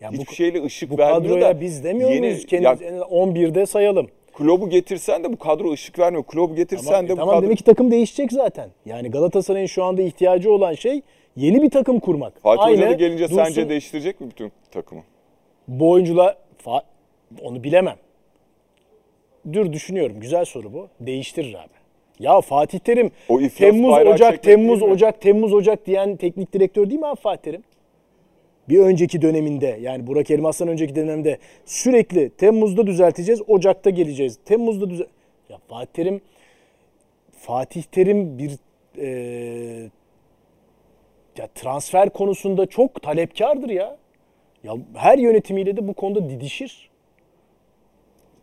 Ya 0.00 0.10
Hiçbir 0.12 0.26
bu, 0.26 0.32
şeyle 0.34 0.64
ışık 0.64 0.90
bu 0.90 0.98
vermiyor 0.98 1.22
kadroya 1.34 1.54
da 1.56 1.60
biz 1.60 1.84
demiyor 1.84 2.10
yeni- 2.10 2.20
muyuz? 2.20 2.52
ya- 2.52 2.76
Kendimiz 2.76 3.02
11'de 3.10 3.66
sayalım. 3.66 4.08
Klobu 4.32 4.70
getirsen 4.70 5.24
de 5.24 5.32
bu 5.32 5.36
kadro 5.38 5.72
ışık 5.72 5.98
vermiyor. 5.98 6.24
Klobu 6.24 6.54
getirsen 6.54 6.84
Tamam, 6.90 7.08
de 7.08 7.12
bu 7.12 7.16
tamam 7.16 7.34
kadro... 7.34 7.44
demek 7.46 7.58
ki 7.58 7.64
takım 7.64 7.90
değişecek 7.90 8.32
zaten. 8.32 8.70
Yani 8.86 9.10
Galatasaray'ın 9.10 9.66
şu 9.66 9.84
anda 9.84 10.02
ihtiyacı 10.02 10.52
olan 10.52 10.74
şey 10.74 11.02
yeni 11.36 11.62
bir 11.62 11.70
takım 11.70 12.00
kurmak. 12.00 12.42
Fatih 12.42 12.62
Aynı 12.64 12.76
Hoca 12.76 12.88
da 12.90 12.92
gelince 12.92 13.24
Dursun- 13.24 13.44
sence 13.44 13.68
değiştirecek 13.68 14.20
mi 14.20 14.30
bütün 14.30 14.52
takımı? 14.70 15.02
bu 15.68 15.90
oyuncular 15.90 16.36
Fa- 16.64 16.82
onu 17.42 17.64
bilemem. 17.64 17.96
Dur 19.52 19.72
düşünüyorum. 19.72 20.20
Güzel 20.20 20.44
soru 20.44 20.72
bu. 20.72 20.88
Değiştirir 21.00 21.54
abi. 21.54 21.75
Ya 22.20 22.40
Fatih 22.40 22.78
Terim 22.78 23.10
O 23.28 23.40
Temmuz, 23.48 23.94
Ocak, 24.06 24.42
Temmuz? 24.42 24.82
Ocak, 24.82 25.20
Temmuz, 25.20 25.52
Ocak 25.52 25.86
diyen 25.86 26.16
teknik 26.16 26.52
direktör 26.52 26.90
değil 26.90 27.00
mi 27.00 27.06
abi 27.06 27.20
Fatih 27.20 27.42
Terim? 27.42 27.62
Bir 28.68 28.78
önceki 28.78 29.22
döneminde 29.22 29.78
yani 29.80 30.06
Burak 30.06 30.30
Elmas'tan 30.30 30.68
önceki 30.68 30.96
dönemde 30.96 31.38
sürekli 31.64 32.30
Temmuz'da 32.30 32.86
düzelteceğiz, 32.86 33.42
Ocak'ta 33.48 33.90
geleceğiz. 33.90 34.38
Temmuz'da 34.44 34.90
düzel... 34.90 35.06
Ya 35.48 35.58
Fatih 35.68 35.92
Terim 35.92 36.20
Fatih 37.38 37.82
Terim 37.82 38.38
bir 38.38 38.52
e, 38.98 39.90
ya 41.38 41.48
transfer 41.54 42.10
konusunda 42.10 42.66
çok 42.66 43.02
talepkardır 43.02 43.70
ya. 43.70 43.96
Ya 44.64 44.72
her 44.94 45.18
yönetimiyle 45.18 45.76
de 45.76 45.88
bu 45.88 45.94
konuda 45.94 46.30
didişir. 46.30 46.85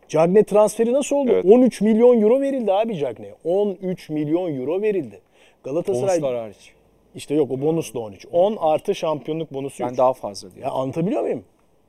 Cagne 0.08 0.44
transferi 0.44 0.94
nasıl 0.94 1.16
oldu? 1.16 1.32
Evet. 1.32 1.46
13 1.46 1.82
milyon 1.82 2.22
euro 2.22 2.42
verildi 2.42 2.74
abi 2.74 2.98
Cagne'ye. 2.98 3.36
13 3.44 4.10
milyon 4.10 4.60
euro 4.60 4.82
verildi. 4.82 5.20
Galatasaray 5.64 6.22
Bonuslar 6.22 6.36
hariç. 6.36 6.74
işte 7.16 7.36
yok 7.36 7.52
o 7.52 7.62
bonusla 7.62 8.00
13. 8.00 8.26
10 8.32 8.56
artı 8.60 8.96
şampiyonluk 8.96 9.54
bonusu. 9.54 9.84
Ben 9.84 9.90
üç. 9.92 9.98
daha 9.98 10.14
fazla 10.14 10.52
diyorum. 10.52 10.64
Ya 10.64 10.72
anlatabiliyor 10.72 11.22
muyum? 11.22 11.44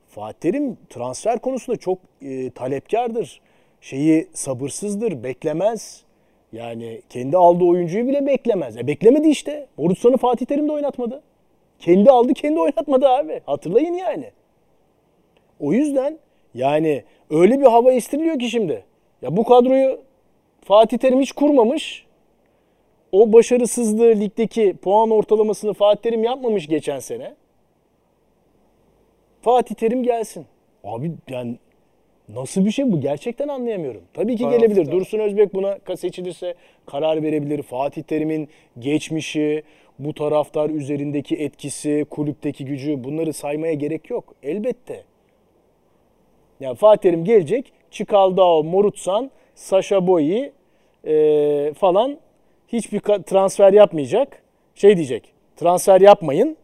Fatih 0.08 0.38
Terim 0.40 0.76
transfer 0.90 1.38
konusunda 1.38 1.76
çok 1.76 1.98
e, 2.22 2.50
talepkardır. 2.50 3.40
Şeyi 3.80 4.28
sabırsızdır, 4.32 5.22
beklemez. 5.22 6.02
Yani 6.52 7.00
kendi 7.10 7.36
aldığı 7.36 7.64
oyuncuyu 7.64 8.08
bile 8.08 8.26
beklemez. 8.26 8.76
E 8.76 8.86
beklemedi 8.86 9.28
işte. 9.28 9.66
Borusan'ı 9.78 10.16
Fatih 10.16 10.46
Terim 10.46 10.68
de 10.68 10.72
oynatmadı. 10.72 11.22
Kendi 11.78 12.10
aldı, 12.10 12.34
kendi 12.34 12.60
oynatmadı 12.60 13.08
abi. 13.08 13.40
Hatırlayın 13.46 13.94
yani. 13.94 14.30
O 15.60 15.72
yüzden 15.72 16.18
yani 16.54 17.04
öyle 17.30 17.60
bir 17.60 17.66
hava 17.66 17.92
estiriliyor 17.92 18.38
ki 18.38 18.50
şimdi. 18.50 18.84
Ya 19.22 19.36
bu 19.36 19.44
kadroyu 19.44 20.00
Fatih 20.64 20.98
Terim 20.98 21.20
hiç 21.20 21.32
kurmamış. 21.32 22.06
O 23.12 23.32
başarısızlığı 23.32 24.20
ligdeki 24.20 24.76
puan 24.82 25.10
ortalamasını 25.10 25.72
Fatih 25.72 26.02
Terim 26.02 26.24
yapmamış 26.24 26.66
geçen 26.68 26.98
sene. 26.98 27.34
Fatih 29.42 29.74
Terim 29.74 30.02
gelsin. 30.02 30.46
Abi 30.84 31.12
yani 31.30 31.56
nasıl 32.28 32.64
bir 32.64 32.70
şey 32.70 32.92
bu? 32.92 33.00
Gerçekten 33.00 33.48
anlayamıyorum. 33.48 34.02
Tabii 34.14 34.36
ki 34.36 34.48
gelebilir. 34.48 34.90
Dursun 34.90 35.18
Özbek 35.18 35.54
buna 35.54 35.78
seçilirse 35.96 36.54
karar 36.86 37.22
verebilir. 37.22 37.62
Fatih 37.62 38.02
Terim'in 38.02 38.48
geçmişi, 38.78 39.62
bu 39.98 40.14
taraftar 40.14 40.70
üzerindeki 40.70 41.36
etkisi, 41.36 42.06
kulüpteki 42.10 42.64
gücü 42.64 43.04
bunları 43.04 43.32
saymaya 43.32 43.74
gerek 43.74 44.10
yok. 44.10 44.34
Elbette. 44.42 45.04
Yani 46.60 46.74
Fatih 46.76 47.02
Terim 47.02 47.24
gelecek. 47.24 47.72
Çikaldao, 47.90 48.64
Morutsan, 48.64 49.30
Sasha 49.54 50.06
Boyi 50.06 50.52
eee, 51.04 51.72
falan 51.72 52.18
hiçbir 52.68 53.00
transfer 53.00 53.72
yapmayacak. 53.72 54.42
Şey 54.74 54.96
diyecek. 54.96 55.32
Transfer 55.56 56.00
yapmayın. 56.00 56.56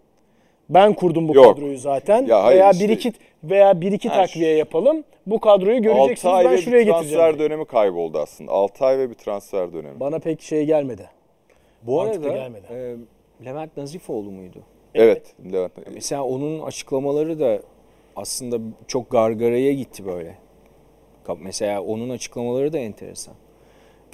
Ben 0.71 0.93
kurdum 0.95 1.29
bu 1.29 1.35
Yok. 1.35 1.45
kadroyu 1.57 1.79
zaten. 1.79 2.27
Ya 2.27 2.45
hayır 2.45 2.59
veya 2.61 2.71
işte- 2.71 2.85
bir 2.85 2.93
iki 2.93 3.13
veya 3.45 3.81
bir 3.81 3.93
iki 3.93 4.09
Ha, 4.09 4.15
takviye 4.15 4.57
yapalım. 4.57 5.05
Bu 5.27 5.41
kadroyu 5.41 5.83
göreceksiniz. 5.83 6.25
6 6.25 6.31
ay 6.37 6.45
Ben 6.45 6.53
ve 6.53 6.59
şuraya 6.59 6.87
bir 6.87 6.91
transfer 6.91 7.11
getireceğim. 7.11 7.39
dönemi 7.39 7.65
kayboldu 7.65 8.19
aslında. 8.19 8.53
6 8.53 8.85
ay 8.85 8.99
ve 8.99 9.11
bir 9.11 9.15
transfer 9.15 9.73
dönemi. 9.73 10.01
Bana 10.01 10.19
pek 10.19 10.43
şey 10.43 10.65
gelmedi. 10.65 11.09
Bu 11.83 11.97
Mantıklı 11.97 12.27
arada 12.29 12.39
gelmedi. 12.39 12.67
e, 12.71 12.97
Levent 13.45 13.77
Nazifoğlu 13.77 14.31
muydu? 14.31 14.59
Evet. 14.95 15.35
Levent. 15.53 15.73
Mesela 15.95 16.25
onun 16.25 16.61
açıklamaları 16.61 17.41
da 17.41 17.59
aslında 18.17 18.59
çok 18.89 19.11
gargaraya 19.11 19.73
gitti 19.73 20.07
böyle. 20.07 20.39
Mesela 21.39 21.83
onun 21.83 22.11
açıklamaları 22.11 22.73
da 22.73 22.79
enteresan. 22.79 23.35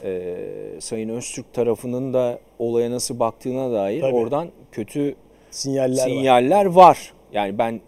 Ee, 0.04 0.36
Sayın 0.80 1.08
Öztürk 1.08 1.52
tarafının 1.52 2.14
da 2.14 2.38
olaya 2.58 2.90
nasıl 2.90 3.18
baktığına 3.18 3.72
dair 3.72 4.00
Tabii. 4.00 4.14
oradan 4.14 4.48
kötü 4.72 5.14
Sinyaller 5.50 6.02
var. 6.02 6.08
sinyaller 6.08 6.64
var. 6.64 7.12
Yani 7.32 7.58
ben 7.58 7.72
e, 7.72 7.80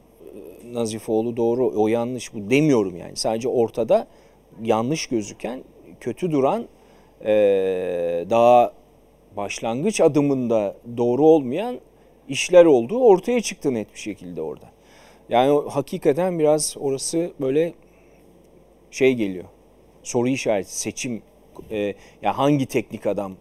Nazifoğlu 0.74 1.36
doğru, 1.36 1.72
o 1.76 1.88
yanlış 1.88 2.34
bu 2.34 2.50
demiyorum 2.50 2.96
yani. 2.96 3.16
Sadece 3.16 3.48
ortada 3.48 4.06
yanlış 4.62 5.06
gözüken, 5.06 5.62
kötü 6.00 6.30
duran, 6.30 6.68
e, 7.24 7.30
daha 8.30 8.72
başlangıç 9.36 10.00
adımında 10.00 10.76
doğru 10.96 11.26
olmayan 11.26 11.80
işler 12.28 12.64
olduğu 12.64 13.00
ortaya 13.00 13.40
çıktı 13.40 13.74
net 13.74 13.94
bir 13.94 13.98
şekilde 13.98 14.42
orada. 14.42 14.66
Yani 15.28 15.62
hakikaten 15.70 16.38
biraz 16.38 16.76
orası 16.80 17.30
böyle 17.40 17.72
şey 18.90 19.14
geliyor. 19.14 19.44
Soru 20.02 20.28
işareti, 20.28 20.78
seçim. 20.78 21.22
E, 21.70 21.94
ya 22.22 22.38
hangi 22.38 22.66
teknik 22.66 23.06
adam 23.06 23.32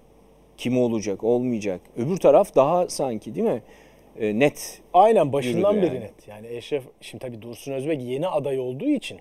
kim 0.58 0.78
olacak, 0.82 1.24
olmayacak. 1.24 1.82
Öbür 1.98 2.18
taraf 2.18 2.56
daha 2.56 2.90
sanki 2.90 3.36
değil 3.36 3.48
mi? 3.48 3.62
E, 4.20 4.40
net 4.40 4.82
Aynen 4.94 5.34
başından 5.34 5.74
Yürüdü 5.74 5.86
beri 5.88 5.96
yani. 5.96 6.06
net. 6.06 6.28
Yani 6.28 6.48
Eşref 6.48 6.84
şimdi 7.02 7.22
tabii 7.22 7.42
Dursun 7.42 7.72
Özbek 7.72 8.02
yeni 8.04 8.28
aday 8.28 8.60
olduğu 8.60 8.90
için 8.90 9.20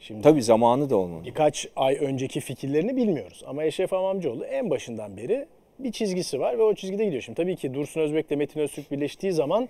şimdi 0.00 0.22
Tabii 0.22 0.42
zamanı 0.42 0.90
da 0.90 0.96
olmadı. 0.96 1.24
birkaç 1.26 1.68
ay 1.76 1.98
önceki 2.00 2.40
fikirlerini 2.40 2.96
bilmiyoruz. 2.96 3.42
Ama 3.46 3.64
Eşref 3.64 3.92
Amamcıoğlu 3.92 4.44
en 4.44 4.70
başından 4.70 5.16
beri 5.16 5.46
bir 5.78 5.92
çizgisi 5.92 6.40
var 6.40 6.58
ve 6.58 6.62
o 6.62 6.74
çizgide 6.74 7.04
gidiyor. 7.04 7.22
Şimdi 7.22 7.36
tabii 7.36 7.56
ki 7.56 7.74
Dursun 7.74 8.00
Özbek 8.00 8.26
ile 8.26 8.36
Metin 8.36 8.60
Öztürk 8.60 8.90
birleştiği 8.92 9.32
zaman 9.32 9.68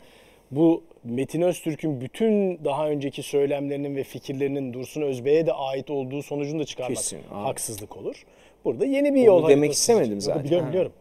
bu 0.50 0.82
Metin 1.04 1.42
Öztürk'ün 1.42 2.00
bütün 2.00 2.64
daha 2.64 2.88
önceki 2.88 3.22
söylemlerinin 3.22 3.96
ve 3.96 4.02
fikirlerinin 4.04 4.72
Dursun 4.72 5.02
Özbek'e 5.02 5.46
de 5.46 5.52
ait 5.52 5.90
olduğu 5.90 6.22
sonucunu 6.22 6.60
da 6.60 6.64
çıkarmak 6.64 6.96
Kesin, 6.96 7.16
abi. 7.18 7.24
haksızlık 7.42 7.96
olur. 7.96 8.24
Burada 8.64 8.84
yeni 8.86 9.14
bir 9.14 9.20
Onu 9.20 9.26
yol 9.26 9.42
demek 9.48 9.58
haritası 9.58 9.80
istemedim 9.80 10.04
çizilecek. 10.18 10.24
zaten. 10.34 10.44
Biliyorum 10.44 10.64
Ha. 10.66 10.70
biliyorum. 10.70 10.92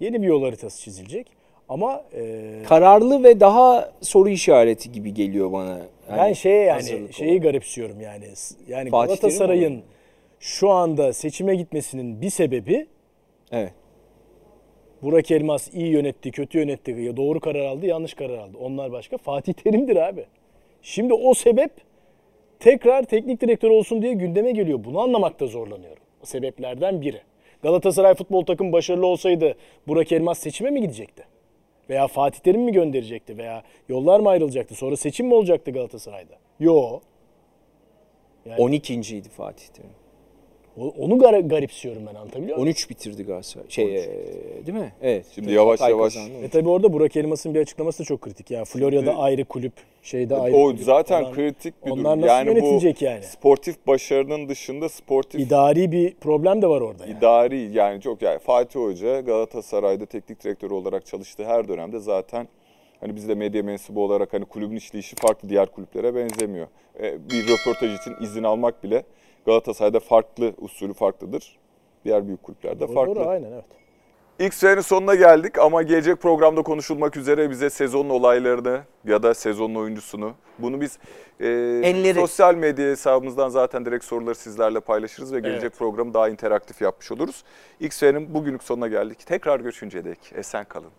Yeni 0.00 0.22
bir 0.22 0.26
yol 0.26 0.42
haritası 0.44 0.82
çizilecek. 0.82 1.26
Ama 1.68 2.04
e, 2.14 2.42
Kararlı 2.66 3.24
ve 3.24 3.40
daha 3.40 3.92
soru 4.00 4.28
işareti 4.28 4.92
gibi 4.92 5.14
geliyor 5.14 5.52
bana. 5.52 5.80
Ben 6.10 6.18
Hani 6.18 6.36
şeye 6.36 6.64
yani 6.64 6.82
şeyi 7.12 7.28
olarak. 7.30 7.42
garipsiyorum 7.42 8.00
yani. 8.00 8.24
Yani 8.68 8.90
Fatih 8.90 9.06
Galatasaray'ın 9.20 9.82
şu 10.40 10.70
anda 10.70 11.12
seçime 11.12 11.56
gitmesinin 11.56 12.20
bir 12.20 12.30
sebebi 12.30 12.86
Evet. 13.52 13.72
Burak 15.04 15.30
Elmas 15.30 15.74
iyi 15.74 15.88
yönetti, 15.88 16.30
kötü 16.30 16.58
yönetti, 16.58 16.90
ya 16.90 17.16
doğru 17.16 17.40
karar 17.40 17.64
aldı, 17.64 17.86
yanlış 17.86 18.14
karar 18.14 18.38
aldı. 18.38 18.58
Onlar 18.60 18.92
başka. 18.92 19.18
Fatih 19.18 19.52
Terim'dir 19.52 19.96
abi. 19.96 20.24
Şimdi 20.82 21.14
o 21.14 21.34
sebep 21.34 21.70
tekrar 22.60 23.02
teknik 23.02 23.40
direktör 23.40 23.70
olsun 23.70 24.02
diye 24.02 24.12
gündeme 24.12 24.52
geliyor. 24.52 24.84
Bunu 24.84 25.00
anlamakta 25.00 25.46
zorlanıyorum. 25.46 26.02
O 26.22 26.26
sebeplerden 26.26 27.00
biri. 27.00 27.20
Galatasaray 27.62 28.14
futbol 28.14 28.44
takım 28.44 28.72
başarılı 28.72 29.06
olsaydı 29.06 29.54
Burak 29.86 30.12
Elmas 30.12 30.38
seçime 30.38 30.70
mi 30.70 30.80
gidecekti? 30.80 31.24
Veya 31.90 32.06
Fatih 32.06 32.40
Terim 32.40 32.60
mi 32.60 32.72
gönderecekti? 32.72 33.38
Veya 33.38 33.62
yollar 33.88 34.20
mı 34.20 34.28
ayrılacaktı? 34.28 34.74
Sonra 34.74 34.96
seçim 34.96 35.26
mi 35.26 35.34
olacaktı 35.34 35.70
Galatasaray'da? 35.70 36.34
Yo. 36.60 37.00
Yani 38.46 38.60
12.ydi 38.60 39.28
Fatih 39.28 39.66
Terim. 39.66 40.03
Onu 40.76 41.14
gar- 41.18 41.48
garipsiyorum 41.48 42.02
ben 42.06 42.14
anlatabiliyor 42.14 42.56
muyum? 42.56 42.68
13 42.68 42.90
bitirdi 42.90 43.22
Galatasaray. 43.22 43.66
Şey, 43.68 43.96
e, 43.96 44.08
değil 44.66 44.78
mi? 44.78 44.92
Evet. 45.02 45.26
Şimdi 45.34 45.46
Tabii 45.46 45.56
yavaş 45.56 45.80
Hatay 45.80 45.90
yavaş- 45.90 46.14
kazandı. 46.14 46.42
Ve 46.42 46.48
tabii 46.48 46.68
orada 46.68 46.92
Burak 46.92 47.16
Elmas'ın 47.16 47.54
bir 47.54 47.60
açıklaması 47.60 47.98
da 47.98 48.04
çok 48.04 48.20
kritik. 48.20 48.50
Yani 48.50 48.64
Florya'da 48.64 49.06
Şimdi- 49.10 49.16
ayrı 49.22 49.44
kulüp, 49.44 49.72
şeyde 50.02 50.36
ayrı 50.36 50.56
O 50.56 50.64
kulüp 50.66 50.80
zaten 50.80 51.22
falan. 51.22 51.34
kritik 51.34 51.86
bir 51.86 51.90
Onlar 51.90 52.04
durum. 52.04 52.20
nasıl 52.20 52.28
Yani 52.28 52.46
bu 52.50 52.50
yönetilecek 52.54 53.02
yani? 53.02 53.22
sportif 53.22 53.86
başarının 53.86 54.48
dışında 54.48 54.88
sportif 54.88 55.40
İdari 55.40 55.92
bir 55.92 56.14
problem 56.14 56.62
de 56.62 56.66
var 56.66 56.80
orada 56.80 57.06
yani. 57.06 57.18
İdari 57.18 57.60
yani 57.72 58.00
çok 58.00 58.22
yani 58.22 58.38
Fatih 58.38 58.80
Hoca 58.80 59.20
Galatasaray'da 59.20 60.06
teknik 60.06 60.44
direktör 60.44 60.70
olarak 60.70 61.06
çalıştığı 61.06 61.44
her 61.44 61.68
dönemde 61.68 61.98
zaten 61.98 62.48
hani 63.00 63.16
biz 63.16 63.28
de 63.28 63.34
medya 63.34 63.62
mensubu 63.62 64.04
olarak 64.04 64.32
hani 64.32 64.44
kulübün 64.44 64.76
işleyişi 64.76 65.16
farklı 65.16 65.48
diğer 65.48 65.66
kulüplere 65.66 66.14
benzemiyor. 66.14 66.66
E, 67.00 67.30
bir 67.30 67.48
röportaj 67.48 67.94
için 67.94 68.16
izin 68.20 68.42
almak 68.42 68.84
bile 68.84 69.02
Galatasaray'da 69.46 70.00
farklı 70.00 70.52
usulü 70.58 70.94
farklıdır. 70.94 71.58
Diğer 72.04 72.26
büyük 72.26 72.42
kulüplerde 72.42 72.80
Doğru, 72.88 72.94
farklı. 72.94 73.14
doğru, 73.16 73.28
aynen 73.28 73.52
evet. 73.52 73.64
İlk 74.38 74.54
sürenin 74.54 74.80
sonuna 74.80 75.14
geldik 75.14 75.58
ama 75.58 75.82
gelecek 75.82 76.20
programda 76.20 76.62
konuşulmak 76.62 77.16
üzere 77.16 77.50
bize 77.50 77.70
sezonun 77.70 78.10
olaylarını 78.10 78.80
ya 79.04 79.22
da 79.22 79.34
sezonun 79.34 79.74
oyuncusunu 79.74 80.34
bunu 80.58 80.80
biz 80.80 80.98
e, 81.40 81.46
Enleri. 81.84 82.14
sosyal 82.14 82.54
medya 82.54 82.86
hesabımızdan 82.86 83.48
zaten 83.48 83.84
direkt 83.86 84.04
soruları 84.04 84.34
sizlerle 84.34 84.80
paylaşırız 84.80 85.32
ve 85.32 85.40
gelecek 85.40 85.62
Evet. 85.62 85.78
programı 85.78 86.14
daha 86.14 86.28
interaktif 86.28 86.82
yapmış 86.82 87.12
oluruz. 87.12 87.44
İlk 87.80 87.94
sürenin 87.94 88.34
bugünlük 88.34 88.62
sonuna 88.62 88.88
geldik. 88.88 89.18
Tekrar 89.26 89.60
görüşünceye 89.60 90.04
dek 90.04 90.18
esen 90.34 90.64
kalın. 90.64 90.90